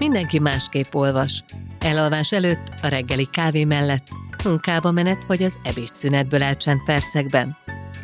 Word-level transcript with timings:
Mindenki 0.00 0.38
másképp 0.38 0.94
olvas. 0.94 1.42
Elalvás 1.80 2.32
előtt, 2.32 2.72
a 2.82 2.86
reggeli 2.86 3.28
kávé 3.32 3.64
mellett, 3.64 4.06
munkába 4.44 4.90
menet 4.90 5.24
vagy 5.26 5.42
az 5.42 5.58
ebédszünetből 5.62 6.42
elcsent 6.42 6.84
percekben. 6.84 7.56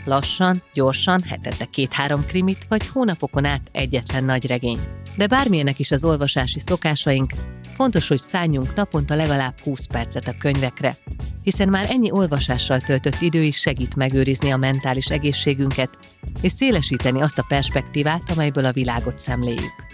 Lassan, 0.05 0.63
gyorsan, 0.73 1.23
hetente 1.23 1.65
két-három 1.65 2.27
krimit, 2.27 2.67
vagy 2.69 2.89
hónapokon 2.89 3.45
át 3.45 3.69
egyetlen 3.73 4.25
nagy 4.25 4.47
regény. 4.47 4.79
De 5.17 5.27
bármilyenek 5.27 5.79
is 5.79 5.91
az 5.91 6.05
olvasási 6.05 6.59
szokásaink, 6.59 7.33
fontos, 7.75 8.09
hogy 8.09 8.21
szálljunk 8.21 8.75
naponta 8.75 9.15
legalább 9.15 9.61
20 9.61 9.87
percet 9.87 10.29
a 10.29 10.35
könyvekre, 10.39 10.97
hiszen 11.43 11.69
már 11.69 11.87
ennyi 11.91 12.11
olvasással 12.11 12.81
töltött 12.81 13.21
idő 13.21 13.43
is 13.43 13.57
segít 13.57 13.97
megőrizni 13.97 14.51
a 14.51 14.57
mentális 14.57 15.07
egészségünket, 15.07 15.99
és 16.41 16.53
szélesíteni 16.53 17.23
azt 17.23 17.39
a 17.39 17.47
perspektívát, 17.49 18.31
amelyből 18.31 18.65
a 18.65 18.73
világot 18.73 19.19
szemléljük. 19.19 19.85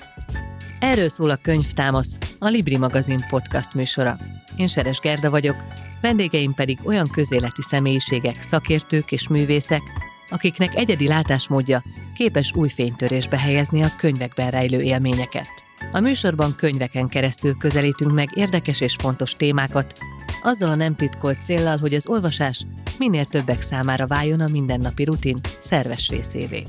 Erről 0.82 1.08
szól 1.08 1.30
a 1.30 1.36
Könyvtámasz, 1.36 2.16
a 2.38 2.48
Libri 2.48 2.76
magazin 2.76 3.24
podcast 3.28 3.74
műsora. 3.74 4.18
Én 4.56 4.66
Seres 4.66 4.98
Gerda 4.98 5.30
vagyok, 5.30 5.56
vendégeim 6.00 6.54
pedig 6.54 6.78
olyan 6.84 7.08
közéleti 7.12 7.62
személyiségek, 7.62 8.42
szakértők 8.42 9.12
és 9.12 9.28
művészek, 9.28 9.82
akiknek 10.30 10.74
egyedi 10.74 11.06
látásmódja 11.06 11.82
képes 12.14 12.52
új 12.54 12.68
fénytörésbe 12.68 13.38
helyezni 13.38 13.82
a 13.82 13.94
könyvekben 13.98 14.50
rejlő 14.50 14.78
élményeket. 14.78 15.48
A 15.92 16.00
műsorban 16.00 16.54
könyveken 16.56 17.08
keresztül 17.08 17.56
közelítünk 17.56 18.12
meg 18.12 18.28
érdekes 18.34 18.80
és 18.80 18.96
fontos 18.98 19.36
témákat, 19.36 19.98
azzal 20.42 20.70
a 20.70 20.74
nem 20.74 20.96
titkolt 20.96 21.44
céllal, 21.44 21.78
hogy 21.78 21.94
az 21.94 22.06
olvasás 22.06 22.66
minél 22.98 23.24
többek 23.24 23.62
számára 23.62 24.06
váljon 24.06 24.40
a 24.40 24.48
mindennapi 24.48 25.04
rutin 25.04 25.38
szerves 25.60 26.08
részévé. 26.08 26.66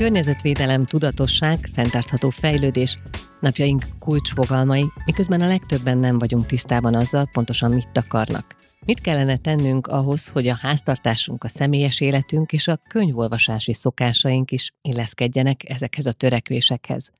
Környezetvédelem, 0.00 0.84
tudatosság, 0.84 1.58
fenntartható 1.72 2.30
fejlődés, 2.30 2.98
napjaink 3.40 3.82
kulcsfogalmai, 3.98 4.84
miközben 5.04 5.40
a 5.40 5.46
legtöbben 5.46 5.98
nem 5.98 6.18
vagyunk 6.18 6.46
tisztában 6.46 6.94
azzal, 6.94 7.28
pontosan 7.32 7.72
mit 7.72 7.96
akarnak. 7.96 8.56
Mit 8.86 9.00
kellene 9.00 9.36
tennünk 9.36 9.86
ahhoz, 9.86 10.28
hogy 10.28 10.48
a 10.48 10.54
háztartásunk, 10.54 11.44
a 11.44 11.48
személyes 11.48 12.00
életünk 12.00 12.52
és 12.52 12.68
a 12.68 12.80
könyvolvasási 12.88 13.72
szokásaink 13.72 14.50
is 14.50 14.74
illeszkedjenek 14.82 15.68
ezekhez 15.68 16.06
a 16.06 16.12
törekvésekhez? 16.12 17.10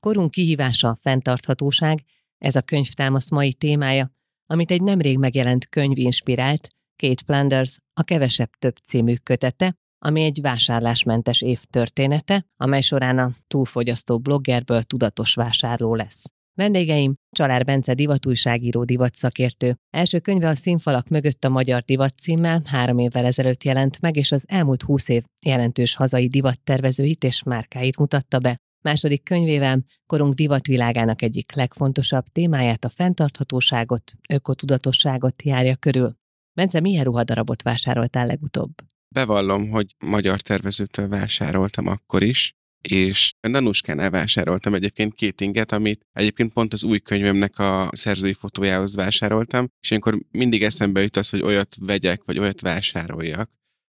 Korunk 0.00 0.30
kihívása 0.30 0.88
a 0.88 0.98
fenntarthatóság, 1.00 2.04
ez 2.38 2.56
a 2.56 2.62
könyvtámasz 2.62 3.30
mai 3.30 3.52
témája, 3.52 4.10
amit 4.46 4.70
egy 4.70 4.82
nemrég 4.82 5.18
megjelent 5.18 5.68
könyv 5.68 5.98
inspirált, 5.98 6.68
Kate 6.96 7.22
Flanders, 7.24 7.78
a 7.94 8.02
Kevesebb 8.02 8.50
Több 8.58 8.76
című 8.84 9.14
kötete, 9.14 9.76
ami 9.98 10.22
egy 10.22 10.40
vásárlásmentes 10.40 11.40
év 11.40 11.62
története, 11.70 12.46
amely 12.56 12.80
során 12.80 13.18
a 13.18 13.30
túlfogyasztó 13.46 14.18
bloggerből 14.18 14.82
tudatos 14.82 15.34
vásárló 15.34 15.94
lesz. 15.94 16.24
Vendégeim 16.56 17.14
Csalár 17.30 17.64
Bence 17.64 17.94
divatújságíró 17.94 18.84
divatszakértő. 18.84 19.76
Első 19.90 20.18
könyve 20.18 20.48
a 20.48 20.54
színfalak 20.54 21.08
mögött 21.08 21.44
a 21.44 21.48
magyar 21.48 21.82
divat 21.82 22.18
címmel 22.18 22.62
három 22.64 22.98
évvel 22.98 23.24
ezelőtt 23.24 23.62
jelent 23.62 24.00
meg, 24.00 24.16
és 24.16 24.32
az 24.32 24.44
elmúlt 24.48 24.82
húsz 24.82 25.08
év 25.08 25.24
jelentős 25.46 25.94
hazai 25.94 26.28
divattervezőit 26.28 27.24
és 27.24 27.42
márkáit 27.42 27.98
mutatta 27.98 28.38
be. 28.38 28.56
Második 28.84 29.22
könyvével 29.22 29.84
korunk 30.06 30.34
divatvilágának 30.34 31.22
egyik 31.22 31.54
legfontosabb 31.54 32.24
témáját, 32.32 32.84
a 32.84 32.88
fenntarthatóságot, 32.88 34.12
ökotudatosságot 34.28 35.42
járja 35.42 35.76
körül. 35.76 36.16
Bence, 36.52 36.80
milyen 36.80 37.04
ruhadarabot 37.04 37.62
vásároltál 37.62 38.26
legutóbb? 38.26 38.70
Bevallom, 39.16 39.70
hogy 39.70 39.94
magyar 39.98 40.40
tervezőtől 40.40 41.08
vásároltam 41.08 41.86
akkor 41.86 42.22
is, 42.22 42.52
és 42.88 43.32
Nanuskán 43.40 44.00
elvásároltam 44.00 44.74
egyébként 44.74 45.14
két 45.14 45.40
inget, 45.40 45.72
amit 45.72 46.06
egyébként 46.12 46.52
pont 46.52 46.72
az 46.72 46.84
új 46.84 46.98
könyvemnek 46.98 47.58
a 47.58 47.90
szerzői 47.92 48.32
fotójához 48.32 48.94
vásároltam, 48.94 49.66
és 49.80 49.90
akkor 49.90 50.18
mindig 50.30 50.62
eszembe 50.62 51.02
jut 51.02 51.16
az, 51.16 51.28
hogy 51.28 51.42
olyat 51.42 51.76
vegyek, 51.80 52.24
vagy 52.24 52.38
olyat 52.38 52.60
vásároljak, 52.60 53.50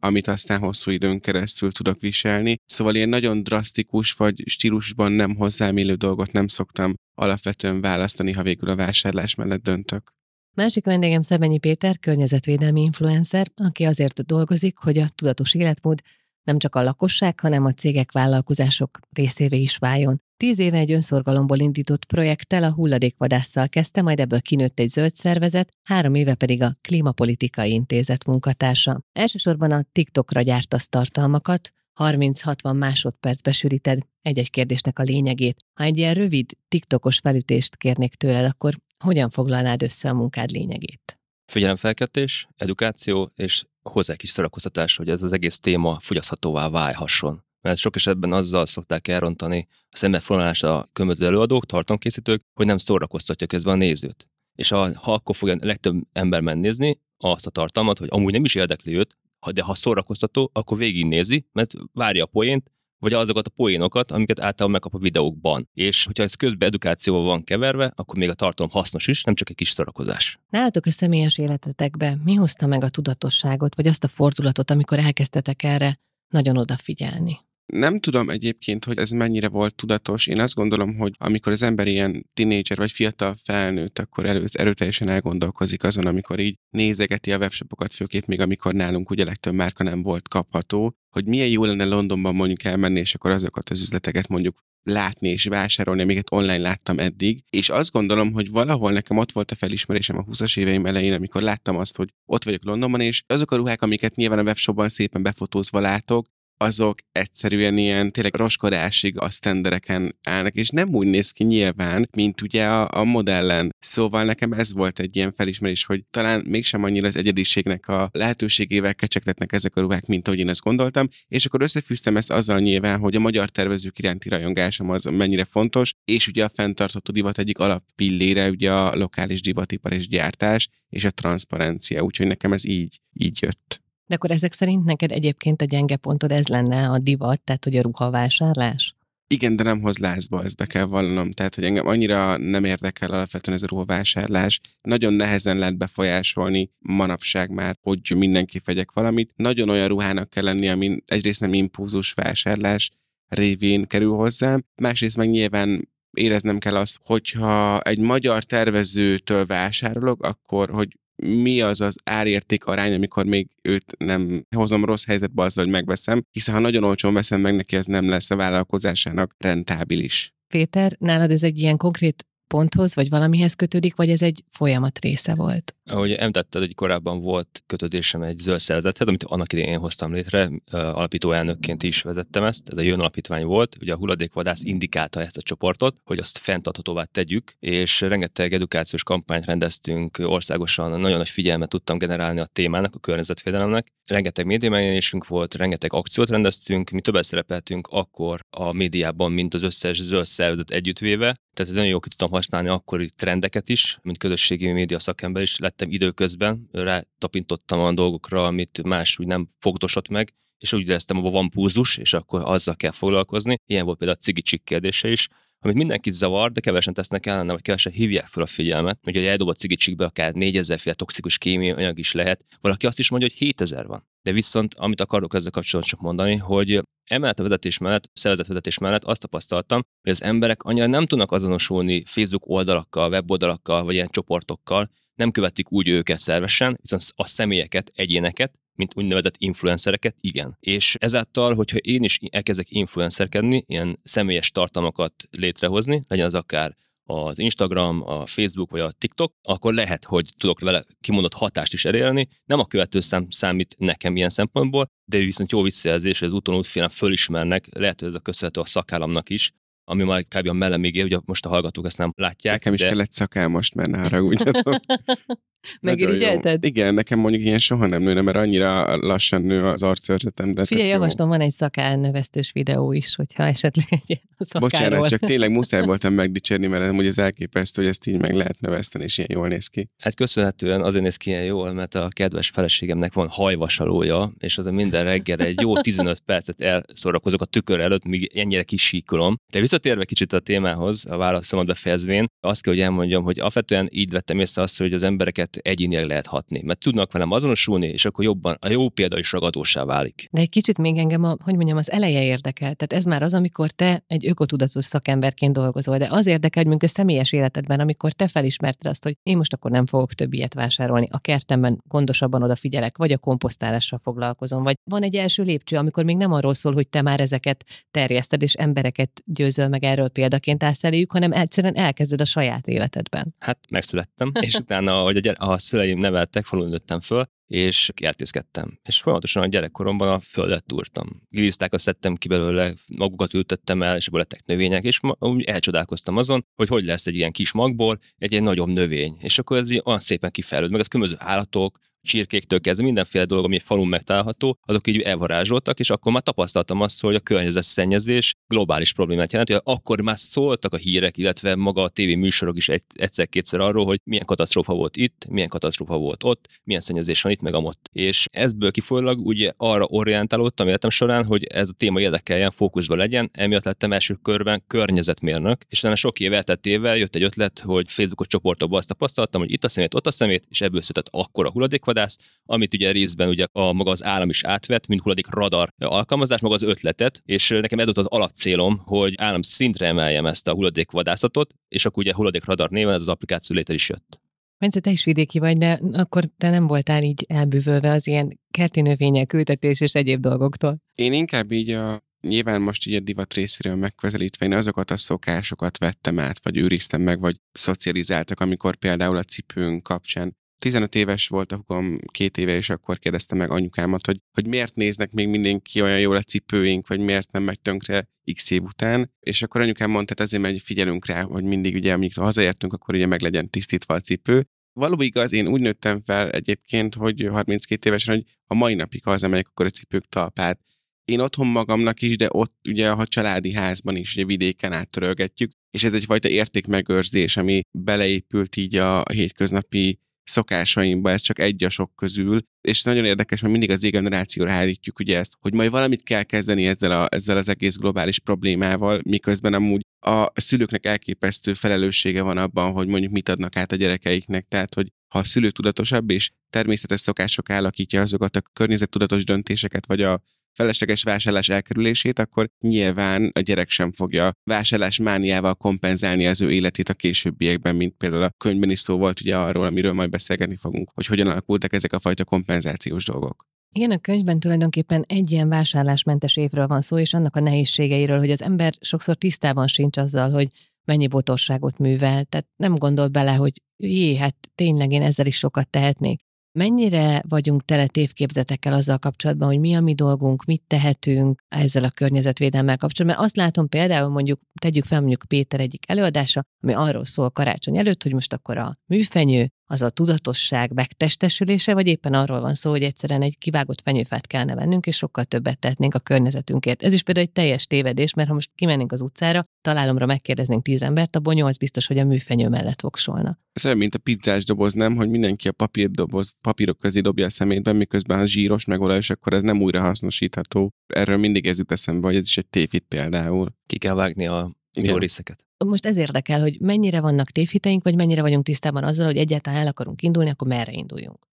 amit 0.03 0.27
aztán 0.27 0.59
hosszú 0.59 0.91
időn 0.91 1.19
keresztül 1.19 1.71
tudok 1.71 1.99
viselni. 2.01 2.55
Szóval 2.65 2.95
ilyen 2.95 3.09
nagyon 3.09 3.43
drasztikus 3.43 4.11
vagy 4.11 4.43
stílusban 4.45 5.11
nem 5.11 5.35
hozzám 5.35 5.77
élő 5.77 5.95
dolgot 5.95 6.31
nem 6.31 6.47
szoktam 6.47 6.93
alapvetően 7.13 7.81
választani, 7.81 8.31
ha 8.31 8.43
végül 8.43 8.69
a 8.69 8.75
vásárlás 8.75 9.35
mellett 9.35 9.61
döntök. 9.61 10.16
Másik 10.57 10.85
vendégem 10.85 11.21
Szebenyi 11.21 11.57
Péter, 11.57 11.99
környezetvédelmi 11.99 12.81
influencer, 12.81 13.51
aki 13.55 13.83
azért 13.83 14.25
dolgozik, 14.25 14.77
hogy 14.77 14.97
a 14.97 15.09
tudatos 15.15 15.53
életmód 15.53 16.01
nem 16.43 16.57
csak 16.57 16.75
a 16.75 16.83
lakosság, 16.83 17.39
hanem 17.39 17.65
a 17.65 17.73
cégek, 17.73 18.11
vállalkozások 18.11 18.99
részévé 19.09 19.59
is 19.59 19.77
váljon. 19.77 20.21
Tíz 20.37 20.59
éve 20.59 20.77
egy 20.77 20.91
önszorgalomból 20.91 21.59
indított 21.59 22.05
projekttel 22.05 22.63
a 22.63 22.73
hulladékvadásszal 22.73 23.69
kezdte, 23.69 24.01
majd 24.01 24.19
ebből 24.19 24.41
kinőtt 24.41 24.79
egy 24.79 24.89
zöld 24.89 25.15
szervezet, 25.15 25.69
három 25.83 26.15
éve 26.15 26.35
pedig 26.35 26.61
a 26.61 26.77
Klímapolitikai 26.81 27.71
Intézet 27.71 28.25
munkatársa. 28.25 29.01
Elsősorban 29.11 29.71
a 29.71 29.85
TikTokra 29.91 30.41
gyártasz 30.41 30.87
tartalmakat, 30.87 31.71
30-60 31.99 32.77
másodpercbe 32.77 33.51
sűríted 33.51 33.99
egy-egy 34.21 34.49
kérdésnek 34.49 34.99
a 34.99 35.03
lényegét. 35.03 35.65
Ha 35.73 35.83
egy 35.83 35.97
ilyen 35.97 36.13
rövid 36.13 36.51
TikTokos 36.67 37.17
felütést 37.17 37.75
kérnék 37.75 38.15
tőled, 38.15 38.45
akkor 38.45 38.73
hogyan 39.03 39.29
foglalnád 39.29 39.81
össze 39.81 40.09
a 40.09 40.13
munkád 40.13 40.49
lényegét? 40.49 41.19
Figyelemfelkeltés, 41.51 42.47
edukáció 42.55 43.31
és 43.35 43.65
hozzá 43.81 44.13
egy 44.13 44.19
kis 44.19 44.29
szórakoztatás, 44.29 44.95
hogy 44.95 45.09
ez 45.09 45.23
az 45.23 45.33
egész 45.33 45.59
téma 45.59 45.99
fogyaszthatóvá 45.99 46.69
válhasson. 46.69 47.45
Mert 47.61 47.77
sok 47.77 47.95
esetben 47.95 48.31
azzal 48.31 48.65
szokták 48.65 49.07
elrontani 49.07 49.67
a 49.89 49.97
szembefonalást 49.97 50.63
a 50.63 50.89
különböző 50.93 51.25
előadók, 51.25 51.65
tartalomkészítők, 51.65 52.41
hogy 52.53 52.65
nem 52.65 52.77
szórakoztatja 52.77 53.47
közben 53.47 53.73
a 53.73 53.77
nézőt. 53.77 54.27
És 54.55 54.69
ha, 54.69 54.99
ha 54.99 55.13
akkor 55.13 55.35
fogja 55.35 55.55
a 55.59 55.65
legtöbb 55.65 56.03
ember 56.11 56.41
mennézni 56.41 56.99
azt 57.17 57.45
a 57.45 57.49
tartalmat, 57.49 57.97
hogy 57.97 58.07
amúgy 58.11 58.33
nem 58.33 58.43
is 58.43 58.55
érdekli 58.55 58.95
őt, 58.95 59.17
de 59.51 59.61
ha 59.61 59.75
szórakoztató, 59.75 60.49
akkor 60.53 60.77
végignézi, 60.77 61.45
mert 61.51 61.73
várja 61.93 62.23
a 62.23 62.27
poént, 62.27 62.71
vagy 62.99 63.13
azokat 63.13 63.47
a 63.47 63.51
poénokat, 63.55 64.11
amiket 64.11 64.39
általában 64.39 64.71
megkap 64.71 64.93
a 64.93 65.03
videókban. 65.03 65.69
És 65.73 66.05
hogyha 66.05 66.23
ez 66.23 66.33
közben 66.33 66.67
edukációval 66.67 67.23
van 67.23 67.43
keverve, 67.43 67.91
akkor 67.95 68.17
még 68.17 68.29
a 68.29 68.33
tartalom 68.33 68.71
hasznos 68.71 69.07
is, 69.07 69.23
nem 69.23 69.35
csak 69.35 69.49
egy 69.49 69.55
kis 69.55 69.69
szórakozás. 69.69 70.39
Nálatok 70.49 70.85
a 70.85 70.91
személyes 70.91 71.37
életetekbe 71.37 72.17
mi 72.23 72.33
hozta 72.33 72.67
meg 72.67 72.83
a 72.83 72.89
tudatosságot, 72.89 73.75
vagy 73.75 73.87
azt 73.87 74.03
a 74.03 74.07
fordulatot, 74.07 74.71
amikor 74.71 74.99
elkezdtetek 74.99 75.63
erre 75.63 75.95
nagyon 76.27 76.57
odafigyelni? 76.57 77.45
Nem 77.73 77.99
tudom 77.99 78.29
egyébként, 78.29 78.85
hogy 78.85 78.97
ez 78.97 79.09
mennyire 79.09 79.49
volt 79.49 79.75
tudatos. 79.75 80.27
Én 80.27 80.39
azt 80.39 80.55
gondolom, 80.55 80.97
hogy 80.97 81.13
amikor 81.17 81.51
az 81.51 81.61
ember 81.61 81.87
ilyen 81.87 82.29
tinédzser 82.33 82.77
vagy 82.77 82.91
fiatal 82.91 83.35
felnőtt, 83.43 83.99
akkor 83.99 84.25
elő, 84.25 84.45
erőteljesen 84.51 85.09
elgondolkozik 85.09 85.83
azon, 85.83 86.05
amikor 86.05 86.39
így 86.39 86.55
nézegeti 86.69 87.31
a 87.31 87.37
webshopokat, 87.37 87.93
főképp 87.93 88.25
még 88.25 88.39
amikor 88.39 88.73
nálunk 88.73 89.09
ugye 89.09 89.23
legtöbb 89.23 89.53
márka 89.53 89.83
nem 89.83 90.01
volt 90.01 90.27
kapható, 90.27 90.95
hogy 91.17 91.25
milyen 91.25 91.47
jó 91.47 91.65
lenne 91.65 91.85
Londonban 91.85 92.35
mondjuk 92.35 92.63
elmenni, 92.63 92.99
és 92.99 93.15
akkor 93.15 93.31
azokat 93.31 93.69
az 93.69 93.81
üzleteket 93.81 94.27
mondjuk 94.27 94.57
látni 94.83 95.29
és 95.29 95.45
vásárolni, 95.45 96.01
amiket 96.01 96.31
online 96.31 96.57
láttam 96.57 96.99
eddig, 96.99 97.43
és 97.49 97.69
azt 97.69 97.91
gondolom, 97.91 98.31
hogy 98.33 98.49
valahol 98.49 98.91
nekem 98.91 99.17
ott 99.17 99.31
volt 99.31 99.51
a 99.51 99.55
felismerésem 99.55 100.17
a 100.17 100.23
20-as 100.23 100.59
éveim 100.59 100.85
elején, 100.85 101.13
amikor 101.13 101.41
láttam 101.41 101.77
azt, 101.77 101.95
hogy 101.95 102.13
ott 102.25 102.43
vagyok 102.43 102.63
Londonban, 102.63 103.01
és 103.01 103.23
azok 103.27 103.51
a 103.51 103.55
ruhák, 103.55 103.81
amiket 103.81 104.15
nyilván 104.15 104.39
a 104.39 104.43
webshopban 104.43 104.89
szépen 104.89 105.23
befotózva 105.23 105.79
látok, 105.79 106.27
azok 106.57 106.99
egyszerűen 107.11 107.77
ilyen 107.77 108.11
tényleg 108.11 108.35
roskodásig 108.35 109.19
a 109.19 109.29
sztendereken 109.29 110.15
állnak, 110.23 110.53
és 110.53 110.69
nem 110.69 110.95
úgy 110.95 111.07
néz 111.07 111.31
ki 111.31 111.43
nyilván, 111.43 112.09
mint 112.15 112.41
ugye 112.41 112.65
a, 112.65 112.99
a 112.99 113.03
modellen. 113.03 113.75
Szóval 113.79 114.23
nekem 114.23 114.51
ez 114.51 114.73
volt 114.73 114.99
egy 114.99 115.15
ilyen 115.15 115.33
felismerés, 115.33 115.85
hogy 115.85 116.03
talán 116.11 116.43
mégsem 116.47 116.83
annyira 116.83 117.07
az 117.07 117.15
egyediségnek 117.15 117.87
a 117.87 118.09
lehetőségével 118.11 118.95
kecsegtetnek 118.95 119.53
ezek 119.53 119.75
a 119.75 119.81
ruhák, 119.81 120.05
mint 120.05 120.27
ahogy 120.27 120.39
én 120.39 120.49
ezt 120.49 120.61
gondoltam, 120.61 121.07
és 121.27 121.45
akkor 121.45 121.61
összefűztem 121.61 122.17
ezt 122.17 122.31
azzal 122.31 122.59
nyilván, 122.59 122.99
hogy 122.99 123.15
a 123.15 123.19
magyar 123.19 123.49
tervezők 123.49 123.99
iránti 123.99 124.29
rajongásom 124.29 124.89
az 124.89 125.03
mennyire 125.03 125.45
fontos, 125.45 125.93
és 126.05 126.27
ugye 126.27 126.43
a 126.43 126.49
fenntartható 126.49 127.13
divat 127.13 127.37
egyik 127.37 127.59
alappillére 127.59 128.49
ugye 128.49 128.71
a 128.71 128.95
lokális 128.95 129.41
divatipar 129.41 129.93
és 129.93 130.07
gyártás, 130.07 130.69
és 130.89 131.05
a 131.05 131.11
transzparencia, 131.11 132.01
úgyhogy 132.01 132.27
nekem 132.27 132.53
ez 132.53 132.65
így, 132.65 132.99
így 133.13 133.41
jött. 133.41 133.81
De 134.07 134.15
akkor 134.15 134.31
ezek 134.31 134.53
szerint 134.53 134.85
neked 134.85 135.11
egyébként 135.11 135.61
a 135.61 135.65
gyenge 135.65 135.95
pontod 135.95 136.31
ez 136.31 136.47
lenne 136.47 136.89
a 136.89 136.97
divat, 136.97 137.41
tehát 137.41 137.63
hogy 137.63 137.75
a 137.75 137.81
ruhavásárlás? 137.81 138.95
Igen, 139.29 139.55
de 139.55 139.63
nem 139.63 139.81
hoz 139.81 139.97
lázba, 139.97 140.43
ezt 140.43 140.55
be 140.55 140.65
kell 140.65 140.83
vallanom. 140.83 141.31
Tehát, 141.31 141.55
hogy 141.55 141.63
engem 141.63 141.87
annyira 141.87 142.37
nem 142.37 142.63
érdekel 142.63 143.11
alapvetően 143.11 143.57
ez 143.57 143.63
a 143.63 143.67
ruhavásárlás. 143.67 144.59
Nagyon 144.81 145.13
nehezen 145.13 145.57
lehet 145.57 145.77
befolyásolni 145.77 146.69
manapság 146.79 147.49
már, 147.49 147.77
hogy 147.81 148.13
mindenki 148.15 148.59
fegyek 148.59 148.91
valamit. 148.91 149.31
Nagyon 149.35 149.69
olyan 149.69 149.87
ruhának 149.87 150.29
kell 150.29 150.43
lenni, 150.43 150.69
ami 150.69 151.03
egyrészt 151.05 151.39
nem 151.39 151.53
impulzus 151.53 152.13
vásárlás 152.13 152.91
révén 153.27 153.87
kerül 153.87 154.13
hozzám, 154.13 154.65
másrészt 154.75 155.17
meg 155.17 155.29
nyilván 155.29 155.89
éreznem 156.11 156.57
kell 156.57 156.75
azt, 156.75 156.99
hogyha 157.03 157.79
egy 157.79 157.99
magyar 157.99 158.43
tervezőtől 158.43 159.45
vásárolok, 159.45 160.23
akkor 160.23 160.69
hogy 160.69 160.97
mi 161.23 161.61
az 161.61 161.81
az 161.81 161.95
árérték 162.03 162.65
arány, 162.65 162.93
amikor 162.93 163.25
még 163.25 163.47
őt 163.61 163.97
nem 163.97 164.45
hozom 164.55 164.85
rossz 164.85 165.05
helyzetbe 165.05 165.43
azzal, 165.43 165.63
hogy 165.63 165.73
megveszem, 165.73 166.21
hiszen 166.31 166.55
ha 166.55 166.61
nagyon 166.61 166.83
olcsón 166.83 167.13
veszem 167.13 167.41
meg 167.41 167.55
neki, 167.55 167.75
az 167.75 167.85
nem 167.85 168.09
lesz 168.09 168.31
a 168.31 168.35
vállalkozásának 168.35 169.35
rentábilis. 169.37 170.31
Péter, 170.47 170.95
nálad 170.99 171.31
ez 171.31 171.43
egy 171.43 171.59
ilyen 171.59 171.77
konkrét 171.77 172.25
ponthoz, 172.47 172.95
vagy 172.95 173.09
valamihez 173.09 173.53
kötődik, 173.53 173.95
vagy 173.95 174.09
ez 174.09 174.21
egy 174.21 174.43
folyamat 174.49 174.99
része 174.99 175.35
volt? 175.35 175.75
Ahogy 175.85 176.11
említetted, 176.11 176.61
hogy 176.61 176.75
korábban 176.75 177.21
volt 177.21 177.63
kötődésem 177.65 178.21
egy 178.21 178.37
zöld 178.37 178.59
szervezethez, 178.59 179.07
amit 179.07 179.23
annak 179.23 179.53
idején 179.53 179.71
én 179.71 179.77
hoztam 179.77 180.13
létre, 180.13 180.49
alapító 180.71 181.31
elnökként 181.31 181.83
is 181.83 182.01
vezettem 182.01 182.43
ezt, 182.43 182.69
ez 182.69 182.77
a 182.77 182.81
Jön 182.81 182.99
Alapítvány 182.99 183.45
volt, 183.45 183.75
ugye 183.81 183.93
a 183.93 183.97
hulladékvadász 183.97 184.63
indikálta 184.63 185.21
ezt 185.21 185.37
a 185.37 185.41
csoportot, 185.41 185.97
hogy 186.03 186.19
azt 186.19 186.37
fenntarthatóvá 186.37 187.03
tegyük, 187.03 187.53
és 187.59 188.01
rengeteg 188.01 188.53
edukációs 188.53 189.03
kampányt 189.03 189.45
rendeztünk 189.45 190.17
országosan, 190.21 190.99
nagyon 190.99 191.17
nagy 191.17 191.29
figyelmet 191.29 191.69
tudtam 191.69 191.97
generálni 191.97 192.39
a 192.39 192.45
témának, 192.45 192.95
a 192.95 192.99
környezetvédelemnek. 192.99 193.87
Rengeteg 194.05 194.45
médiamegjelenisünk 194.45 195.27
volt, 195.27 195.55
rengeteg 195.55 195.93
akciót 195.93 196.29
rendeztünk, 196.29 196.89
mi 196.89 197.01
többet 197.01 197.23
szerepeltünk 197.23 197.87
akkor 197.91 198.39
a 198.49 198.71
médiában, 198.71 199.31
mint 199.31 199.53
az 199.53 199.61
összes 199.61 200.01
zöld 200.01 200.25
szervezet 200.25 200.69
együttvéve, 200.69 201.35
tehát 201.53 201.73
nagyon 201.73 201.87
jól 201.87 201.99
ki 201.99 202.09
tudtam 202.09 202.29
használni 202.37 202.67
akkori 202.67 203.09
trendeket 203.15 203.69
is, 203.69 203.99
mint 204.01 204.17
közösségi 204.17 204.71
média 204.71 204.99
szakember 204.99 205.41
is 205.41 205.57
lettem 205.57 205.91
időközben, 205.91 206.69
rá 206.71 207.03
tapintottam 207.17 207.79
a 207.79 207.93
dolgokra, 207.93 208.43
amit 208.43 208.83
más 208.83 209.19
úgy 209.19 209.27
nem 209.27 209.47
fogdosott 209.59 210.07
meg, 210.07 210.33
és 210.59 210.73
úgy 210.73 210.87
éreztem, 210.87 211.17
hogy 211.17 211.31
van 211.31 211.49
púzus, 211.49 211.97
és 211.97 212.13
akkor 212.13 212.41
azzal 212.43 212.75
kell 212.75 212.91
foglalkozni. 212.91 213.55
Ilyen 213.65 213.85
volt 213.85 213.97
például 213.97 214.19
a 214.19 214.23
cigi 214.23 214.57
kérdése 214.63 215.11
is, 215.11 215.27
amit 215.59 215.75
mindenkit 215.75 216.13
zavar, 216.13 216.51
de 216.51 216.59
kevesen 216.59 216.93
tesznek 216.93 217.25
ellene, 217.25 217.51
vagy 217.51 217.61
kevesen 217.61 217.91
hívják 217.91 218.27
fel 218.27 218.43
a 218.43 218.45
figyelmet. 218.45 218.99
Hogy 219.03 219.17
eldobott 219.17 219.57
cigicsikbe 219.57 220.05
akár 220.05 220.33
4000 220.33 220.79
féle 220.79 220.95
toxikus 220.95 221.37
kémiai 221.37 221.71
anyag 221.71 221.99
is 221.99 222.11
lehet. 222.11 222.45
Valaki 222.61 222.85
azt 222.85 222.99
is 222.99 223.09
mondja, 223.09 223.27
hogy 223.29 223.37
7000 223.37 223.87
van. 223.87 224.07
De 224.21 224.31
viszont, 224.31 224.73
amit 224.73 225.01
akarok 225.01 225.33
ezzel 225.33 225.51
kapcsolatban 225.51 225.91
csak 225.91 226.01
mondani, 226.01 226.35
hogy 226.35 226.81
emellett 227.03 227.39
a 227.39 227.43
vezetés 227.43 227.77
mellett, 227.77 228.09
szervezetvezetés 228.13 228.77
mellett 228.77 229.03
azt 229.03 229.21
tapasztaltam, 229.21 229.81
hogy 230.01 230.11
az 230.11 230.23
emberek 230.23 230.63
annyira 230.63 230.87
nem 230.87 231.05
tudnak 231.05 231.31
azonosulni 231.31 232.03
Facebook 232.05 232.47
oldalakkal, 232.47 233.09
weboldalakkal, 233.09 233.83
vagy 233.83 233.93
ilyen 233.93 234.09
csoportokkal, 234.09 234.89
nem 235.15 235.31
követik 235.31 235.71
úgy 235.71 235.87
őket 235.87 236.19
szervesen, 236.19 236.77
viszont 236.81 237.03
a 237.15 237.27
személyeket, 237.27 237.91
egyéneket, 237.95 238.59
mint 238.77 238.93
úgynevezett 238.95 239.35
influencereket, 239.37 240.15
igen. 240.21 240.57
És 240.59 240.95
ezáltal, 240.99 241.55
hogyha 241.55 241.77
én 241.77 242.03
is 242.03 242.19
elkezdek 242.29 242.67
influencerkedni, 242.69 243.63
ilyen 243.67 243.99
személyes 244.03 244.51
tartalmakat 244.51 245.13
létrehozni, 245.31 246.03
legyen 246.07 246.25
az 246.25 246.33
akár 246.33 246.75
az 247.09 247.39
Instagram, 247.39 248.01
a 248.05 248.25
Facebook 248.25 248.71
vagy 248.71 248.79
a 248.79 248.91
TikTok, 248.91 249.33
akkor 249.41 249.73
lehet, 249.73 250.03
hogy 250.03 250.29
tudok 250.37 250.59
vele 250.59 250.83
kimondott 251.01 251.33
hatást 251.33 251.73
is 251.73 251.85
elérni. 251.85 252.27
Nem 252.45 252.59
a 252.59 252.65
követő 252.65 252.99
szám 252.99 253.29
számít 253.29 253.75
nekem 253.77 254.15
ilyen 254.15 254.29
szempontból, 254.29 254.89
de 255.05 255.17
viszont 255.17 255.51
jó 255.51 255.61
visszajelzés, 255.61 256.19
hogy 256.19 256.27
az 256.27 256.33
úton 256.33 256.55
útfélen 256.55 256.89
fölismernek, 256.89 257.65
lehet, 257.73 257.99
hogy 257.99 258.09
ez 258.09 258.15
a 258.15 258.19
köszönhető 258.19 258.61
a 258.61 258.65
szakállamnak 258.65 259.29
is, 259.29 259.51
ami 259.89 260.03
már 260.03 260.23
kb. 260.23 260.47
a 260.47 260.77
még 260.77 261.03
ugye 261.03 261.19
most 261.25 261.45
a 261.45 261.49
hallgatók 261.49 261.85
ezt 261.85 261.97
nem 261.97 262.11
látják. 262.15 262.53
Nekem 262.53 262.73
is 262.73 262.79
de... 262.79 262.87
kellett 262.87 263.11
szakál 263.11 263.47
most, 263.47 263.75
mert 263.75 263.89
ne 263.89 263.97
haragudjatok. 263.97 264.79
Megirigyelted? 265.81 266.63
Igen, 266.63 266.93
nekem 266.93 267.19
mondjuk 267.19 267.43
ilyen 267.43 267.59
soha 267.59 267.85
nem 267.85 268.01
nőne, 268.01 268.21
mert 268.21 268.37
annyira 268.37 268.97
lassan 268.97 269.41
nő 269.41 269.63
az 269.63 269.83
arcőrzetem. 269.83 270.53
De 270.53 270.65
Figyelj, 270.65 270.87
javaslom, 270.87 271.29
van 271.29 271.41
egy 271.41 271.51
szakálnövesztős 271.51 272.51
videó 272.51 272.91
is, 272.91 273.15
hogyha 273.15 273.43
esetleg 273.43 273.87
egy 273.89 274.21
szakáról. 274.37 274.69
Bocsánat, 274.69 275.09
csak 275.09 275.19
tényleg 275.19 275.51
muszáj 275.57 275.81
voltam 275.81 276.13
megdicsérni, 276.13 276.67
mert 276.67 276.89
amúgy 276.89 277.05
ez 277.05 277.17
elképesztő, 277.17 277.81
hogy 277.81 277.91
ezt 277.91 278.07
így 278.07 278.17
meg 278.17 278.33
lehet 278.33 278.59
növeszteni, 278.59 279.03
és 279.03 279.17
ilyen 279.17 279.29
jól 279.33 279.47
néz 279.47 279.67
ki. 279.67 279.89
Hát 279.97 280.15
köszönhetően 280.15 280.81
azért 280.81 281.03
néz 281.03 281.15
ki 281.15 281.29
ilyen 281.29 281.43
jól, 281.43 281.73
mert 281.73 281.95
a 281.95 282.07
kedves 282.09 282.49
feleségemnek 282.49 283.13
van 283.13 283.27
hajvasalója, 283.27 284.31
és 284.37 284.57
az 284.57 284.65
a 284.65 284.71
minden 284.71 285.03
reggel 285.03 285.39
egy 285.39 285.61
jó 285.61 285.81
15 285.81 286.19
percet 286.19 286.61
elszorakozok 286.61 287.41
a 287.41 287.45
tükör 287.45 287.79
előtt, 287.79 288.05
míg 288.05 288.31
ennyire 288.35 288.63
kisíkolom. 288.63 289.35
De 289.51 289.59
visszatérve 289.59 290.05
kicsit 290.05 290.33
a 290.33 290.39
témához, 290.39 291.05
a 291.05 291.17
válaszomat 291.17 291.65
befejezvén, 291.65 292.25
azt 292.39 292.61
kell, 292.61 292.73
hogy 292.73 292.81
elmondjam, 292.81 293.23
hogy 293.23 293.39
alapvetően 293.39 293.89
így 293.91 294.09
vettem 294.09 294.39
észre 294.39 294.61
azt, 294.61 294.77
hogy 294.77 294.93
az 294.93 295.03
embereket 295.03 295.46
egyénileg 295.55 296.05
lehet 296.05 296.25
hatni, 296.25 296.61
mert 296.65 296.79
tudnak 296.79 297.11
velem 297.11 297.31
azonosulni, 297.31 297.87
és 297.87 298.05
akkor 298.05 298.23
jobban 298.23 298.57
a 298.59 298.69
jó 298.69 298.89
példa 298.89 299.17
is 299.19 299.31
ragadósá 299.31 299.83
válik. 299.83 300.27
De 300.31 300.41
egy 300.41 300.49
kicsit 300.49 300.77
még 300.77 300.97
engem, 300.97 301.23
a, 301.23 301.35
hogy 301.43 301.55
mondjam, 301.55 301.77
az 301.77 301.91
eleje 301.91 302.23
érdekel. 302.23 302.75
Tehát 302.75 302.93
ez 302.93 303.05
már 303.05 303.23
az, 303.23 303.33
amikor 303.33 303.71
te 303.71 304.03
egy 304.07 304.27
ökotudatos 304.27 304.85
szakemberként 304.85 305.53
dolgozol, 305.53 305.97
de 305.97 306.07
az 306.09 306.25
érdekel, 306.25 306.63
hogy 306.63 306.77
a 306.79 306.87
személyes 306.87 307.31
életedben, 307.31 307.79
amikor 307.79 308.11
te 308.11 308.27
felismerted 308.27 308.87
azt, 308.87 309.03
hogy 309.03 309.17
én 309.23 309.37
most 309.37 309.53
akkor 309.53 309.71
nem 309.71 309.85
fogok 309.85 310.13
több 310.13 310.33
ilyet 310.33 310.53
vásárolni, 310.53 311.07
a 311.11 311.19
kertemben 311.19 311.83
gondosabban 311.87 312.43
odafigyelek, 312.43 312.97
vagy 312.97 313.11
a 313.11 313.17
komposztálással 313.17 313.99
foglalkozom, 313.99 314.63
vagy 314.63 314.75
van 314.83 315.03
egy 315.03 315.15
első 315.15 315.43
lépcső, 315.43 315.77
amikor 315.77 316.03
még 316.03 316.17
nem 316.17 316.31
arról 316.31 316.53
szól, 316.53 316.73
hogy 316.73 316.87
te 316.87 317.01
már 317.01 317.19
ezeket 317.19 317.65
terjeszted, 317.91 318.41
és 318.41 318.53
embereket 318.53 319.21
győzöl 319.25 319.67
meg 319.67 319.83
erről 319.83 320.09
példaként 320.09 320.63
állsz 320.63 320.83
eléjük, 320.83 321.11
hanem 321.11 321.31
egyszerűen 321.31 321.75
elkezded 321.75 322.21
a 322.21 322.25
saját 322.25 322.67
életedben. 322.67 323.35
Hát 323.39 323.57
megszülettem, 323.69 324.31
és 324.39 324.55
utána, 324.63 325.01
hogy 325.01 325.17
a, 325.37 325.57
szüleim 325.57 325.97
neveltek, 325.97 326.45
falun 326.45 326.69
nőttem 326.69 326.99
föl, 326.99 327.25
és 327.47 327.91
kertészkedtem. 327.93 328.79
És 328.83 329.01
folyamatosan 329.01 329.43
a 329.43 329.47
gyerekkoromban 329.47 330.07
a 330.07 330.19
földet 330.19 330.65
túrtam. 330.65 331.21
Gilisztákat 331.29 331.79
szedtem 331.79 332.15
ki 332.15 332.27
belőle, 332.27 332.73
magukat 332.87 333.33
ültettem 333.33 333.83
el, 333.83 333.95
és 333.95 334.07
ebből 334.07 334.19
lettek 334.19 334.45
növények, 334.45 334.83
és 334.83 334.99
ma, 334.99 335.15
úgy 335.19 335.43
elcsodálkoztam 335.43 336.17
azon, 336.17 336.45
hogy 336.55 336.67
hogy 336.67 336.83
lesz 336.83 337.07
egy 337.07 337.15
ilyen 337.15 337.31
kis 337.31 337.51
magból 337.51 337.99
egy 338.17 338.31
ilyen 338.31 338.43
nagyobb 338.43 338.69
növény. 338.69 339.17
És 339.19 339.39
akkor 339.39 339.57
ez 339.57 339.69
olyan 339.83 339.99
szépen 339.99 340.31
kifejlőd, 340.31 340.71
meg 340.71 340.79
az 340.79 340.87
különböző 340.87 341.17
állatok, 341.19 341.77
csirkéktől 342.07 342.59
kezdve 342.59 342.85
mindenféle 342.85 343.25
dolog, 343.25 343.45
ami 343.45 343.59
falun 343.59 343.87
megtalálható, 343.87 344.57
azok 344.65 344.87
így 344.87 345.01
elvarázsoltak, 345.01 345.79
és 345.79 345.89
akkor 345.89 346.11
már 346.11 346.21
tapasztaltam 346.21 346.81
azt, 346.81 347.01
hogy 347.01 347.15
a 347.15 347.19
környezetszennyezés 347.19 348.35
globális 348.47 348.93
problémát 348.93 349.31
jelent, 349.31 349.49
hogy 349.49 349.61
akkor 349.63 350.01
már 350.01 350.17
szóltak 350.17 350.73
a 350.73 350.77
hírek, 350.77 351.17
illetve 351.17 351.55
maga 351.55 351.83
a 351.83 351.89
tévé 351.89 352.15
műsorok 352.15 352.57
is 352.57 352.69
egyszer-kétszer 352.93 353.59
arról, 353.59 353.85
hogy 353.85 353.99
milyen 354.03 354.25
katasztrófa 354.25 354.73
volt 354.73 354.97
itt, 354.97 355.25
milyen 355.29 355.49
katasztrófa 355.49 355.97
volt 355.97 356.23
ott, 356.23 356.47
milyen 356.63 356.81
szennyezés 356.81 357.21
van 357.21 357.31
itt, 357.31 357.41
meg 357.41 357.53
amott. 357.53 357.89
És 357.91 358.25
ezből 358.31 358.71
kifolyólag 358.71 359.25
ugye 359.25 359.51
arra 359.57 359.85
orientálódtam 359.85 360.67
életem 360.67 360.89
során, 360.89 361.25
hogy 361.25 361.43
ez 361.43 361.69
a 361.69 361.73
téma 361.73 361.99
érdekeljen, 361.99 362.51
fókuszban 362.51 362.97
legyen, 362.97 363.29
emiatt 363.33 363.63
lettem 363.63 363.93
első 363.93 364.13
körben 364.21 364.63
környezetmérnök, 364.67 365.61
és 365.69 365.79
utána 365.79 365.95
sok 365.95 366.19
év 366.19 366.33
elteltével 366.33 366.97
jött 366.97 367.15
egy 367.15 367.23
ötlet, 367.23 367.59
hogy 367.59 367.91
Facebookos 367.91 368.27
csoportokban 368.27 368.77
azt 368.77 368.87
tapasztaltam, 368.87 369.41
hogy 369.41 369.51
itt 369.51 369.63
a 369.63 369.69
szemét, 369.69 369.93
ott 369.93 370.07
a 370.07 370.11
szemét, 370.11 370.45
és 370.49 370.61
ebből 370.61 370.81
született 370.81 371.13
akkor 371.13 371.45
a 371.45 371.49
hulladékvadász, 371.97 372.17
amit 372.49 372.73
ugye 372.73 372.91
részben 372.91 373.29
ugye 373.29 373.45
a 373.51 373.73
maga 373.73 373.91
az 373.91 374.03
állam 374.03 374.29
is 374.29 374.43
átvett, 374.43 374.87
mint 374.87 375.01
hulladék 375.01 375.29
radar 375.29 375.69
alkalmazás, 375.77 376.39
maga 376.41 376.53
az 376.53 376.61
ötletet, 376.61 377.21
és 377.25 377.49
nekem 377.49 377.79
ez 377.79 377.85
volt 377.85 377.97
az 377.97 378.05
alapcélom, 378.05 378.81
hogy 378.85 379.13
állam 379.17 379.41
szintre 379.41 379.87
emeljem 379.87 380.25
ezt 380.25 380.47
a 380.47 380.53
hulladékvadászatot, 380.53 381.53
és 381.67 381.85
akkor 381.85 382.03
ugye 382.03 382.13
hulladék 382.13 382.45
radar 382.45 382.69
néven 382.69 382.93
ez 382.93 383.01
az 383.01 383.07
applikáció 383.07 383.55
létre 383.55 383.73
is 383.73 383.89
jött. 383.89 384.19
Bence, 384.59 384.79
te 384.79 384.91
is 384.91 385.03
vidéki 385.03 385.39
vagy, 385.39 385.57
de 385.57 385.79
akkor 385.93 386.23
te 386.37 386.49
nem 386.49 386.67
voltál 386.67 387.03
így 387.03 387.25
elbűvölve 387.27 387.91
az 387.91 388.07
ilyen 388.07 388.39
kerti 388.51 388.81
növények, 388.81 389.33
ültetés 389.33 389.81
és 389.81 389.91
egyéb 389.91 390.21
dolgoktól. 390.21 390.77
Én 390.95 391.13
inkább 391.13 391.51
így 391.51 391.69
a 391.69 392.05
Nyilván 392.21 392.61
most 392.61 392.87
így 392.87 392.95
a 392.95 392.99
divat 392.99 393.33
részéről 393.33 393.75
megközelítve 393.75 394.45
én 394.45 394.53
azokat 394.53 394.91
a 394.91 394.97
szokásokat 394.97 395.77
vettem 395.77 396.19
át, 396.19 396.43
vagy 396.43 396.57
őriztem 396.57 397.01
meg, 397.01 397.19
vagy 397.19 397.35
szocializáltak, 397.51 398.39
amikor 398.39 398.75
például 398.75 399.17
a 399.17 399.23
cipőnk 399.23 399.83
kapcsán 399.83 400.37
15 400.59 400.95
éves 400.95 401.27
volt 401.27 401.51
a 401.51 401.55
hugom 401.55 401.97
két 402.11 402.37
éve, 402.37 402.55
és 402.55 402.69
akkor 402.69 402.99
kérdezte 402.99 403.35
meg 403.35 403.51
anyukámat, 403.51 404.05
hogy, 404.05 404.17
hogy 404.33 404.47
miért 404.47 404.75
néznek 404.75 405.11
még 405.11 405.27
mindenki 405.27 405.81
olyan 405.81 405.99
jól 405.99 406.15
a 406.15 406.21
cipőink, 406.21 406.87
vagy 406.87 406.99
miért 406.99 407.31
nem 407.31 407.43
megy 407.43 407.59
tönkre 407.59 408.09
x 408.33 408.51
év 408.51 408.63
után. 408.63 409.11
És 409.19 409.41
akkor 409.41 409.61
anyukám 409.61 409.89
mondta, 409.89 410.13
hogy 410.17 410.25
azért, 410.25 410.41
mert 410.41 410.61
figyelünk 410.61 411.05
rá, 411.05 411.21
hogy 411.21 411.43
mindig 411.43 411.75
ugye, 411.75 411.93
amikor 411.93 412.23
hazaértünk, 412.23 412.73
akkor 412.73 412.95
ugye 412.95 413.05
meg 413.05 413.21
legyen 413.21 413.49
tisztítva 413.49 413.93
a 413.93 413.99
cipő. 413.99 414.47
Valóban 414.73 415.05
igaz, 415.05 415.33
én 415.33 415.47
úgy 415.47 415.61
nőttem 415.61 416.01
fel 416.01 416.29
egyébként, 416.29 416.95
hogy 416.95 417.27
32 417.29 417.89
évesen, 417.89 418.15
hogy 418.15 418.23
a 418.47 418.53
mai 418.53 418.73
napig 418.73 419.03
hazamegyek, 419.03 419.47
akkor 419.47 419.65
a 419.65 419.69
cipők 419.69 420.05
talpát 420.09 420.59
én 421.07 421.19
otthon 421.19 421.47
magamnak 421.47 422.01
is, 422.01 422.17
de 422.17 422.27
ott 422.31 422.55
ugye 422.67 422.89
a 422.89 423.07
családi 423.07 423.53
házban 423.53 423.95
is, 423.95 424.15
ugye 424.15 424.25
vidéken 424.25 424.73
áttörölgetjük, 424.73 425.51
és 425.71 425.83
ez 425.83 425.93
egyfajta 425.93 426.29
értékmegőrzés, 426.29 427.37
ami 427.37 427.61
beleépült 427.71 428.55
így 428.55 428.75
a 428.75 429.03
hétköznapi 429.13 429.99
szokásaimba, 430.29 431.11
ez 431.11 431.21
csak 431.21 431.39
egy 431.39 431.63
a 431.63 431.69
sok 431.69 431.95
közül, 431.95 432.39
és 432.61 432.83
nagyon 432.83 433.05
érdekes, 433.05 433.39
mert 433.39 433.51
mindig 433.51 433.71
az 433.71 433.79
generációra 433.79 434.51
állítjuk 434.51 434.99
ugye 434.99 435.17
ezt, 435.17 435.33
hogy 435.39 435.53
majd 435.53 435.71
valamit 435.71 436.03
kell 436.03 436.23
kezdeni 436.23 436.67
ezzel, 436.67 437.01
a, 437.01 437.07
ezzel 437.11 437.37
az 437.37 437.49
egész 437.49 437.77
globális 437.77 438.19
problémával, 438.19 439.01
miközben 439.03 439.53
amúgy 439.53 439.81
a 439.99 440.31
szülőknek 440.33 440.85
elképesztő 440.85 441.53
felelőssége 441.53 442.21
van 442.21 442.37
abban, 442.37 442.71
hogy 442.71 442.87
mondjuk 442.87 443.11
mit 443.11 443.29
adnak 443.29 443.55
át 443.55 443.71
a 443.71 443.75
gyerekeiknek, 443.75 444.45
tehát 444.47 444.73
hogy 444.73 444.87
ha 445.07 445.19
a 445.19 445.23
szülő 445.23 445.51
tudatosabb 445.51 446.09
és 446.09 446.31
természetes 446.49 446.99
szokások 446.99 447.49
alakítja 447.49 448.01
azokat 448.01 448.35
a 448.35 448.41
környezettudatos 448.53 449.23
döntéseket, 449.23 449.85
vagy 449.85 450.01
a 450.01 450.21
felesleges 450.57 451.03
vásárlás 451.03 451.49
elkerülését, 451.49 452.19
akkor 452.19 452.47
nyilván 452.59 453.29
a 453.33 453.39
gyerek 453.39 453.69
sem 453.69 453.91
fogja 453.91 454.31
vásárlás 454.43 454.97
mániával 454.99 455.55
kompenzálni 455.55 456.27
az 456.27 456.41
ő 456.41 456.51
életét 456.51 456.89
a 456.89 456.93
későbbiekben, 456.93 457.75
mint 457.75 457.93
például 457.97 458.23
a 458.23 458.31
könyvben 458.37 458.69
is 458.69 458.79
szó 458.79 458.97
volt 458.97 459.21
ugye 459.21 459.37
arról, 459.37 459.65
amiről 459.65 459.93
majd 459.93 460.09
beszélgetni 460.09 460.55
fogunk, 460.55 460.91
hogy 460.93 461.05
hogyan 461.05 461.27
alakultak 461.27 461.73
ezek 461.73 461.93
a 461.93 461.99
fajta 461.99 462.23
kompenzációs 462.23 463.05
dolgok. 463.05 463.45
Igen, 463.75 463.91
a 463.91 463.97
könyvben 463.97 464.39
tulajdonképpen 464.39 465.03
egy 465.07 465.31
ilyen 465.31 465.49
vásárlásmentes 465.49 466.37
évről 466.37 466.67
van 466.67 466.81
szó, 466.81 466.97
és 466.99 467.13
annak 467.13 467.35
a 467.35 467.39
nehézségeiről, 467.39 468.19
hogy 468.19 468.31
az 468.31 468.41
ember 468.41 468.73
sokszor 468.79 469.15
tisztában 469.15 469.67
sincs 469.67 469.97
azzal, 469.97 470.29
hogy 470.29 470.47
mennyi 470.85 471.07
botorságot 471.07 471.77
művel, 471.77 472.25
tehát 472.25 472.47
nem 472.55 472.75
gondol 472.75 473.07
bele, 473.07 473.33
hogy 473.33 473.61
jé, 473.77 474.15
hát 474.15 474.35
tényleg 474.55 474.91
én 474.91 475.01
ezzel 475.01 475.25
is 475.25 475.37
sokat 475.37 475.69
tehetnék. 475.69 476.21
Mennyire 476.57 477.21
vagyunk 477.27 477.65
tele 477.65 477.87
tévképzetekkel 477.87 478.73
azzal 478.73 478.97
kapcsolatban, 478.97 479.47
hogy 479.47 479.59
mi 479.59 479.75
a 479.75 479.81
mi 479.81 479.93
dolgunk, 479.93 480.43
mit 480.43 480.63
tehetünk 480.67 481.43
ezzel 481.47 481.83
a 481.83 481.89
környezetvédelmmel 481.89 482.77
kapcsolatban? 482.77 483.15
Mert 483.15 483.27
azt 483.27 483.35
látom 483.35 483.69
például, 483.69 484.09
mondjuk 484.09 484.39
tegyük 484.61 484.85
fel 484.85 484.99
mondjuk 484.99 485.23
Péter 485.27 485.59
egyik 485.59 485.83
előadása, 485.87 486.43
ami 486.61 486.73
arról 486.73 487.05
szól 487.05 487.29
karácsony 487.29 487.77
előtt, 487.77 488.03
hogy 488.03 488.13
most 488.13 488.33
akkor 488.33 488.57
a 488.57 488.77
műfenyő 488.85 489.49
az 489.69 489.81
a 489.81 489.89
tudatosság 489.89 490.73
megtestesülése, 490.73 491.73
vagy 491.73 491.87
éppen 491.87 492.13
arról 492.13 492.39
van 492.39 492.53
szó, 492.53 492.69
hogy 492.69 492.83
egyszerűen 492.83 493.21
egy 493.21 493.37
kivágott 493.37 493.81
fenyőfát 493.81 494.27
kellene 494.27 494.55
vennünk, 494.55 494.85
és 494.85 494.95
sokkal 494.95 495.23
többet 495.23 495.59
tehetnénk 495.59 495.95
a 495.95 495.99
környezetünkért. 495.99 496.83
Ez 496.83 496.93
is 496.93 497.03
például 497.03 497.25
egy 497.25 497.33
teljes 497.33 497.67
tévedés, 497.67 498.13
mert 498.13 498.27
ha 498.27 498.33
most 498.33 498.51
kimennénk 498.55 498.91
az 498.91 499.01
utcára, 499.01 499.43
találomra 499.61 500.05
megkérdeznénk 500.05 500.63
tíz 500.63 500.81
embert, 500.81 501.15
a 501.15 501.19
bonyolc 501.19 501.57
biztos, 501.57 501.87
hogy 501.87 501.97
a 501.97 502.05
műfenyő 502.05 502.49
mellett 502.49 502.81
voksolna. 502.81 503.39
Ez 503.53 503.65
olyan, 503.65 503.77
mint 503.77 503.95
a 503.95 503.99
pizzás 503.99 504.45
doboz, 504.45 504.73
nem, 504.73 504.95
hogy 504.95 505.09
mindenki 505.09 505.47
a 505.47 505.51
papírdoboz, 505.51 506.33
papírok 506.41 506.77
közé 506.77 506.99
dobja 506.99 507.25
a 507.25 507.29
szemétben, 507.29 507.75
miközben 507.75 508.19
az 508.19 508.29
zsíros 508.29 508.65
és 508.97 509.09
akkor 509.09 509.33
ez 509.33 509.41
nem 509.41 509.61
újra 509.61 509.81
hasznosítható. 509.81 510.69
Erről 510.87 511.17
mindig 511.17 511.47
ez 511.47 511.57
jut 511.57 511.71
eszembe, 511.71 512.07
hogy 512.07 512.15
ez 512.15 512.25
is 512.25 512.37
egy 512.37 512.47
tévhit 512.47 512.85
például. 512.87 513.53
Ki 513.65 513.77
kell 513.77 513.93
vágni 513.93 514.27
a 514.27 514.51
jó 514.73 514.97
részeket. 514.97 515.46
Most 515.65 515.85
ez 515.85 515.97
érdekel, 515.97 516.41
hogy 516.41 516.59
mennyire 516.59 517.01
vannak 517.01 517.31
tévhiteink, 517.31 517.83
vagy 517.83 517.95
mennyire 517.95 518.21
vagyunk 518.21 518.43
tisztában 518.43 518.83
azzal, 518.83 519.05
hogy 519.05 519.17
egyáltalán 519.17 519.59
el 519.59 519.67
akarunk 519.67 520.01
indulni, 520.01 520.29
akkor 520.29 520.47
merre 520.47 520.71
induljunk. 520.71 521.27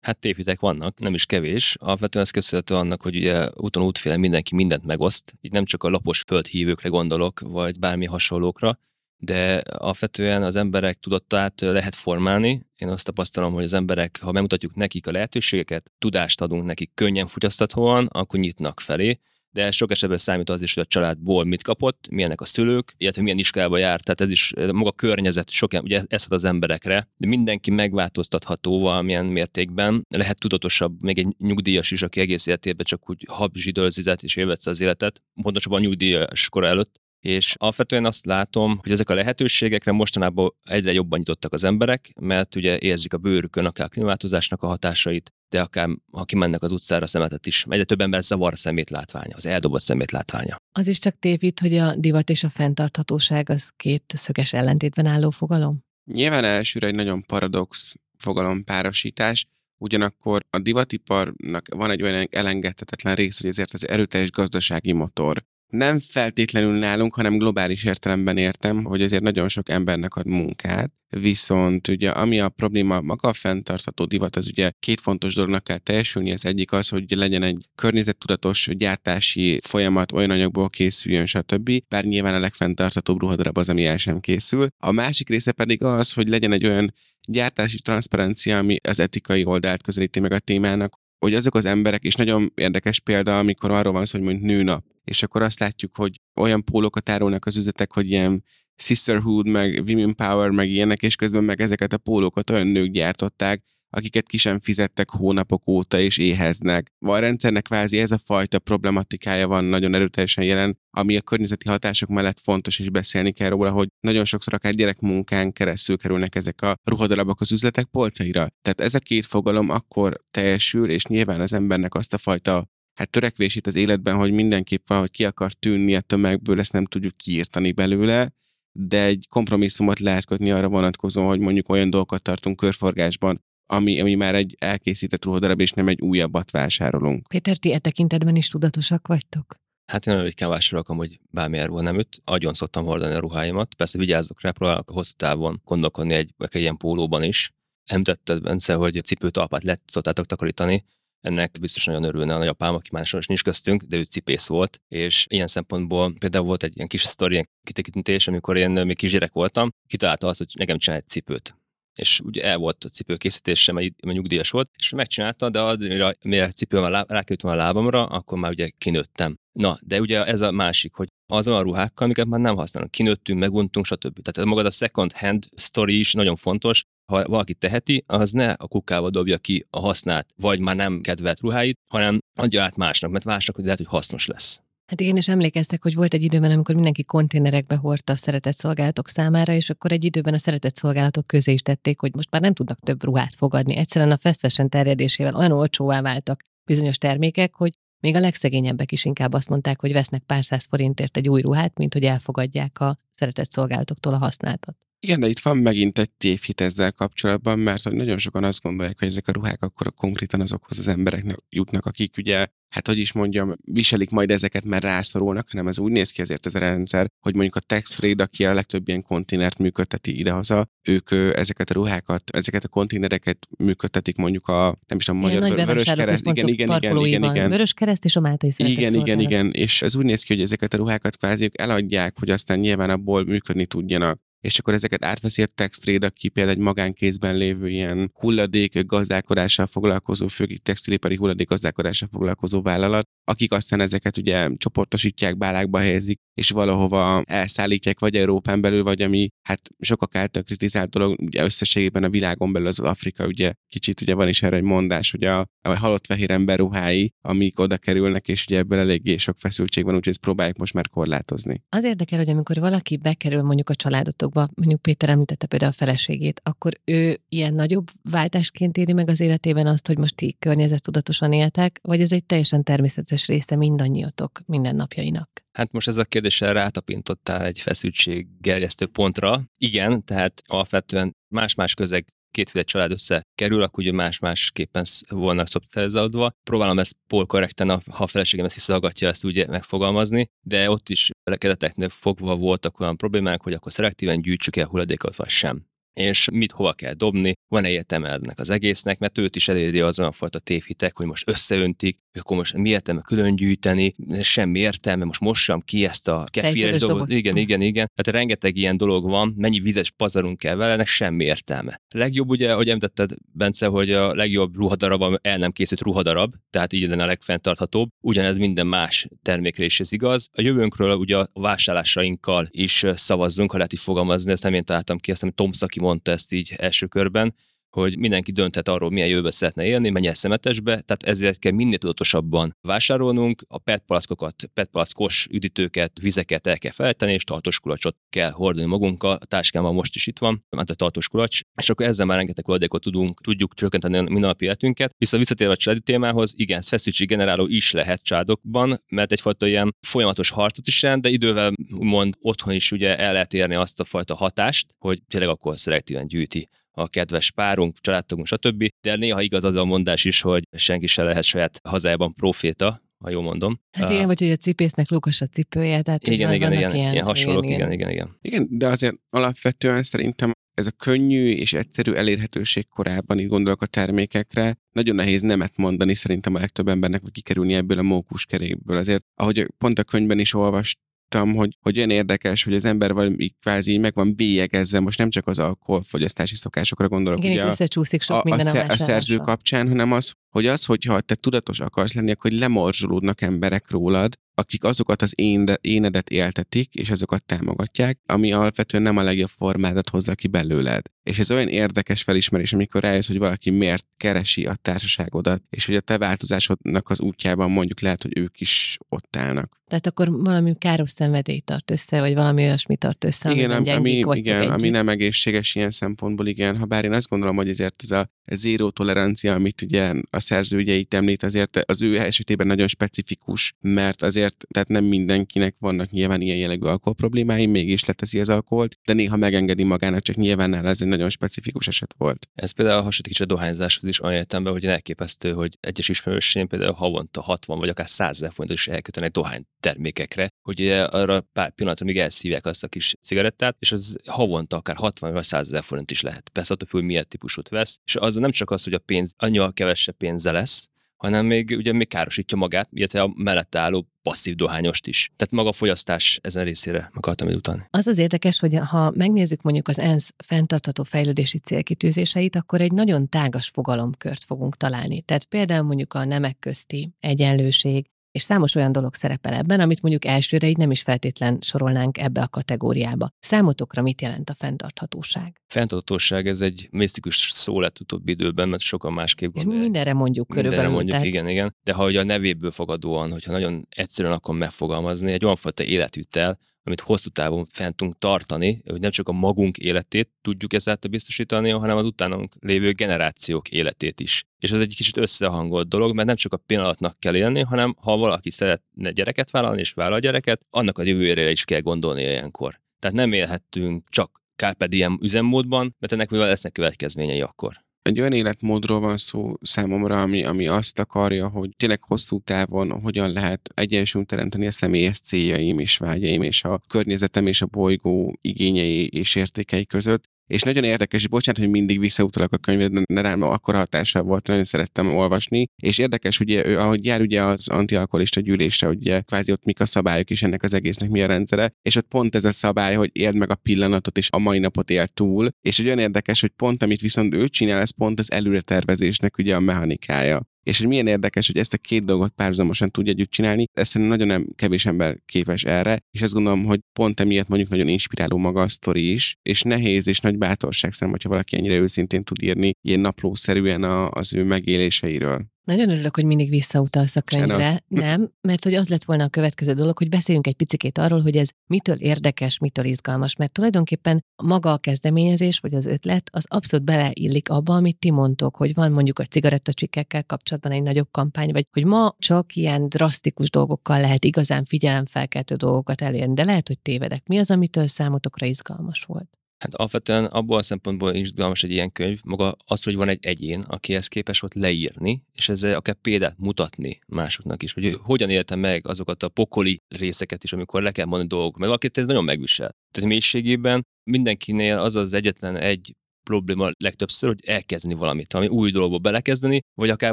Hát 0.00 0.18
tévhitek 0.18 0.60
vannak, 0.60 0.98
nem 0.98 1.14
is 1.14 1.26
kevés. 1.26 1.76
Alapvetően 1.80 2.24
ez 2.24 2.30
köszönhető 2.30 2.74
annak, 2.74 3.02
hogy 3.02 3.16
ugye 3.16 3.48
úton 3.54 3.82
útféle 3.82 4.16
mindenki 4.16 4.54
mindent 4.54 4.84
megoszt. 4.84 5.34
Így 5.40 5.52
nem 5.52 5.64
csak 5.64 5.82
a 5.82 5.88
lapos 5.88 6.20
földhívőkre 6.26 6.88
gondolok, 6.88 7.40
vagy 7.40 7.78
bármi 7.78 8.06
hasonlókra, 8.06 8.78
de 9.16 9.56
alapvetően 9.56 10.42
az 10.42 10.56
emberek 10.56 10.98
tudatát 10.98 11.60
lehet 11.60 11.94
formálni. 11.94 12.66
Én 12.76 12.88
azt 12.88 13.04
tapasztalom, 13.04 13.52
hogy 13.52 13.64
az 13.64 13.72
emberek, 13.72 14.18
ha 14.22 14.30
bemutatjuk 14.30 14.74
nekik 14.74 15.06
a 15.06 15.12
lehetőségeket, 15.12 15.90
tudást 15.98 16.40
adunk 16.40 16.64
nekik 16.64 16.90
könnyen 16.94 17.26
fogyaszthatóan, 17.26 18.06
akkor 18.06 18.40
nyitnak 18.40 18.80
felé 18.80 19.20
de 19.52 19.70
sok 19.70 19.90
esetben 19.90 20.18
számít 20.18 20.50
az 20.50 20.62
is, 20.62 20.74
hogy 20.74 20.82
a 20.82 20.86
családból 20.86 21.44
mit 21.44 21.62
kapott, 21.62 22.08
milyenek 22.10 22.40
a 22.40 22.44
szülők, 22.44 22.94
illetve 22.96 23.22
milyen 23.22 23.38
iskolába 23.38 23.78
járt, 23.78 24.04
tehát 24.04 24.20
ez 24.20 24.30
is 24.30 24.52
maga 24.54 24.88
a 24.88 24.92
környezet, 24.92 25.50
sok, 25.50 25.72
ugye 25.82 26.02
ez 26.06 26.22
hat 26.22 26.32
az 26.32 26.44
emberekre, 26.44 27.08
de 27.16 27.26
mindenki 27.26 27.70
megváltoztatható 27.70 28.80
valamilyen 28.80 29.26
mértékben, 29.26 30.06
lehet 30.08 30.38
tudatosabb, 30.38 31.02
még 31.02 31.18
egy 31.18 31.34
nyugdíjas 31.38 31.90
is, 31.90 32.02
aki 32.02 32.20
egész 32.20 32.46
életében 32.46 32.84
csak 32.84 33.10
úgy 33.10 33.26
habzsidőzizet 33.30 34.22
és 34.22 34.36
élvezte 34.36 34.70
az 34.70 34.80
életet, 34.80 35.22
pontosabban 35.42 35.78
a 35.78 35.82
nyugdíjas 35.82 36.48
kora 36.48 36.66
előtt, 36.66 37.00
és 37.20 37.54
alapvetően 37.58 38.04
azt 38.04 38.26
látom, 38.26 38.78
hogy 38.82 38.92
ezek 38.92 39.10
a 39.10 39.14
lehetőségekre 39.14 39.92
mostanában 39.92 40.54
egyre 40.62 40.92
jobban 40.92 41.18
nyitottak 41.18 41.52
az 41.52 41.64
emberek, 41.64 42.12
mert 42.20 42.56
ugye 42.56 42.78
érzik 42.78 43.12
a 43.12 43.18
bőrükön 43.18 43.64
akár 43.64 43.86
a 43.86 43.88
klímaváltozásnak 43.88 44.62
a 44.62 44.66
hatásait, 44.66 45.32
de 45.50 45.60
akár 45.60 45.88
ha 46.12 46.24
kimennek 46.24 46.62
az 46.62 46.72
utcára 46.72 47.06
szemetet 47.06 47.46
is, 47.46 47.66
egyre 47.68 47.84
több 47.84 48.00
ember 48.00 48.22
zavar 48.22 48.52
a 48.52 48.56
szemét 48.56 48.90
látványa, 48.90 49.36
az 49.36 49.46
eldobott 49.46 49.80
szemét 49.80 50.10
látványa. 50.10 50.56
Az 50.72 50.86
is 50.86 50.98
csak 50.98 51.18
tévít, 51.18 51.60
hogy 51.60 51.76
a 51.76 51.96
divat 51.96 52.30
és 52.30 52.44
a 52.44 52.48
fenntarthatóság 52.48 53.50
az 53.50 53.70
két 53.76 54.12
szöges 54.16 54.52
ellentétben 54.52 55.06
álló 55.06 55.30
fogalom? 55.30 55.84
Nyilván 56.04 56.44
elsőre 56.44 56.86
egy 56.86 56.94
nagyon 56.94 57.22
paradox 57.22 57.94
fogalompárosítás, 58.16 59.46
ugyanakkor 59.78 60.44
a 60.50 60.58
divatiparnak 60.58 61.66
van 61.74 61.90
egy 61.90 62.02
olyan 62.02 62.28
elengedhetetlen 62.30 63.14
rész, 63.14 63.40
hogy 63.40 63.50
ezért 63.50 63.74
az 63.74 63.88
erőteljes 63.88 64.30
gazdasági 64.30 64.92
motor 64.92 65.44
nem 65.70 66.00
feltétlenül 66.00 66.78
nálunk, 66.78 67.14
hanem 67.14 67.38
globális 67.38 67.84
értelemben 67.84 68.36
értem, 68.36 68.84
hogy 68.84 69.02
ezért 69.02 69.22
nagyon 69.22 69.48
sok 69.48 69.68
embernek 69.68 70.14
ad 70.14 70.26
munkát. 70.26 70.92
Viszont 71.10 71.88
ugye 71.88 72.10
ami 72.10 72.40
a 72.40 72.48
probléma, 72.48 73.00
maga 73.00 73.28
a 73.28 73.32
fenntartható 73.32 74.04
divat, 74.04 74.36
az 74.36 74.46
ugye 74.46 74.70
két 74.80 75.00
fontos 75.00 75.34
dolognak 75.34 75.64
kell 75.64 75.78
teljesülni. 75.78 76.32
Az 76.32 76.46
egyik 76.46 76.72
az, 76.72 76.88
hogy 76.88 77.10
legyen 77.10 77.42
egy 77.42 77.68
környezettudatos 77.74 78.68
gyártási 78.72 79.58
folyamat, 79.62 80.12
olyan 80.12 80.30
anyagból 80.30 80.68
készüljön, 80.68 81.26
stb. 81.26 81.70
Bár 81.88 82.04
nyilván 82.04 82.34
a 82.34 82.38
legfenntarthatóbb 82.38 83.20
ruhadarab 83.20 83.58
az, 83.58 83.68
ami 83.68 83.84
el 83.86 83.96
sem 83.96 84.20
készül. 84.20 84.68
A 84.78 84.90
másik 84.90 85.28
része 85.28 85.52
pedig 85.52 85.82
az, 85.82 86.12
hogy 86.12 86.28
legyen 86.28 86.52
egy 86.52 86.66
olyan 86.66 86.94
gyártási 87.28 87.80
transzparencia, 87.80 88.58
ami 88.58 88.76
az 88.88 89.00
etikai 89.00 89.44
oldalt 89.44 89.82
közelíti 89.82 90.20
meg 90.20 90.32
a 90.32 90.38
témának, 90.38 90.98
hogy 91.20 91.34
azok 91.34 91.54
az 91.54 91.64
emberek, 91.64 92.04
és 92.04 92.14
nagyon 92.14 92.52
érdekes 92.54 93.00
példa, 93.00 93.38
amikor 93.38 93.70
arról 93.70 93.92
van 93.92 94.04
szó, 94.04 94.18
hogy 94.18 94.26
mondjuk 94.26 94.50
nőnap, 94.50 94.84
és 95.04 95.22
akkor 95.22 95.42
azt 95.42 95.58
látjuk, 95.58 95.96
hogy 95.96 96.20
olyan 96.34 96.64
pólókat 96.64 97.08
árulnak 97.08 97.46
az 97.46 97.56
üzletek, 97.56 97.92
hogy 97.92 98.10
ilyen 98.10 98.44
sisterhood, 98.76 99.48
meg 99.48 99.82
women 99.86 100.14
power, 100.14 100.50
meg 100.50 100.68
ilyenek, 100.68 101.02
és 101.02 101.16
közben 101.16 101.44
meg 101.44 101.60
ezeket 101.60 101.92
a 101.92 101.98
pólókat 101.98 102.50
olyan 102.50 102.66
nők 102.66 102.90
gyártották, 102.90 103.64
akiket 103.90 104.28
ki 104.28 104.36
sem 104.36 104.60
fizettek 104.60 105.10
hónapok 105.10 105.68
óta 105.68 105.98
és 105.98 106.18
éheznek. 106.18 106.92
A 106.98 107.18
rendszernek 107.18 107.62
kvázi 107.62 107.98
ez 107.98 108.10
a 108.10 108.18
fajta 108.18 108.58
problematikája 108.58 109.48
van 109.48 109.64
nagyon 109.64 109.94
erőteljesen 109.94 110.44
jelen, 110.44 110.78
ami 110.90 111.16
a 111.16 111.20
környezeti 111.20 111.68
hatások 111.68 112.08
mellett 112.08 112.40
fontos, 112.40 112.78
és 112.78 112.90
beszélni 112.90 113.32
kell 113.32 113.48
róla, 113.48 113.70
hogy 113.70 113.88
nagyon 114.00 114.24
sokszor 114.24 114.54
akár 114.54 114.74
gyerekmunkán 114.74 115.52
keresztül 115.52 115.96
kerülnek 115.96 116.34
ezek 116.34 116.62
a 116.62 116.76
ruhadarabok 116.84 117.40
az 117.40 117.52
üzletek 117.52 117.84
polcaira. 117.84 118.48
Tehát 118.62 118.80
ez 118.80 118.94
a 118.94 118.98
két 118.98 119.26
fogalom 119.26 119.68
akkor 119.68 120.20
teljesül, 120.30 120.90
és 120.90 121.04
nyilván 121.04 121.40
az 121.40 121.52
embernek 121.52 121.94
azt 121.94 122.14
a 122.14 122.18
fajta 122.18 122.68
hát 122.94 123.10
törekvését 123.10 123.66
az 123.66 123.74
életben, 123.74 124.16
hogy 124.16 124.32
mindenképp 124.32 124.88
valahogy 124.88 125.10
ki 125.10 125.24
akar 125.24 125.52
tűnni 125.52 125.94
a 125.94 126.00
tömegből, 126.00 126.58
ezt 126.58 126.72
nem 126.72 126.84
tudjuk 126.84 127.16
kiírtani 127.16 127.72
belőle, 127.72 128.32
de 128.72 129.04
egy 129.04 129.26
kompromisszumot 129.28 129.98
lehet 129.98 130.24
kötni 130.24 130.50
arra 130.50 130.68
vonatkozóan, 130.68 131.26
hogy 131.26 131.38
mondjuk 131.38 131.68
olyan 131.68 131.90
dolgokat 131.90 132.22
tartunk 132.22 132.56
körforgásban, 132.56 133.44
ami, 133.72 134.00
ami 134.00 134.14
már 134.14 134.34
egy 134.34 134.56
elkészített 134.58 135.24
ruhadarab, 135.24 135.60
és 135.60 135.72
nem 135.72 135.88
egy 135.88 136.00
újabbat 136.00 136.50
vásárolunk. 136.50 137.28
Péter, 137.28 137.56
ti 137.56 137.72
e 137.72 137.78
tekintetben 137.78 138.36
is 138.36 138.48
tudatosak 138.48 139.06
vagytok? 139.06 139.54
Hát 139.92 140.06
én 140.06 140.12
olyan 140.12 140.24
ritkán 140.24 140.48
vásárolok, 140.48 140.96
hogy 140.96 141.20
bármilyen 141.30 141.66
ruha 141.66 141.80
nem 141.80 141.98
üt. 141.98 142.20
Agyon 142.24 142.54
szoktam 142.54 142.84
hordani 142.84 143.14
a 143.14 143.18
ruháimat. 143.18 143.74
Persze 143.74 143.98
vigyázok 143.98 144.40
rá, 144.40 144.50
próbálok 144.50 144.90
a 144.90 144.92
hosszú 144.92 145.12
távon 145.16 145.60
gondolkodni 145.64 146.14
egy, 146.14 146.34
egy 146.38 146.60
ilyen 146.60 146.76
pólóban 146.76 147.22
is. 147.22 147.50
Említetted, 147.84 148.42
Bence, 148.42 148.74
hogy 148.74 148.96
a 148.96 149.00
cipőtalpát 149.00 149.64
lett 149.64 149.82
szoktátok 149.86 150.26
takarítani. 150.26 150.84
Ennek 151.20 151.56
biztos 151.60 151.84
nagyon 151.84 152.02
örülne 152.02 152.34
a 152.34 152.38
nagyapám, 152.38 152.74
aki 152.74 152.88
már 152.92 153.06
soros 153.06 153.26
nincs 153.26 153.42
köztünk, 153.42 153.82
de 153.82 153.96
ő 153.96 154.02
cipész 154.02 154.46
volt, 154.46 154.80
és 154.88 155.26
ilyen 155.28 155.46
szempontból 155.46 156.14
például 156.18 156.44
volt 156.44 156.62
egy 156.62 156.76
ilyen 156.76 156.88
kis 156.88 157.02
sztori, 157.02 157.32
ilyen 157.32 157.48
kitekintés, 157.62 158.28
amikor 158.28 158.56
én 158.56 158.70
még 158.70 158.96
kisgyerek 158.96 159.32
voltam, 159.32 159.70
kitalálta 159.86 160.26
azt, 160.26 160.38
hogy 160.38 160.52
nekem 160.58 160.78
csinál 160.78 160.98
egy 160.98 161.06
cipőt 161.06 161.59
és 161.94 162.20
ugye 162.24 162.42
el 162.42 162.56
volt 162.56 162.84
a 162.84 162.88
cipő 162.88 163.16
készítése, 163.16 163.72
mert 163.72 164.00
nyugdíjas 164.00 164.50
volt, 164.50 164.70
és 164.78 164.92
megcsinálta, 164.92 165.50
de 165.50 165.60
addigra, 165.60 166.12
mire 166.24 166.44
a 166.44 166.48
cipő 166.48 166.80
már 166.80 167.06
a 167.42 167.54
lábamra, 167.54 168.06
akkor 168.06 168.38
már 168.38 168.50
ugye 168.50 168.68
kinőttem. 168.78 169.38
Na, 169.52 169.78
de 169.82 170.00
ugye 170.00 170.24
ez 170.24 170.40
a 170.40 170.50
másik, 170.50 170.94
hogy 170.94 171.08
az 171.26 171.46
olyan 171.46 171.62
ruhákkal, 171.62 172.04
amiket 172.04 172.26
már 172.26 172.40
nem 172.40 172.56
használunk, 172.56 172.92
kinőttünk, 172.92 173.38
meguntunk, 173.38 173.86
stb. 173.86 174.20
Tehát 174.20 174.50
magad 174.50 174.66
a 174.66 174.70
second 174.70 175.12
hand 175.12 175.46
story 175.56 175.98
is 175.98 176.12
nagyon 176.12 176.36
fontos, 176.36 176.84
ha 177.12 177.24
valaki 177.24 177.54
teheti, 177.54 178.04
az 178.06 178.32
ne 178.32 178.50
a 178.50 178.66
kukába 178.66 179.10
dobja 179.10 179.38
ki 179.38 179.66
a 179.70 179.80
használt, 179.80 180.28
vagy 180.36 180.60
már 180.60 180.76
nem 180.76 181.00
kedvelt 181.00 181.40
ruháit, 181.40 181.78
hanem 181.90 182.18
adja 182.38 182.62
át 182.62 182.76
másnak, 182.76 183.10
mert 183.10 183.24
másnak 183.24 183.58
lehet, 183.58 183.78
hogy 183.78 183.86
hasznos 183.86 184.26
lesz. 184.26 184.60
Hát 184.90 185.00
igen, 185.00 185.16
és 185.16 185.28
emlékeztek, 185.28 185.82
hogy 185.82 185.94
volt 185.94 186.14
egy 186.14 186.22
időben, 186.22 186.50
amikor 186.50 186.74
mindenki 186.74 187.04
konténerekbe 187.04 187.76
hordta 187.76 188.12
a 188.12 188.16
szeretett 188.16 188.56
szolgálatok 188.56 189.08
számára, 189.08 189.52
és 189.52 189.70
akkor 189.70 189.92
egy 189.92 190.04
időben 190.04 190.34
a 190.34 190.38
szeretett 190.38 190.76
szolgálatok 190.76 191.26
közé 191.26 191.52
is 191.52 191.60
tették, 191.60 192.00
hogy 192.00 192.14
most 192.14 192.30
már 192.30 192.40
nem 192.40 192.54
tudnak 192.54 192.78
több 192.80 193.04
ruhát 193.04 193.34
fogadni. 193.34 193.76
Egyszerűen 193.76 194.10
a 194.10 194.16
fesztesen 194.16 194.68
terjedésével 194.68 195.34
olyan 195.34 195.52
olcsóvá 195.52 196.00
váltak 196.02 196.44
bizonyos 196.64 196.98
termékek, 196.98 197.54
hogy 197.54 197.72
még 198.00 198.16
a 198.16 198.20
legszegényebbek 198.20 198.92
is 198.92 199.04
inkább 199.04 199.32
azt 199.32 199.48
mondták, 199.48 199.80
hogy 199.80 199.92
vesznek 199.92 200.22
pár 200.22 200.44
száz 200.44 200.66
forintért 200.68 201.16
egy 201.16 201.28
új 201.28 201.40
ruhát, 201.40 201.78
mint 201.78 201.92
hogy 201.92 202.04
elfogadják 202.04 202.80
a 202.80 202.98
szeretett 203.14 203.50
szolgálatoktól 203.50 204.14
a 204.14 204.18
használtat. 204.18 204.76
Igen, 205.02 205.20
de 205.20 205.26
itt 205.26 205.38
van 205.38 205.56
megint 205.56 205.98
egy 205.98 206.10
tévhit 206.10 206.60
ezzel 206.60 206.92
kapcsolatban, 206.92 207.58
mert 207.58 207.82
hogy 207.82 207.92
nagyon 207.92 208.18
sokan 208.18 208.44
azt 208.44 208.62
gondolják, 208.62 208.98
hogy 208.98 209.08
ezek 209.08 209.28
a 209.28 209.32
ruhák 209.32 209.62
akkor 209.62 209.94
konkrétan 209.94 210.40
azokhoz 210.40 210.78
az 210.78 210.88
embereknek 210.88 211.36
jutnak, 211.48 211.86
akik 211.86 212.16
ugye 212.16 212.46
hát 212.68 212.86
hogy 212.86 212.98
is 212.98 213.12
mondjam, 213.12 213.54
viselik 213.64 214.10
majd 214.10 214.30
ezeket, 214.30 214.64
mert 214.64 214.82
rászorulnak, 214.82 215.48
hanem 215.50 215.68
ez 215.68 215.78
úgy 215.78 215.92
néz 215.92 216.10
ki 216.10 216.20
ezért 216.20 216.46
ez 216.46 216.54
a 216.54 216.58
rendszer, 216.58 217.10
hogy 217.20 217.34
mondjuk 217.34 217.56
a 217.56 217.60
Tex 217.60 217.90
Trade, 217.90 218.22
aki 218.22 218.44
a 218.44 218.54
legtöbb 218.54 218.88
ilyen 218.88 219.02
konténert 219.02 219.58
működteti 219.58 220.18
idehaza, 220.18 220.68
ők 220.82 221.10
ezeket 221.36 221.70
a 221.70 221.74
ruhákat, 221.74 222.30
ezeket 222.30 222.64
a 222.64 222.68
konténereket 222.68 223.48
működtetik 223.58 224.16
mondjuk 224.16 224.48
a, 224.48 224.78
nem 224.86 224.98
is 224.98 225.04
tudom, 225.04 225.20
magyar 225.20 225.40
vör, 225.40 225.66
vörös 225.66 225.84
kereszt, 225.84 226.26
igen, 226.26 226.48
igen, 226.48 226.76
igen, 226.76 226.96
igen, 226.96 227.22
igen. 227.22 227.50
Vörös 227.50 227.72
kereszt 227.72 228.04
és 228.04 228.16
a 228.16 228.20
Mátai 228.20 228.52
Igen, 228.56 228.94
igen, 228.94 229.20
igen, 229.20 229.50
és 229.50 229.82
ez 229.82 229.96
úgy 229.96 230.04
néz 230.04 230.22
ki, 230.22 230.34
hogy 230.34 230.42
ezeket 230.42 230.74
a 230.74 230.76
ruhákat 230.76 231.16
kvázi 231.16 231.50
eladják, 231.52 232.18
hogy 232.18 232.30
aztán 232.30 232.58
nyilván 232.58 232.90
abból 232.90 233.24
működni 233.24 233.66
tudjanak 233.66 234.20
és 234.40 234.58
akkor 234.58 234.74
ezeket 234.74 235.04
átveszi 235.04 235.42
a 235.42 235.46
Textrade, 235.46 236.06
aki 236.06 236.28
például 236.28 236.56
egy 236.56 236.62
magánkézben 236.62 237.36
lévő 237.36 237.68
ilyen 237.68 238.10
hulladék 238.14 238.86
gazdálkodással 238.86 239.66
foglalkozó, 239.66 240.26
főleg 240.26 240.58
textilipari 240.62 241.16
hulladék 241.16 241.48
gazdálkodással 241.48 242.08
foglalkozó 242.12 242.62
vállalat, 242.62 243.08
akik 243.24 243.52
aztán 243.52 243.80
ezeket 243.80 244.16
ugye 244.16 244.48
csoportosítják, 244.56 245.36
bálákba 245.36 245.78
helyezik, 245.78 246.20
és 246.40 246.50
valahova 246.50 247.22
elszállítják, 247.26 248.00
vagy 248.00 248.16
Európán 248.16 248.60
belül, 248.60 248.82
vagy 248.82 249.02
ami 249.02 249.28
hát 249.42 249.60
sokak 249.78 250.14
által 250.14 250.42
kritizált 250.42 250.90
dolog, 250.90 251.20
ugye 251.20 251.44
összességében 251.44 252.04
a 252.04 252.08
világon 252.08 252.52
belül 252.52 252.68
az, 252.68 252.78
Afrika, 252.80 253.26
ugye 253.26 253.52
kicsit 253.68 254.00
ugye 254.00 254.14
van 254.14 254.28
is 254.28 254.42
erre 254.42 254.56
egy 254.56 254.62
mondás, 254.62 255.10
hogy 255.10 255.24
a, 255.24 255.46
a 255.62 255.78
halott 255.78 256.06
fehér 256.06 256.30
ember 256.30 256.58
ruhái, 256.58 257.12
amik 257.20 257.58
oda 257.58 257.76
kerülnek, 257.76 258.28
és 258.28 258.44
ugye 258.46 258.58
ebből 258.58 258.78
eléggé 258.78 259.16
sok 259.16 259.36
feszültség 259.38 259.84
van, 259.84 259.94
úgyhogy 259.94 260.12
ezt 260.12 260.20
próbáljuk 260.20 260.56
most 260.56 260.74
már 260.74 260.88
korlátozni. 260.88 261.62
Az 261.68 261.84
érdekel, 261.84 262.18
hogy 262.18 262.28
amikor 262.28 262.56
valaki 262.56 262.96
bekerül 262.96 263.42
mondjuk 263.42 263.70
a 263.70 263.74
családotokba, 263.74 264.48
mondjuk 264.54 264.82
Péter 264.82 265.08
említette 265.08 265.46
például 265.46 265.70
a 265.70 265.74
feleségét, 265.74 266.40
akkor 266.44 266.72
ő 266.84 267.18
ilyen 267.28 267.54
nagyobb 267.54 267.90
váltásként 268.10 268.76
éri 268.76 268.92
meg 268.92 269.08
az 269.08 269.20
életében 269.20 269.66
azt, 269.66 269.86
hogy 269.86 269.98
most 269.98 270.16
ti 270.16 270.36
környezettudatosan 270.38 271.32
éltek, 271.32 271.78
vagy 271.82 272.00
ez 272.00 272.12
egy 272.12 272.24
teljesen 272.24 272.62
természetes 272.62 273.26
része 273.26 273.56
mindannyiatok 273.56 274.40
mindennapjainak? 274.46 275.48
Hát 275.52 275.72
most 275.72 275.88
ez 275.88 275.96
a 275.96 276.04
kérdéssel 276.04 276.52
rátapintottál 276.52 277.44
egy 277.44 277.60
feszültséggerjesztő 277.60 278.86
pontra. 278.86 279.42
Igen, 279.56 280.04
tehát 280.04 280.42
alapvetően 280.46 281.12
más-más 281.34 281.74
közeg 281.74 282.04
kétféle 282.30 282.64
család 282.64 282.90
összekerül, 282.90 283.62
akkor 283.62 283.84
ugye 283.84 283.92
más-másképpen 283.92 284.84
volna 285.08 285.46
szocializálódva. 285.46 286.32
Próbálom 286.42 286.78
ezt 286.78 286.96
polkorrekten, 287.06 287.68
ha 287.68 288.04
a 288.04 288.06
feleségem 288.06 288.44
ezt 288.44 288.54
visszahallgatja, 288.54 289.08
ezt 289.08 289.24
úgy 289.24 289.48
megfogalmazni, 289.48 290.26
de 290.46 290.70
ott 290.70 290.88
is 290.88 291.10
kereteknél 291.34 291.88
fogva 291.88 292.36
voltak 292.36 292.80
olyan 292.80 292.96
problémák, 292.96 293.42
hogy 293.42 293.52
akkor 293.52 293.72
szelektíven 293.72 294.22
gyűjtsük 294.22 294.56
el 294.56 294.66
hulladékot, 294.66 295.16
vagy 295.16 295.28
sem 295.28 295.68
és 295.92 296.28
mit 296.32 296.52
hova 296.52 296.72
kell 296.72 296.92
dobni, 296.92 297.32
van-e 297.48 297.70
értelme 297.70 298.08
ennek 298.08 298.38
az 298.38 298.50
egésznek, 298.50 298.98
mert 298.98 299.18
őt 299.18 299.36
is 299.36 299.48
eléri 299.48 299.80
az 299.80 299.98
olyan 299.98 300.12
fajta 300.12 300.38
tévhitek, 300.38 300.96
hogy 300.96 301.06
most 301.06 301.28
összeöntik, 301.28 301.98
akkor 302.12 302.36
most 302.36 302.54
mi 302.54 302.68
értelme 302.68 303.00
külön 303.00 303.36
gyűjteni, 303.36 303.94
semmi 304.22 304.58
értelme, 304.58 305.04
most 305.04 305.20
mossam 305.20 305.60
ki 305.60 305.84
ezt 305.84 306.08
a 306.08 306.24
kefires 306.30 306.78
dobot. 306.78 307.10
Igen, 307.10 307.36
igen, 307.36 307.60
igen. 307.60 307.90
Tehát 307.94 308.20
rengeteg 308.20 308.56
ilyen 308.56 308.76
dolog 308.76 309.08
van, 309.08 309.34
mennyi 309.36 309.60
vizes 309.60 309.90
pazarunk 309.90 310.38
kell 310.38 310.54
vele, 310.54 310.72
ennek 310.72 310.86
semmi 310.86 311.24
értelme. 311.24 311.80
Legjobb 311.90 312.28
ugye, 312.28 312.52
hogy 312.52 312.68
említetted, 312.68 313.10
Bence, 313.32 313.66
hogy 313.66 313.92
a 313.92 314.14
legjobb 314.14 314.56
ruhadarab 314.56 315.18
el 315.22 315.38
nem 315.38 315.50
készült 315.50 315.80
ruhadarab, 315.80 316.32
tehát 316.50 316.72
így 316.72 316.88
lenne 316.88 317.02
a 317.02 317.06
legfenntarthatóbb. 317.06 317.88
Ugyanez 318.00 318.36
minden 318.36 318.66
más 318.66 319.08
termékre 319.22 319.64
is 319.64 319.80
ez 319.80 319.92
igaz. 319.92 320.28
A 320.32 320.40
jövőnkről 320.40 320.96
ugye 320.96 321.16
a 321.16 321.28
vásárlásainkkal 321.32 322.48
is 322.50 322.84
szavazzunk, 322.94 323.50
ha 323.50 323.56
lehet 323.56 323.72
így 323.72 323.80
fogalmazni, 323.80 324.32
ezt 324.32 324.42
nem 324.42 324.54
én 324.54 324.64
találtam 324.64 324.98
ki, 324.98 325.10
ezt 325.10 325.22
nem 325.22 325.30
Tom 325.30 325.52
Szaki 325.52 325.80
mondta 325.80 326.10
ezt 326.10 326.32
így 326.32 326.54
első 326.56 326.86
körben, 326.86 327.34
hogy 327.70 327.98
mindenki 327.98 328.32
dönthet 328.32 328.68
arról, 328.68 328.90
milyen 328.90 329.08
jövőbe 329.08 329.30
szeretne 329.30 329.64
élni, 329.64 329.90
menjen 329.90 330.14
szemetesbe, 330.14 330.80
tehát 330.80 331.02
ezért 331.02 331.38
kell 331.38 331.52
minél 331.52 331.78
tudatosabban 331.78 332.56
vásárolnunk, 332.60 333.44
a 333.48 333.58
PET 333.58 333.82
palaszkokat, 333.86 334.50
PET 334.54 334.68
palackos 334.68 335.26
üdítőket, 335.30 335.98
vizeket 336.02 336.46
el 336.46 336.58
kell 336.58 336.70
felejteni, 336.72 337.12
és 337.12 337.24
tartós 337.24 337.60
kulacsot 337.60 337.96
kell 338.08 338.30
hordani 338.30 338.66
magunkkal. 338.66 339.18
A 339.20 339.24
táskámban 339.24 339.74
most 339.74 339.94
is 339.94 340.06
itt 340.06 340.18
van, 340.18 340.44
mert 340.56 340.70
a 340.70 340.74
tartós 340.74 341.08
kulacs, 341.08 341.40
és 341.62 341.70
akkor 341.70 341.86
ezzel 341.86 342.06
már 342.06 342.16
rengeteg 342.16 342.44
hulladékot 342.44 342.82
tudunk, 342.82 343.20
tudjuk 343.20 343.54
csökkenteni 343.54 343.96
a 343.96 344.02
mindennapi 344.02 344.44
életünket. 344.44 344.94
Viszont 344.98 345.22
visszatérve 345.22 345.52
a 345.52 345.56
családi 345.56 345.82
témához, 345.82 346.32
igen, 346.36 346.62
feszültség 346.62 347.08
generáló 347.08 347.46
is 347.46 347.72
lehet 347.72 348.02
családokban, 348.02 348.82
mert 348.88 349.12
egyfajta 349.12 349.46
ilyen 349.46 349.74
folyamatos 349.80 350.30
harcot 350.30 350.66
is 350.66 350.82
jelent, 350.82 351.02
de 351.02 351.08
idővel 351.08 351.52
mond 351.68 352.14
otthon 352.20 352.54
is 352.54 352.72
ugye 352.72 352.98
el 352.98 353.12
lehet 353.12 353.34
érni 353.34 353.54
azt 353.54 353.80
a 353.80 353.84
fajta 353.84 354.16
hatást, 354.16 354.74
hogy 354.78 355.02
tényleg 355.08 355.28
akkor 355.28 355.58
szelektíven 355.58 356.06
gyűjti 356.06 356.48
a 356.72 356.88
kedves 356.88 357.30
párunk, 357.30 357.78
családtagunk, 357.80 358.26
stb. 358.26 358.68
De 358.80 358.96
néha 358.96 359.20
igaz 359.20 359.44
az 359.44 359.54
a 359.54 359.64
mondás 359.64 360.04
is, 360.04 360.20
hogy 360.20 360.42
senki 360.56 360.86
se 360.86 361.02
lehet 361.02 361.24
saját 361.24 361.60
hazájában 361.68 362.14
proféta, 362.14 362.82
ha 362.98 363.10
jól 363.10 363.22
mondom. 363.22 363.60
Hát 363.70 363.88
igen, 363.88 364.00
uh, 364.00 364.06
vagy 364.06 364.20
hogy 364.20 364.30
a 364.30 364.36
cipésznek 364.36 364.90
lukas 364.90 365.20
a 365.20 365.26
cipője, 365.26 365.82
tehát 365.82 366.06
igen, 366.06 366.32
igen, 366.32 366.52
igen, 366.52 366.74
ilyen, 366.74 366.92
ilyen 366.92 367.04
hasonlók, 367.04 367.44
igen, 367.44 367.56
igen, 367.58 367.72
igen, 367.72 367.90
igen. 367.90 368.16
Igen, 368.20 368.46
de 368.50 368.66
azért 368.66 368.96
alapvetően 369.10 369.82
szerintem 369.82 370.32
ez 370.54 370.66
a 370.66 370.70
könnyű 370.70 371.30
és 371.30 371.52
egyszerű 371.52 371.92
elérhetőség 371.92 372.68
korában, 372.68 373.18
így 373.18 373.28
gondolok 373.28 373.62
a 373.62 373.66
termékekre, 373.66 374.56
nagyon 374.72 374.94
nehéz 374.94 375.20
nemet 375.20 375.56
mondani 375.56 375.94
szerintem 375.94 376.34
a 376.34 376.38
legtöbb 376.38 376.68
embernek, 376.68 377.02
vagy 377.02 377.12
kikerülni 377.12 377.54
ebből 377.54 377.78
a 377.78 377.82
mókus 377.82 378.24
kerékből. 378.24 378.76
Azért, 378.76 379.04
ahogy 379.14 379.46
pont 379.58 379.78
a 379.78 379.84
könyvben 379.84 380.18
is 380.18 380.34
olvast, 380.34 380.78
hallottam, 381.14 381.34
hogy, 381.36 381.56
hogy 381.60 381.76
olyan 381.76 381.90
érdekes, 381.90 382.44
hogy 382.44 382.54
az 382.54 382.64
ember 382.64 382.92
valami 382.92 383.34
kvázi 383.40 383.78
meg 383.78 383.94
van 383.94 384.14
bélyegezve, 384.14 384.80
most 384.80 384.98
nem 384.98 385.10
csak 385.10 385.26
az 385.26 385.38
alkoholfogyasztási 385.38 386.36
szokásokra 386.36 386.88
gondolok, 386.88 387.24
Igen, 387.24 387.32
ugye 387.32 387.46
összecsúszik 387.46 388.02
sok 388.02 388.16
a, 388.16 388.22
minden 388.24 388.56
a, 388.56 388.60
a, 388.60 388.72
a 388.72 388.76
szerző 388.76 389.16
kapcsán, 389.16 389.68
hanem 389.68 389.92
az, 389.92 390.12
hogy 390.30 390.46
az, 390.46 390.64
hogyha 390.64 391.00
te 391.00 391.14
tudatos 391.14 391.60
akarsz 391.60 391.94
lenni, 391.94 392.10
akkor 392.10 392.30
lemorzsolódnak 392.30 393.20
emberek 393.20 393.70
rólad, 393.70 394.18
akik 394.34 394.64
azokat 394.64 395.02
az 395.02 395.12
én, 395.16 395.54
énedet 395.60 396.10
éltetik, 396.10 396.74
és 396.74 396.90
azokat 396.90 397.22
támogatják, 397.24 397.98
ami 398.06 398.32
alapvetően 398.32 398.82
nem 398.82 398.96
a 398.96 399.02
legjobb 399.02 399.28
formádat 399.28 399.88
hozza 399.88 400.14
ki 400.14 400.28
belőled. 400.28 400.86
És 401.02 401.18
ez 401.18 401.30
olyan 401.30 401.48
érdekes 401.48 402.02
felismerés, 402.02 402.52
amikor 402.52 402.82
rájössz, 402.82 403.08
hogy 403.08 403.18
valaki 403.18 403.50
miért 403.50 403.86
keresi 403.96 404.46
a 404.46 404.54
társaságodat, 404.54 405.42
és 405.50 405.66
hogy 405.66 405.74
a 405.74 405.80
te 405.80 405.98
változásodnak 405.98 406.90
az 406.90 407.00
útjában 407.00 407.50
mondjuk 407.50 407.80
lehet, 407.80 408.02
hogy 408.02 408.18
ők 408.18 408.40
is 408.40 408.78
ott 408.88 409.16
állnak. 409.16 409.60
Tehát 409.70 409.86
akkor 409.86 410.10
valami 410.22 410.54
káros 410.58 410.90
szenvedély 410.90 411.40
tart 411.40 411.70
össze, 411.70 412.00
vagy 412.00 412.14
valami 412.14 412.42
olyasmi 412.42 412.76
tart 412.76 413.04
össze, 413.04 413.30
igen, 413.30 413.50
ami, 413.50 413.70
ami, 413.70 414.04
igen, 414.12 414.50
ami 414.50 414.68
nem 414.68 414.88
egészséges 414.88 415.54
ilyen 415.54 415.70
szempontból, 415.70 416.26
igen. 416.26 416.56
Ha 416.56 416.64
bár 416.64 416.84
én 416.84 416.92
azt 416.92 417.08
gondolom, 417.08 417.36
hogy 417.36 417.48
ezért 417.48 417.82
ez 417.82 417.90
a 417.90 418.10
zéró 418.32 418.70
tolerancia, 418.70 419.34
amit 419.34 419.62
ugye 419.62 419.94
a 420.10 420.20
szerző 420.20 420.58
ugye 420.58 420.74
itt 420.74 420.94
említ, 420.94 421.22
azért 421.22 421.56
az 421.56 421.82
ő 421.82 421.98
esetében 421.98 422.46
nagyon 422.46 422.66
specifikus, 422.66 423.54
mert 423.60 424.02
azért 424.02 424.46
tehát 424.48 424.68
nem 424.68 424.84
mindenkinek 424.84 425.54
vannak 425.58 425.90
nyilván 425.90 426.20
ilyen 426.20 426.36
jellegű 426.36 426.66
alkoholproblémái, 426.66 427.46
mégis 427.46 427.84
leteszi 427.84 428.20
az 428.20 428.28
alkoholt, 428.28 428.78
de 428.84 428.92
néha 428.92 429.16
megengedi 429.16 429.64
magának, 429.64 430.02
csak 430.02 430.16
nyilván 430.16 430.54
ez 430.54 430.82
egy 430.82 430.88
nagyon 431.00 431.10
specifikus 431.10 431.66
eset 431.68 431.94
volt. 431.98 432.28
Ez 432.34 432.50
például 432.50 432.82
hasonlít 432.82 433.20
a 433.20 433.24
dohányzáshoz 433.24 433.88
is 433.88 434.02
olyan 434.02 434.16
értelemben, 434.16 434.52
hogy 434.52 434.66
elképesztő, 434.66 435.32
hogy 435.32 435.56
egyes 435.60 435.88
ismerősém 435.88 436.46
például 436.46 436.72
havonta 436.72 437.20
60 437.20 437.58
vagy 437.58 437.68
akár 437.68 437.88
100 437.88 438.16
ezer 438.16 438.32
forintot 438.32 438.58
is 438.58 438.68
elkötenek 438.68 439.10
dohány 439.10 439.44
termékekre, 439.60 440.28
hogy 440.42 440.68
arra 440.70 441.20
pár 441.20 441.50
pillanatra 441.50 441.86
még 441.86 441.98
elszívják 441.98 442.46
azt 442.46 442.64
a 442.64 442.68
kis 442.68 442.94
cigarettát, 443.02 443.56
és 443.58 443.72
az 443.72 443.96
havonta 444.06 444.56
akár 444.56 444.76
60 444.76 445.12
vagy 445.12 445.24
100 445.24 445.46
ezer 445.46 445.62
forint 445.62 445.90
is 445.90 446.00
lehet. 446.00 446.28
Persze 446.28 446.54
attól 446.54 446.68
függ, 446.68 446.82
milyen 446.82 447.06
típusút 447.08 447.48
vesz, 447.48 447.80
és 447.84 447.96
az 447.96 448.14
nem 448.14 448.30
csak 448.30 448.50
az, 448.50 448.64
hogy 448.64 448.74
a 448.74 448.78
pénz 448.78 449.14
annyival 449.16 449.52
kevesebb 449.52 449.96
pénze 449.96 450.32
lesz, 450.32 450.69
hanem 451.00 451.26
még 451.26 451.54
ugye 451.56 451.72
még 451.72 451.88
károsítja 451.88 452.36
magát, 452.36 452.68
illetve 452.72 453.02
a 453.02 453.12
mellette 453.14 453.58
álló 453.58 453.86
passzív 454.02 454.34
dohányost 454.34 454.86
is. 454.86 455.10
Tehát 455.16 455.34
maga 455.34 455.48
a 455.48 455.52
fogyasztás 455.52 456.18
ezen 456.22 456.44
részére 456.44 456.90
akartam 456.94 457.28
utalni. 457.28 457.62
Az 457.70 457.86
az 457.86 457.98
érdekes, 457.98 458.38
hogy 458.38 458.58
ha 458.66 458.92
megnézzük 458.94 459.42
mondjuk 459.42 459.68
az 459.68 459.78
ENSZ 459.78 460.12
fenntartható 460.24 460.82
fejlődési 460.82 461.38
célkitűzéseit, 461.38 462.36
akkor 462.36 462.60
egy 462.60 462.72
nagyon 462.72 463.08
tágas 463.08 463.48
fogalomkört 463.48 464.24
fogunk 464.24 464.56
találni. 464.56 465.00
Tehát 465.00 465.24
például 465.24 465.62
mondjuk 465.62 465.94
a 465.94 466.04
nemek 466.04 466.38
közti 466.38 466.90
egyenlőség, 467.00 467.86
és 468.12 468.22
számos 468.22 468.54
olyan 468.54 468.72
dolog 468.72 468.94
szerepel 468.94 469.32
ebben, 469.32 469.60
amit 469.60 469.82
mondjuk 469.82 470.04
elsőre 470.04 470.48
így 470.48 470.56
nem 470.56 470.70
is 470.70 470.82
feltétlen 470.82 471.38
sorolnánk 471.40 471.98
ebbe 471.98 472.20
a 472.20 472.28
kategóriába. 472.28 473.10
Számotokra 473.20 473.82
mit 473.82 474.00
jelent 474.00 474.30
a 474.30 474.34
fenntarthatóság? 474.34 475.40
Fenntarthatóság 475.46 476.26
ez 476.26 476.40
egy 476.40 476.68
misztikus 476.70 477.30
szó 477.34 477.60
lett 477.60 477.80
utóbbi 477.80 478.10
időben, 478.12 478.48
mert 478.48 478.62
sokan 478.62 478.92
másképp 478.92 479.34
gondolják. 479.34 479.62
mindenre 479.62 479.92
mondjuk 479.92 480.28
körülbelül. 480.28 480.68
Mindenre 480.68 480.76
mondjuk, 480.76 480.96
tehát... 480.96 481.14
igen, 481.14 481.28
igen. 481.28 481.56
De 481.64 481.72
ha 481.72 481.86
ugye 481.86 482.00
a 482.00 482.04
nevéből 482.04 482.50
fogadóan, 482.50 483.12
hogyha 483.12 483.32
nagyon 483.32 483.66
egyszerűen 483.70 484.14
akkor 484.14 484.34
megfogalmazni, 484.34 485.12
egy 485.12 485.24
olyan 485.24 485.36
fajta 485.36 485.64
életütel, 485.64 486.38
amit 486.70 486.80
hosszú 486.80 487.08
távon 487.08 487.46
fent 487.50 487.76
tudunk 487.76 487.98
tartani, 487.98 488.62
hogy 488.66 488.80
nem 488.80 488.90
csak 488.90 489.08
a 489.08 489.12
magunk 489.12 489.56
életét 489.56 490.10
tudjuk 490.22 490.52
ezáltal 490.52 490.90
biztosítani, 490.90 491.50
hanem 491.50 491.76
az 491.76 491.84
utánunk 491.84 492.34
lévő 492.40 492.72
generációk 492.72 493.48
életét 493.48 494.00
is. 494.00 494.24
És 494.38 494.50
ez 494.50 494.60
egy 494.60 494.76
kicsit 494.76 494.96
összehangolt 494.96 495.68
dolog, 495.68 495.94
mert 495.94 496.06
nem 496.06 496.16
csak 496.16 496.32
a 496.32 496.36
pillanatnak 496.36 496.96
kell 496.98 497.16
élni, 497.16 497.40
hanem 497.40 497.74
ha 497.80 497.96
valaki 497.96 498.30
szeretne 498.30 498.90
gyereket 498.90 499.30
vállalni 499.30 499.60
és 499.60 499.72
vállal 499.72 499.98
gyereket, 499.98 500.40
annak 500.50 500.78
a 500.78 500.82
jövőjére 500.82 501.30
is 501.30 501.44
kell 501.44 501.60
gondolni 501.60 502.02
ilyenkor. 502.02 502.60
Tehát 502.78 502.96
nem 502.96 503.12
élhettünk 503.12 503.88
csak 503.88 504.22
Carpe 504.36 504.66
Diem 504.66 504.98
üzemmódban, 505.02 505.76
mert 505.78 505.92
ennek 505.92 506.10
mivel 506.10 506.26
lesznek 506.26 506.52
következményei 506.52 507.20
akkor. 507.20 507.64
Egy 507.82 508.00
olyan 508.00 508.12
életmódról 508.12 508.80
van 508.80 508.96
szó 508.96 509.34
számomra, 509.42 510.02
ami, 510.02 510.24
ami 510.24 510.46
azt 510.46 510.78
akarja, 510.78 511.28
hogy 511.28 511.50
tényleg 511.56 511.82
hosszú 511.82 512.20
távon 512.20 512.80
hogyan 512.80 513.12
lehet 513.12 513.50
egyensúlyt 513.54 514.06
teremteni 514.06 514.46
a 514.46 514.50
személyes 514.50 514.98
céljaim 515.00 515.58
és 515.58 515.76
vágyaim 515.76 516.22
és 516.22 516.44
a 516.44 516.60
környezetem 516.68 517.26
és 517.26 517.42
a 517.42 517.46
bolygó 517.46 518.18
igényei 518.20 518.88
és 518.88 519.14
értékei 519.14 519.66
között, 519.66 520.04
és 520.30 520.42
nagyon 520.42 520.64
érdekes, 520.64 521.02
és 521.02 521.08
bocsánat, 521.08 521.40
hogy 521.40 521.50
mindig 521.50 521.80
visszautalak 521.80 522.32
a 522.32 522.36
könyvre, 522.38 522.82
de 522.92 523.00
rám 523.00 523.22
akkor 523.22 523.54
hatással 523.54 524.02
volt, 524.02 524.26
nagyon 524.26 524.44
szerettem 524.44 524.96
olvasni. 524.96 525.48
És 525.62 525.78
érdekes, 525.78 526.20
ugye, 526.20 526.46
ő, 526.46 526.58
ahogy 526.58 526.84
jár 526.84 527.00
ugye 527.00 527.22
az 527.22 527.48
antialkoholista 527.48 528.20
gyűlésre, 528.20 528.68
ugye 528.68 529.00
kvázi 529.00 529.32
ott 529.32 529.44
mik 529.44 529.60
a 529.60 529.66
szabályok, 529.66 530.10
és 530.10 530.22
ennek 530.22 530.42
az 530.42 530.54
egésznek 530.54 530.90
mi 530.90 531.02
a 531.02 531.06
rendszere, 531.06 531.52
és 531.62 531.76
ott 531.76 531.88
pont 531.88 532.14
ez 532.14 532.24
a 532.24 532.32
szabály, 532.32 532.74
hogy 532.74 532.90
érd 532.92 533.16
meg 533.16 533.30
a 533.30 533.34
pillanatot, 533.34 533.98
és 533.98 534.08
a 534.10 534.18
mai 534.18 534.38
napot 534.38 534.70
él 534.70 534.86
túl. 534.86 535.28
És 535.40 535.58
olyan 535.58 535.78
érdekes, 535.78 536.20
hogy 536.20 536.30
pont 536.30 536.62
amit 536.62 536.80
viszont 536.80 537.14
ő 537.14 537.28
csinál, 537.28 537.60
ez 537.60 537.70
pont 537.70 537.98
az 537.98 538.12
előretervezésnek 538.12 539.18
ugye 539.18 539.34
a 539.34 539.40
mechanikája. 539.40 540.29
És 540.42 540.58
hogy 540.58 540.68
milyen 540.68 540.86
érdekes, 540.86 541.26
hogy 541.26 541.36
ezt 541.36 541.54
a 541.54 541.58
két 541.58 541.84
dolgot 541.84 542.12
párhuzamosan 542.12 542.70
tudja 542.70 542.92
együtt 542.92 543.10
csinálni, 543.10 543.44
ezt 543.52 543.78
nagyon 543.78 544.06
nem 544.06 544.26
kevés 544.36 544.66
ember 544.66 544.98
képes 545.06 545.44
erre, 545.44 545.78
és 545.90 546.02
azt 546.02 546.12
gondolom, 546.12 546.44
hogy 546.44 546.60
pont 546.72 547.00
emiatt 547.00 547.28
mondjuk 547.28 547.50
nagyon 547.50 547.68
inspiráló 547.68 548.16
maga 548.16 548.42
a 548.42 548.48
sztori 548.48 548.92
is, 548.92 549.16
és 549.22 549.42
nehéz 549.42 549.86
és 549.86 550.00
nagy 550.00 550.18
bátorság 550.18 550.72
szerintem, 550.72 550.90
hogyha 550.90 551.08
valaki 551.08 551.36
ennyire 551.36 551.54
őszintén 551.54 552.04
tud 552.04 552.22
írni 552.22 552.52
ilyen 552.60 552.80
naplószerűen 552.80 553.62
a, 553.62 553.90
az 553.90 554.14
ő 554.14 554.24
megéléseiről. 554.24 555.26
Nagyon 555.44 555.70
örülök, 555.70 555.94
hogy 555.94 556.04
mindig 556.04 556.28
visszautalsz 556.28 556.96
a 556.96 557.02
könyvre. 557.02 557.64
Nem, 557.68 558.12
mert 558.20 558.44
hogy 558.44 558.54
az 558.54 558.68
lett 558.68 558.84
volna 558.84 559.04
a 559.04 559.08
következő 559.08 559.52
dolog, 559.52 559.78
hogy 559.78 559.88
beszéljünk 559.88 560.26
egy 560.26 560.36
picikét 560.36 560.78
arról, 560.78 561.00
hogy 561.00 561.16
ez 561.16 561.28
mitől 561.46 561.76
érdekes, 561.76 562.38
mitől 562.38 562.64
izgalmas, 562.64 563.16
mert 563.16 563.32
tulajdonképpen 563.32 564.04
maga 564.22 564.52
a 564.52 564.58
kezdeményezés, 564.58 565.38
vagy 565.38 565.54
az 565.54 565.66
ötlet, 565.66 566.10
az 566.12 566.24
abszolút 566.28 566.64
beleillik 566.66 567.28
abba, 567.30 567.54
amit 567.54 567.78
ti 567.78 567.90
mondtok, 567.90 568.36
hogy 568.36 568.54
van 568.54 568.72
mondjuk 568.72 568.98
a 568.98 569.04
cigarettacsikekkel 569.04 570.04
kapcsolatban 570.04 570.52
egy 570.52 570.62
nagyobb 570.62 570.88
kampány, 570.90 571.30
vagy 571.32 571.46
hogy 571.52 571.64
ma 571.64 571.94
csak 571.98 572.36
ilyen 572.36 572.68
drasztikus 572.68 573.30
dolgokkal 573.30 573.80
lehet 573.80 574.04
igazán 574.04 574.44
figyelemfelkeltő 574.44 575.34
dolgokat 575.34 575.80
elérni, 575.80 576.14
de 576.14 576.24
lehet, 576.24 576.46
hogy 576.46 576.58
tévedek. 576.58 577.06
Mi 577.06 577.18
az, 577.18 577.30
amitől 577.30 577.66
számotokra 577.66 578.26
izgalmas 578.26 578.82
volt? 578.82 579.19
Hát 579.40 579.54
alapvetően 579.54 580.04
abból 580.04 580.38
a 580.38 580.42
szempontból 580.42 580.94
izgalmas 580.94 581.42
egy 581.42 581.50
ilyen 581.50 581.72
könyv, 581.72 582.00
maga 582.04 582.36
az, 582.44 582.62
hogy 582.62 582.74
van 582.74 582.88
egy 582.88 582.98
egyén, 583.02 583.40
aki 583.40 583.74
ezt 583.74 583.88
képes 583.88 584.20
volt 584.20 584.34
leírni, 584.34 585.02
és 585.12 585.28
ezzel 585.28 585.56
akár 585.56 585.74
példát 585.74 586.18
mutatni 586.18 586.80
másoknak 586.86 587.42
is, 587.42 587.52
hogy 587.52 587.76
hogyan 587.82 588.10
élte 588.10 588.34
meg 588.34 588.66
azokat 588.68 589.02
a 589.02 589.08
pokoli 589.08 589.60
részeket 589.68 590.24
is, 590.24 590.32
amikor 590.32 590.62
le 590.62 590.70
kell 590.70 590.84
mondani 590.84 591.08
dolgok, 591.08 591.36
meg 591.36 591.50
akit 591.50 591.78
ez 591.78 591.86
nagyon 591.86 592.04
megvisel. 592.04 592.54
Tehát 592.70 592.90
mélységében 592.90 593.66
mindenkinél 593.90 594.58
az 594.58 594.76
az 594.76 594.92
egyetlen 594.92 595.36
egy 595.36 595.74
probléma 596.02 596.50
legtöbbször, 596.58 597.08
hogy 597.08 597.20
elkezdeni 597.26 597.74
valamit, 597.74 598.12
valami 598.12 598.30
új 598.30 598.50
dologba 598.50 598.78
belekezdeni, 598.78 599.40
vagy 599.54 599.70
akár 599.70 599.92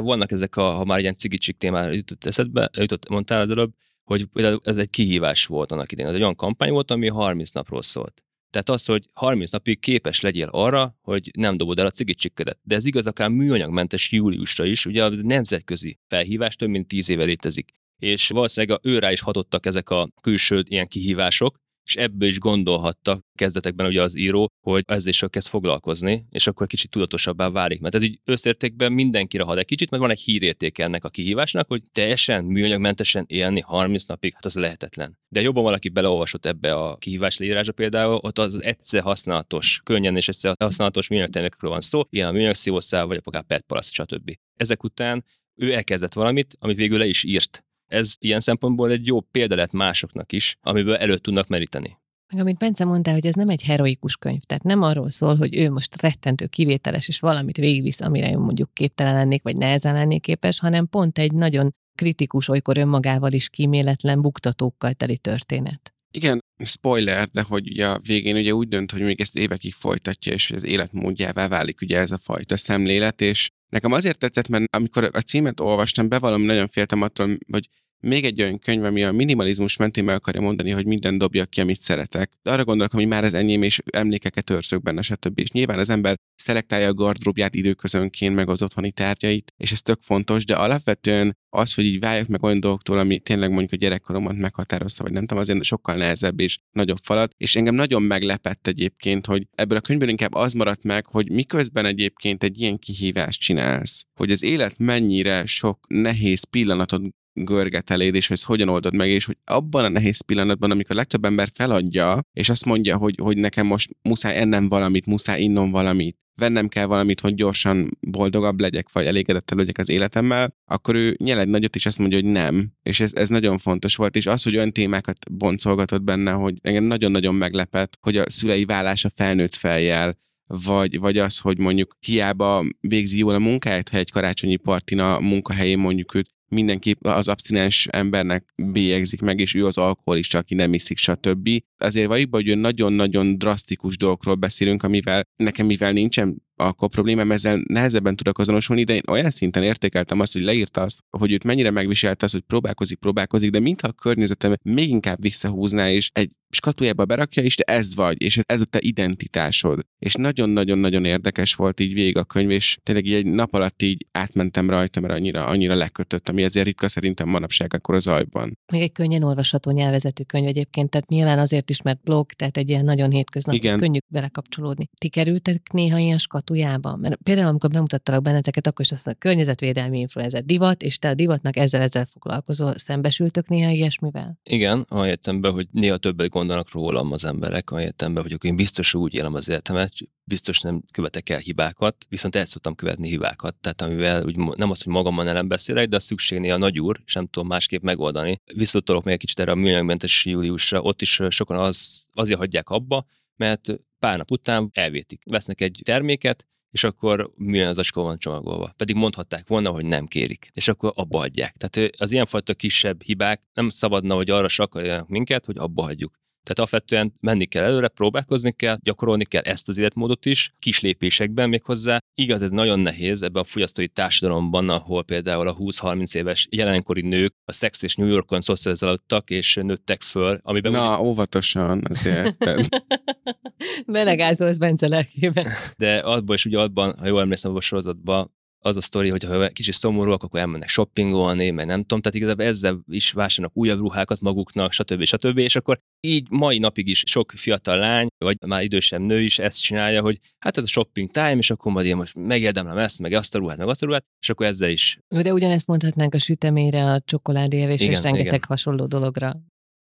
vannak 0.00 0.30
ezek 0.30 0.56
a, 0.56 0.72
ha 0.72 0.84
már 0.84 0.98
ilyen 1.00 1.14
cigicsik 1.14 1.56
témára 1.56 1.92
jutott 1.92 2.24
eszedbe, 2.24 2.70
jutott, 2.78 3.08
mondtál 3.08 3.40
az 3.40 3.50
előbb, 3.50 3.72
hogy 4.04 4.28
ez 4.62 4.76
egy 4.76 4.90
kihívás 4.90 5.46
volt 5.46 5.72
annak 5.72 5.92
idején. 5.92 6.10
Ez 6.10 6.16
egy 6.16 6.22
olyan 6.22 6.36
kampány 6.36 6.70
volt, 6.70 6.90
ami 6.90 7.08
30 7.08 7.50
napról 7.50 7.82
szólt. 7.82 8.22
Tehát 8.50 8.68
az, 8.68 8.84
hogy 8.84 9.08
30 9.12 9.50
napig 9.50 9.80
képes 9.80 10.20
legyél 10.20 10.48
arra, 10.50 10.96
hogy 11.02 11.30
nem 11.38 11.56
dobod 11.56 11.78
el 11.78 11.86
a 11.86 11.90
cigicsikkedet. 11.90 12.58
De 12.62 12.74
ez 12.74 12.84
igaz 12.84 13.06
akár 13.06 13.28
műanyagmentes 13.28 14.12
júliusra 14.12 14.64
is, 14.64 14.86
ugye 14.86 15.04
a 15.04 15.08
nemzetközi 15.08 15.98
felhívás 16.08 16.56
több 16.56 16.68
mint 16.68 16.88
10 16.88 17.08
éve 17.08 17.24
létezik. 17.24 17.74
És 17.98 18.28
valószínűleg 18.28 18.80
ő 18.82 18.98
rá 18.98 19.12
is 19.12 19.20
hatottak 19.20 19.66
ezek 19.66 19.90
a 19.90 20.08
külső 20.20 20.64
ilyen 20.68 20.88
kihívások, 20.88 21.58
és 21.88 21.96
ebből 21.96 22.28
is 22.28 22.38
gondolhatta 22.38 23.20
kezdetekben 23.34 23.86
ugye 23.86 24.02
az 24.02 24.16
író, 24.16 24.50
hogy 24.60 24.82
ezzel 24.86 25.08
is 25.08 25.24
kezd 25.30 25.48
foglalkozni, 25.48 26.26
és 26.30 26.46
akkor 26.46 26.66
kicsit 26.66 26.90
tudatosabbá 26.90 27.50
válik. 27.50 27.80
Mert 27.80 27.94
ez 27.94 28.02
így 28.02 28.20
összértékben 28.24 28.92
mindenkire 28.92 29.42
had 29.42 29.58
egy 29.58 29.64
kicsit, 29.64 29.90
mert 29.90 30.02
van 30.02 30.10
egy 30.10 30.20
hírértéke 30.20 30.84
ennek 30.84 31.04
a 31.04 31.08
kihívásnak, 31.08 31.68
hogy 31.68 31.82
teljesen 31.92 32.44
műanyagmentesen 32.44 33.24
élni 33.28 33.60
30 33.60 34.04
napig, 34.04 34.32
hát 34.34 34.44
az 34.44 34.54
lehetetlen. 34.54 35.18
De 35.28 35.40
jobban 35.40 35.62
valaki 35.62 35.88
beleolvasott 35.88 36.46
ebbe 36.46 36.74
a 36.74 36.96
kihívás 36.96 37.38
leírásba 37.38 37.72
például, 37.72 38.14
ott 38.22 38.38
az 38.38 38.62
egyszer 38.62 39.02
használatos, 39.02 39.80
könnyen 39.84 40.16
és 40.16 40.28
egyszer 40.28 40.54
használatos 40.58 41.08
műanyagtermékekről 41.08 41.70
van 41.70 41.80
szó, 41.80 42.02
ilyen 42.10 42.28
a 42.28 42.32
műanyagszívószál, 42.32 43.06
vagy 43.06 43.20
akár 43.24 43.42
PET 43.42 43.64
palaszt, 43.66 43.92
stb. 43.92 44.34
Ezek 44.56 44.84
után 44.84 45.24
ő 45.54 45.72
elkezdett 45.72 46.12
valamit, 46.12 46.56
amit 46.58 46.76
végül 46.76 46.98
le 46.98 47.06
is 47.06 47.24
írt 47.24 47.62
ez 47.88 48.14
ilyen 48.18 48.40
szempontból 48.40 48.90
egy 48.90 49.06
jó 49.06 49.20
példa 49.20 49.54
lett 49.54 49.72
másoknak 49.72 50.32
is, 50.32 50.56
amiből 50.60 50.96
előtt 50.96 51.22
tudnak 51.22 51.48
meríteni. 51.48 51.98
Meg 52.32 52.40
amit 52.40 52.58
Bence 52.58 52.84
mondta, 52.84 53.12
hogy 53.12 53.26
ez 53.26 53.34
nem 53.34 53.48
egy 53.48 53.62
heroikus 53.62 54.16
könyv, 54.16 54.40
tehát 54.40 54.62
nem 54.62 54.82
arról 54.82 55.10
szól, 55.10 55.36
hogy 55.36 55.56
ő 55.56 55.70
most 55.70 56.02
rettentő 56.02 56.46
kivételes, 56.46 57.08
és 57.08 57.20
valamit 57.20 57.56
végigvisz, 57.56 58.00
amire 58.00 58.28
én 58.28 58.38
mondjuk 58.38 58.74
képtelen 58.74 59.14
lennék, 59.14 59.42
vagy 59.42 59.56
nehezen 59.56 59.94
lennék 59.94 60.22
képes, 60.22 60.58
hanem 60.58 60.88
pont 60.88 61.18
egy 61.18 61.32
nagyon 61.32 61.74
kritikus, 61.94 62.48
olykor 62.48 62.78
önmagával 62.78 63.32
is 63.32 63.48
kíméletlen 63.48 64.20
buktatókkal 64.20 64.92
teli 64.92 65.18
történet. 65.18 65.92
Igen, 66.10 66.40
spoiler, 66.64 67.28
de 67.28 67.42
hogy 67.42 67.68
ugye 67.68 67.88
a 67.88 68.00
végén 68.06 68.36
ugye 68.36 68.54
úgy 68.54 68.68
dönt, 68.68 68.90
hogy 68.90 69.00
még 69.00 69.20
ezt 69.20 69.36
évekig 69.36 69.72
folytatja, 69.72 70.32
és 70.32 70.48
hogy 70.48 70.56
az 70.56 70.64
életmódjává 70.64 71.48
válik 71.48 71.80
ugye 71.80 71.98
ez 71.98 72.10
a 72.10 72.18
fajta 72.18 72.56
szemlélet, 72.56 73.20
és 73.20 73.48
Nekem 73.68 73.92
azért 73.92 74.18
tetszett, 74.18 74.48
mert 74.48 74.76
amikor 74.76 75.10
a 75.12 75.20
címet 75.20 75.60
olvastam, 75.60 76.08
bevallom, 76.08 76.42
nagyon 76.42 76.68
féltem 76.68 77.02
attól, 77.02 77.36
hogy 77.50 77.68
még 78.00 78.24
egy 78.24 78.42
olyan 78.42 78.58
könyv, 78.58 78.84
ami 78.84 79.04
a 79.04 79.12
minimalizmus 79.12 79.76
mentén 79.76 80.04
meg 80.04 80.14
akarja 80.14 80.40
mondani, 80.40 80.70
hogy 80.70 80.86
minden 80.86 81.18
dobja 81.18 81.46
ki, 81.46 81.60
amit 81.60 81.80
szeretek. 81.80 82.32
De 82.42 82.50
arra 82.50 82.64
gondolok, 82.64 82.92
hogy 82.92 83.06
már 83.06 83.24
az 83.24 83.34
enyém, 83.34 83.62
és 83.62 83.80
emlékeket 83.90 84.50
őrzök 84.50 84.82
benne, 84.82 85.02
stb. 85.02 85.38
És 85.38 85.50
nyilván 85.50 85.78
az 85.78 85.90
ember 85.90 86.16
szelektálja 86.34 86.88
a 86.88 86.94
gardróbját 86.94 87.54
időközönként, 87.54 88.34
meg 88.34 88.48
az 88.48 88.62
otthoni 88.62 88.92
tárgyait, 88.92 89.52
és 89.56 89.72
ez 89.72 89.82
tök 89.82 89.98
fontos, 90.00 90.44
de 90.44 90.54
alapvetően 90.54 91.36
az, 91.50 91.74
hogy 91.74 91.84
így 91.84 92.00
váljak 92.00 92.26
meg 92.26 92.42
olyan 92.42 92.60
dolgoktól, 92.60 92.98
ami 92.98 93.18
tényleg 93.18 93.50
mondjuk 93.50 93.72
a 93.72 93.76
gyerekkoromat 93.76 94.36
meghatározta, 94.36 95.02
vagy 95.02 95.12
nem 95.12 95.26
tudom, 95.26 95.42
azért 95.42 95.62
sokkal 95.62 95.96
nehezebb 95.96 96.40
és 96.40 96.58
nagyobb 96.72 96.98
falat. 97.02 97.34
És 97.36 97.56
engem 97.56 97.74
nagyon 97.74 98.02
meglepett 98.02 98.66
egyébként, 98.66 99.26
hogy 99.26 99.46
ebből 99.54 99.78
a 99.78 99.80
könyvből 99.80 100.08
inkább 100.08 100.34
az 100.34 100.52
maradt 100.52 100.82
meg, 100.82 101.06
hogy 101.06 101.30
miközben 101.30 101.84
egyébként 101.84 102.42
egy 102.42 102.60
ilyen 102.60 102.78
kihívást 102.78 103.40
csinálsz, 103.40 104.04
hogy 104.14 104.30
az 104.30 104.42
élet 104.42 104.78
mennyire 104.78 105.46
sok 105.46 105.84
nehéz 105.88 106.44
pillanatot 106.44 107.02
görget 107.44 107.90
eléd, 107.90 108.14
és 108.14 108.26
hogy 108.26 108.36
ezt 108.36 108.46
hogyan 108.46 108.68
oldod 108.68 108.94
meg, 108.94 109.08
és 109.08 109.24
hogy 109.24 109.36
abban 109.44 109.84
a 109.84 109.88
nehéz 109.88 110.20
pillanatban, 110.20 110.70
amikor 110.70 110.94
a 110.94 110.98
legtöbb 110.98 111.24
ember 111.24 111.48
feladja, 111.54 112.20
és 112.32 112.48
azt 112.48 112.64
mondja, 112.64 112.96
hogy, 112.96 113.14
hogy 113.22 113.36
nekem 113.36 113.66
most 113.66 113.90
muszáj 114.02 114.36
ennem 114.36 114.68
valamit, 114.68 115.06
muszáj 115.06 115.42
innom 115.42 115.70
valamit, 115.70 116.16
vennem 116.38 116.68
kell 116.68 116.86
valamit, 116.86 117.20
hogy 117.20 117.34
gyorsan 117.34 117.98
boldogabb 118.00 118.60
legyek, 118.60 118.92
vagy 118.92 119.06
elégedettebb 119.06 119.58
legyek 119.58 119.78
az 119.78 119.88
életemmel, 119.88 120.54
akkor 120.64 120.94
ő 120.94 121.16
nyel 121.18 121.40
egy 121.40 121.48
nagyot, 121.48 121.74
és 121.74 121.86
azt 121.86 121.98
mondja, 121.98 122.18
hogy 122.18 122.30
nem. 122.30 122.72
És 122.82 123.00
ez, 123.00 123.14
ez 123.14 123.28
nagyon 123.28 123.58
fontos 123.58 123.96
volt, 123.96 124.16
és 124.16 124.26
az, 124.26 124.42
hogy 124.42 124.56
olyan 124.56 124.72
témákat 124.72 125.32
boncolgatott 125.32 126.02
benne, 126.02 126.30
hogy 126.30 126.58
engem 126.62 126.84
nagyon-nagyon 126.84 127.34
meglepett, 127.34 127.98
hogy 128.00 128.16
a 128.16 128.30
szülei 128.30 128.64
vállása 128.64 129.10
felnőtt 129.14 129.54
fejjel, 129.54 130.16
vagy, 130.48 130.98
vagy 130.98 131.18
az, 131.18 131.38
hogy 131.38 131.58
mondjuk 131.58 131.96
hiába 132.00 132.64
végzi 132.80 133.18
jól 133.18 133.34
a 133.34 133.38
munkáját, 133.38 133.88
ha 133.88 133.96
egy 133.96 134.10
karácsonyi 134.10 134.56
partina 134.56 135.14
a 135.14 135.20
munkahelyén 135.20 135.78
mondjuk 135.78 136.14
őt 136.14 136.28
mindenki 136.48 136.96
az 137.00 137.28
abstinens 137.28 137.86
embernek 137.90 138.54
bélyegzik 138.56 139.20
meg, 139.20 139.40
és 139.40 139.54
ő 139.54 139.66
az 139.66 139.78
alkoholista, 139.78 140.38
aki 140.38 140.54
nem 140.54 140.74
iszik, 140.74 140.98
stb. 140.98 141.48
Azért 141.78 142.06
vagy, 142.06 142.26
hogy 142.30 142.58
nagyon-nagyon 142.58 143.38
drasztikus 143.38 143.96
dolgokról 143.96 144.34
beszélünk, 144.34 144.82
amivel 144.82 145.22
nekem, 145.36 145.66
mivel 145.66 145.92
nincsen 145.92 146.42
akkor 146.58 146.88
problémám 146.88 147.32
ezzel 147.32 147.62
nehezebben 147.68 148.16
tudok 148.16 148.38
azonosulni, 148.38 148.84
de 148.84 148.94
én 148.94 149.02
olyan 149.10 149.30
szinten 149.30 149.62
értékeltem 149.62 150.20
azt, 150.20 150.32
hogy 150.32 150.42
leírta 150.42 150.80
azt, 150.80 151.02
hogy 151.18 151.32
őt 151.32 151.44
mennyire 151.44 151.70
megviselte 151.70 152.24
azt, 152.24 152.34
hogy 152.34 152.42
próbálkozik, 152.42 152.98
próbálkozik, 152.98 153.50
de 153.50 153.60
mintha 153.60 153.88
a 153.88 153.92
környezetem 153.92 154.54
még 154.62 154.88
inkább 154.88 155.22
visszahúzná, 155.22 155.90
és 155.90 156.10
egy 156.12 156.30
skatujába 156.50 157.04
berakja, 157.04 157.42
és 157.42 157.54
te 157.54 157.72
ez 157.72 157.94
vagy, 157.94 158.22
és 158.22 158.38
ez 158.46 158.60
a 158.60 158.64
te 158.64 158.78
identitásod. 158.80 159.80
És 159.98 160.14
nagyon-nagyon-nagyon 160.14 161.04
érdekes 161.04 161.54
volt 161.54 161.80
így 161.80 161.92
végig 161.92 162.16
a 162.16 162.24
könyv, 162.24 162.50
és 162.50 162.78
tényleg 162.82 163.06
így 163.06 163.12
egy 163.12 163.26
nap 163.26 163.54
alatt 163.54 163.82
így 163.82 164.06
átmentem 164.12 164.70
rajta, 164.70 165.00
mert 165.00 165.14
annyira, 165.14 165.46
annyira 165.46 165.74
lekötött, 165.74 166.28
ami 166.28 166.42
ezért 166.42 166.66
ritka 166.66 166.88
szerintem 166.88 167.28
manapság 167.28 167.74
akkor 167.74 167.94
az 167.94 168.06
ajban. 168.06 168.58
Még 168.72 168.82
egy 168.82 168.92
könnyen 168.92 169.22
olvasható 169.22 169.70
nyelvezetű 169.70 170.22
könyv 170.22 170.46
egyébként, 170.46 170.90
tehát 170.90 171.08
nyilván 171.08 171.38
azért 171.38 171.70
is, 171.70 171.82
mert 171.82 172.02
blog, 172.02 172.32
tehát 172.32 172.56
egy 172.56 172.68
ilyen 172.68 172.84
nagyon 172.84 173.10
hétköznapi, 173.10 173.58
könnyű 173.58 173.98
vele 174.12 174.28
kapcsolódni. 174.28 174.88
Ti 174.98 175.08
kerültek 175.08 175.72
néha 175.72 175.98
ilyen 175.98 176.18
skatujában? 176.48 176.98
Mert 176.98 177.16
például, 177.22 177.48
amikor 177.48 177.70
bemutattalak 177.70 178.22
benneteket, 178.22 178.66
akkor 178.66 178.84
is 178.84 178.92
azt 178.92 179.04
mondja, 179.04 179.28
környezetvédelmi 179.28 179.98
influencer 179.98 180.44
divat, 180.44 180.82
és 180.82 180.98
te 180.98 181.08
a 181.08 181.14
divatnak 181.14 181.56
ezzel 181.56 181.80
ezzel 181.80 182.04
foglalkozol, 182.04 182.74
szembesültök 182.76 183.48
néha 183.48 183.70
ilyesmivel? 183.70 184.38
Igen, 184.42 184.86
jöttem 184.90 185.40
be, 185.40 185.48
hogy 185.48 185.68
néha 185.70 185.96
többet 185.96 186.28
gondolnak 186.28 186.72
rólam 186.72 187.12
az 187.12 187.24
emberek, 187.24 187.68
jöttem 187.72 188.14
be, 188.14 188.20
hogy 188.20 188.36
én 188.40 188.56
biztos 188.56 188.94
úgy 188.94 189.14
élem 189.14 189.34
az 189.34 189.48
életemet, 189.48 189.92
biztos 190.24 190.60
nem 190.60 190.82
követek 190.92 191.30
el 191.30 191.38
hibákat, 191.38 191.96
viszont 192.08 192.36
el 192.36 192.44
szoktam 192.44 192.74
követni 192.74 193.08
hibákat. 193.08 193.54
Tehát 193.60 193.82
amivel 193.82 194.24
úgy, 194.24 194.36
nem 194.36 194.70
azt, 194.70 194.84
hogy 194.84 194.92
magammal 194.92 195.24
nem 195.24 195.48
beszélek, 195.48 195.88
de 195.88 195.96
a 195.96 196.00
szükségnél 196.00 196.54
a 196.54 196.58
nagyúr, 196.58 197.00
és 197.06 197.14
nem 197.14 197.26
tudom 197.26 197.48
másképp 197.48 197.82
megoldani. 197.82 198.40
Visszatolok 198.54 199.04
még 199.04 199.14
egy 199.14 199.20
kicsit 199.20 199.38
erre 199.40 199.50
a 199.50 199.54
műanyagmentes 199.54 200.24
júliusra, 200.24 200.80
ott 200.80 201.02
is 201.02 201.20
sokan 201.28 201.58
az, 201.58 202.06
azért 202.12 202.38
hagyják 202.38 202.70
abba, 202.70 203.06
mert 203.36 203.72
pár 203.98 204.16
nap 204.16 204.30
után 204.30 204.70
elvétik. 204.72 205.22
Vesznek 205.30 205.60
egy 205.60 205.80
terméket, 205.84 206.46
és 206.70 206.84
akkor 206.84 207.32
milyen 207.34 207.68
az 207.68 207.74
zacskó 207.74 208.02
van 208.02 208.18
csomagolva. 208.18 208.72
Pedig 208.76 208.96
mondhatták 208.96 209.48
volna, 209.48 209.70
hogy 209.70 209.84
nem 209.84 210.06
kérik, 210.06 210.50
és 210.52 210.68
akkor 210.68 210.92
abba 210.94 211.18
hagyják. 211.18 211.56
Tehát 211.56 211.94
az 211.98 212.12
ilyenfajta 212.12 212.54
kisebb 212.54 213.02
hibák 213.02 213.42
nem 213.52 213.68
szabadna, 213.68 214.14
hogy 214.14 214.30
arra 214.30 214.48
sakaljanak 214.48 215.08
minket, 215.08 215.44
hogy 215.44 215.58
abba 215.58 215.82
hagyjuk. 215.82 216.18
Tehát 216.42 216.58
alapvetően 216.58 217.14
menni 217.20 217.44
kell 217.44 217.64
előre, 217.64 217.88
próbálkozni 217.88 218.52
kell, 218.52 218.76
gyakorolni 218.82 219.24
kell 219.24 219.42
ezt 219.42 219.68
az 219.68 219.78
életmódot 219.78 220.26
is, 220.26 220.54
kis 220.58 220.80
lépésekben 220.80 221.48
még 221.48 221.62
hozzá. 221.62 221.98
Igaz, 222.14 222.42
ez 222.42 222.50
nagyon 222.50 222.80
nehéz 222.80 223.22
ebben 223.22 223.42
a 223.42 223.44
fogyasztói 223.44 223.88
társadalomban, 223.88 224.68
ahol 224.68 225.02
például 225.02 225.48
a 225.48 225.56
20-30 225.56 226.14
éves 226.14 226.46
jelenkori 226.50 227.00
nők 227.00 227.34
a 227.44 227.52
Sex 227.52 227.82
és 227.82 227.94
New 227.94 228.08
Yorkon 228.08 228.40
szocializálódtak 228.40 229.30
és 229.30 229.54
nőttek 229.54 230.02
föl, 230.02 230.40
amiben... 230.42 230.72
Na, 230.72 230.92
ugye... 230.92 231.08
óvatosan 231.08 231.82
azért. 231.88 232.36
Belegázolsz 233.86 234.56
Bence 234.56 234.88
lelkében. 234.88 235.46
De 235.76 235.98
abban 235.98 236.34
is 236.34 236.44
ugye 236.44 236.58
abban, 236.58 236.94
ha 236.98 237.06
jól 237.06 237.20
emlékszem, 237.20 237.56
a 237.56 237.60
sorozatban 237.60 238.36
az 238.68 238.76
a 238.76 238.80
sztori, 238.80 239.08
hogy 239.08 239.24
ha 239.24 239.48
kicsit 239.48 239.74
szomorúak, 239.74 240.22
akkor 240.22 240.40
elmennek 240.40 240.68
shoppingolni, 240.68 241.50
meg 241.50 241.66
nem 241.66 241.80
tudom, 241.80 242.00
tehát 242.00 242.18
igazából 242.18 242.44
ezzel 242.44 242.80
is 242.86 243.12
vásárolnak 243.12 243.56
újabb 243.56 243.78
ruhákat 243.78 244.20
maguknak, 244.20 244.72
stb. 244.72 245.04
stb. 245.04 245.38
És 245.38 245.56
akkor 245.56 245.78
így 246.00 246.26
mai 246.30 246.58
napig 246.58 246.88
is 246.88 247.02
sok 247.06 247.32
fiatal 247.36 247.78
lány, 247.78 248.06
vagy 248.18 248.36
már 248.46 248.62
idősebb 248.62 249.00
nő 249.00 249.20
is 249.20 249.38
ezt 249.38 249.62
csinálja, 249.62 250.02
hogy 250.02 250.20
hát 250.38 250.56
ez 250.56 250.62
a 250.62 250.66
shopping 250.66 251.10
time, 251.10 251.36
és 251.36 251.50
akkor 251.50 251.72
majd 251.72 251.86
én 251.86 251.96
most 251.96 252.14
megérdemlem 252.14 252.78
ezt, 252.78 252.98
meg 252.98 253.12
azt 253.12 253.34
a 253.34 253.38
ruhát, 253.38 253.58
meg 253.58 253.68
azt 253.68 253.82
a 253.82 253.86
ruhát, 253.86 254.04
és 254.20 254.28
akkor 254.28 254.46
ezzel 254.46 254.70
is. 254.70 254.98
De 255.08 255.32
ugyanezt 255.32 255.66
mondhatnánk 255.66 256.14
a 256.14 256.18
süteményre, 256.18 256.84
a 256.84 257.00
csokoládéevésre 257.00 257.90
és 257.90 258.00
rengeteg 258.00 258.26
igen. 258.26 258.40
hasonló 258.48 258.86
dologra. 258.86 259.40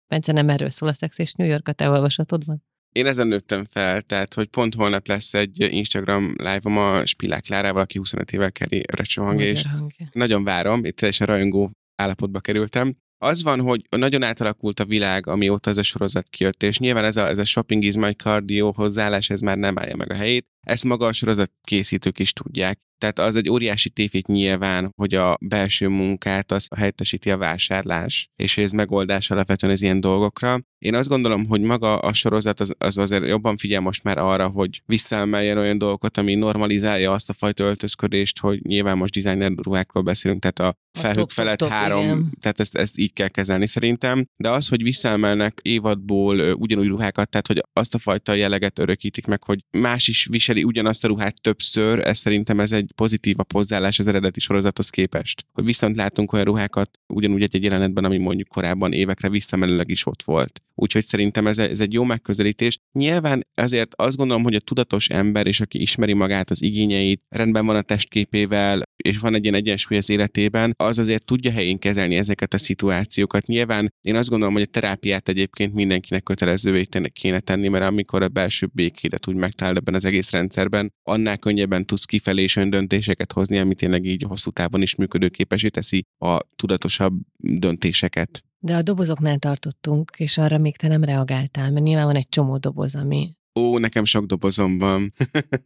Bence, 0.08 0.32
nem 0.32 0.48
erről 0.48 0.70
szól 0.70 0.88
a 0.88 0.92
Sex 0.92 1.18
és 1.18 1.32
New 1.32 1.48
York, 1.48 1.68
a 1.68 1.72
te 1.72 1.88
olvasatod 1.88 2.44
van? 2.44 2.62
Én 2.92 3.06
ezen 3.06 3.26
nőttem 3.26 3.66
fel, 3.70 4.02
tehát 4.02 4.34
hogy 4.34 4.46
pont 4.46 4.74
holnap 4.74 5.06
lesz 5.06 5.34
egy 5.34 5.60
Instagram 5.60 6.34
live-om 6.36 6.78
a 6.78 7.06
Spilák 7.06 7.42
Klárával, 7.42 7.82
aki 7.82 7.98
25 7.98 8.32
éve 8.32 8.50
keri 8.50 8.84
hang, 9.14 9.40
és 9.40 9.62
hangja. 9.62 10.08
nagyon 10.12 10.44
várom, 10.44 10.84
itt 10.84 10.96
teljesen 10.96 11.26
rajongó 11.26 11.70
állapotba 11.96 12.40
kerültem. 12.40 12.96
Az 13.24 13.42
van, 13.42 13.60
hogy 13.60 13.82
nagyon 13.90 14.22
átalakult 14.22 14.80
a 14.80 14.84
világ, 14.84 15.26
amióta 15.26 15.70
ez 15.70 15.76
a 15.76 15.82
sorozat 15.82 16.28
kijött, 16.28 16.62
és 16.62 16.78
nyilván 16.78 17.04
ez 17.04 17.16
a, 17.16 17.28
ez 17.28 17.38
a 17.38 17.44
shopping 17.44 17.84
is 17.84 17.96
my 17.96 18.12
cardio 18.12 18.72
hozzáállás, 18.72 19.30
ez 19.30 19.40
már 19.40 19.58
nem 19.58 19.78
állja 19.78 19.96
meg 19.96 20.10
a 20.10 20.14
helyét. 20.14 20.46
Ezt 20.66 20.84
maga 20.84 21.06
a 21.06 21.12
sorozat 21.12 21.52
készítők 21.60 22.18
is 22.18 22.32
tudják. 22.32 22.78
Tehát 22.98 23.18
az 23.18 23.36
egy 23.36 23.50
óriási 23.50 23.90
tévét 23.90 24.26
nyilván, 24.26 24.92
hogy 24.96 25.14
a 25.14 25.38
belső 25.40 25.88
munkát 25.88 26.52
az 26.52 26.68
helyettesíti 26.76 27.30
a 27.30 27.36
vásárlás, 27.36 28.28
és 28.36 28.56
ez 28.56 28.72
megoldás 28.72 29.30
alapvetően 29.30 29.72
az 29.72 29.82
ilyen 29.82 30.00
dolgokra. 30.00 30.58
Én 30.82 30.94
azt 30.94 31.08
gondolom, 31.08 31.46
hogy 31.46 31.60
maga 31.60 31.98
a 31.98 32.12
sorozat 32.12 32.60
az, 32.60 32.74
az 32.78 32.98
azért 32.98 33.26
jobban 33.26 33.56
figyel 33.56 33.80
most 33.80 34.02
már 34.02 34.18
arra, 34.18 34.48
hogy 34.48 34.82
visszaemeljen 34.86 35.58
olyan 35.58 35.78
dolgokat, 35.78 36.16
ami 36.16 36.34
normalizálja 36.34 37.12
azt 37.12 37.28
a 37.28 37.32
fajta 37.32 37.64
öltözködést, 37.64 38.38
hogy 38.38 38.62
nyilván 38.62 38.96
most 38.96 39.14
designer 39.14 39.52
ruhákról 39.62 40.02
beszélünk, 40.02 40.40
tehát 40.40 40.58
a 40.58 40.78
felhők 40.98 41.30
felett 41.30 41.58
top, 41.58 41.68
három, 41.68 42.02
igen. 42.02 42.30
tehát 42.40 42.60
ezt, 42.60 42.76
ezt 42.76 42.98
így 42.98 43.12
kell 43.12 43.28
kezelni 43.28 43.66
szerintem. 43.66 44.26
De 44.36 44.50
az, 44.50 44.68
hogy 44.68 44.82
visszaemelnek 44.82 45.58
évadból 45.62 46.38
ugyanúgy 46.38 46.86
ruhákat, 46.86 47.28
tehát 47.28 47.46
hogy 47.46 47.62
azt 47.72 47.94
a 47.94 47.98
fajta 47.98 48.32
jelleget 48.32 48.78
örökítik 48.78 49.26
meg, 49.26 49.44
hogy 49.44 49.58
más 49.70 50.08
is 50.08 50.26
viseli 50.30 50.64
ugyanazt 50.64 51.04
a 51.04 51.08
ruhát 51.08 51.40
többször, 51.40 51.98
ez 51.98 52.18
szerintem 52.18 52.60
ez 52.60 52.72
egy 52.72 52.90
pozitívabb 52.94 53.52
hozzáállás 53.52 53.98
az 53.98 54.06
eredeti 54.06 54.40
sorozathoz 54.40 54.88
képest. 54.88 55.46
Hogy 55.52 55.64
viszont 55.64 55.96
látunk 55.96 56.32
olyan 56.32 56.44
ruhákat 56.44 56.90
ugyanúgy 57.14 57.42
egy, 57.42 57.56
egy 57.56 57.64
jelenetben, 57.64 58.04
ami 58.04 58.18
mondjuk 58.18 58.48
korábban 58.48 58.92
évekre 58.92 59.28
visszamenőleg 59.28 59.88
is 59.88 60.06
ott 60.06 60.22
volt. 60.22 60.62
Úgyhogy 60.74 61.04
szerintem 61.04 61.46
ez, 61.46 61.58
ez 61.58 61.80
egy 61.80 61.92
jó 61.92 62.04
megközelítés. 62.04 62.78
Nyilván 62.92 63.46
ezért 63.54 63.94
azt 63.94 64.16
gondolom, 64.16 64.42
hogy 64.42 64.54
a 64.54 64.60
tudatos 64.60 65.08
ember, 65.08 65.46
és 65.46 65.60
aki 65.60 65.80
ismeri 65.80 66.12
magát, 66.12 66.50
az 66.50 66.62
igényeit, 66.62 67.22
rendben 67.28 67.66
van 67.66 67.76
a 67.76 67.82
testképével, 67.82 68.82
és 68.96 69.18
van 69.18 69.34
egy 69.34 69.42
ilyen 69.42 69.54
egyensúly 69.54 69.96
az 69.96 70.10
életében, 70.10 70.74
az 70.76 70.98
azért 70.98 71.24
tudja 71.24 71.50
helyén 71.50 71.78
kezelni 71.78 72.16
ezeket 72.16 72.54
a 72.54 72.58
szituációkat. 72.58 73.46
Nyilván 73.46 73.92
én 74.00 74.14
azt 74.14 74.28
gondolom, 74.28 74.54
hogy 74.54 74.62
a 74.62 74.66
terápiát 74.66 75.28
egyébként 75.28 75.74
mindenkinek 75.74 76.22
kötelezővé 76.22 76.86
kéne 77.12 77.40
tenni, 77.40 77.68
mert 77.68 77.84
amikor 77.84 78.22
a 78.22 78.28
belső 78.28 78.68
békédet 78.72 79.28
úgy 79.28 79.34
megtalál 79.34 79.76
ebben 79.76 79.94
az 79.94 80.04
egész 80.04 80.30
rendszerben, 80.30 80.92
annál 81.02 81.38
könnyebben 81.38 81.86
tudsz 81.86 82.04
kifelé 82.04 82.42
és 82.42 82.56
öndöntéseket 82.56 83.32
hozni, 83.32 83.58
ami 83.58 83.74
tényleg 83.74 84.04
így 84.04 84.24
hosszú 84.28 84.50
távon 84.50 84.82
is 84.82 84.94
működőképesé 84.94 85.68
teszi 85.68 86.04
a 86.18 86.38
tudatosabb 86.56 87.14
döntéseket. 87.36 88.44
De 88.64 88.76
a 88.76 88.82
dobozoknál 88.82 89.38
tartottunk, 89.38 90.10
és 90.16 90.38
arra 90.38 90.58
még 90.58 90.76
te 90.76 90.88
nem 90.88 91.04
reagáltál, 91.04 91.70
mert 91.70 91.84
nyilván 91.84 92.04
van 92.04 92.16
egy 92.16 92.28
csomó 92.28 92.56
doboz, 92.56 92.94
ami... 92.94 93.36
Ó, 93.60 93.78
nekem 93.78 94.04
sok 94.04 94.24
dobozom 94.24 94.78
van. 94.78 95.12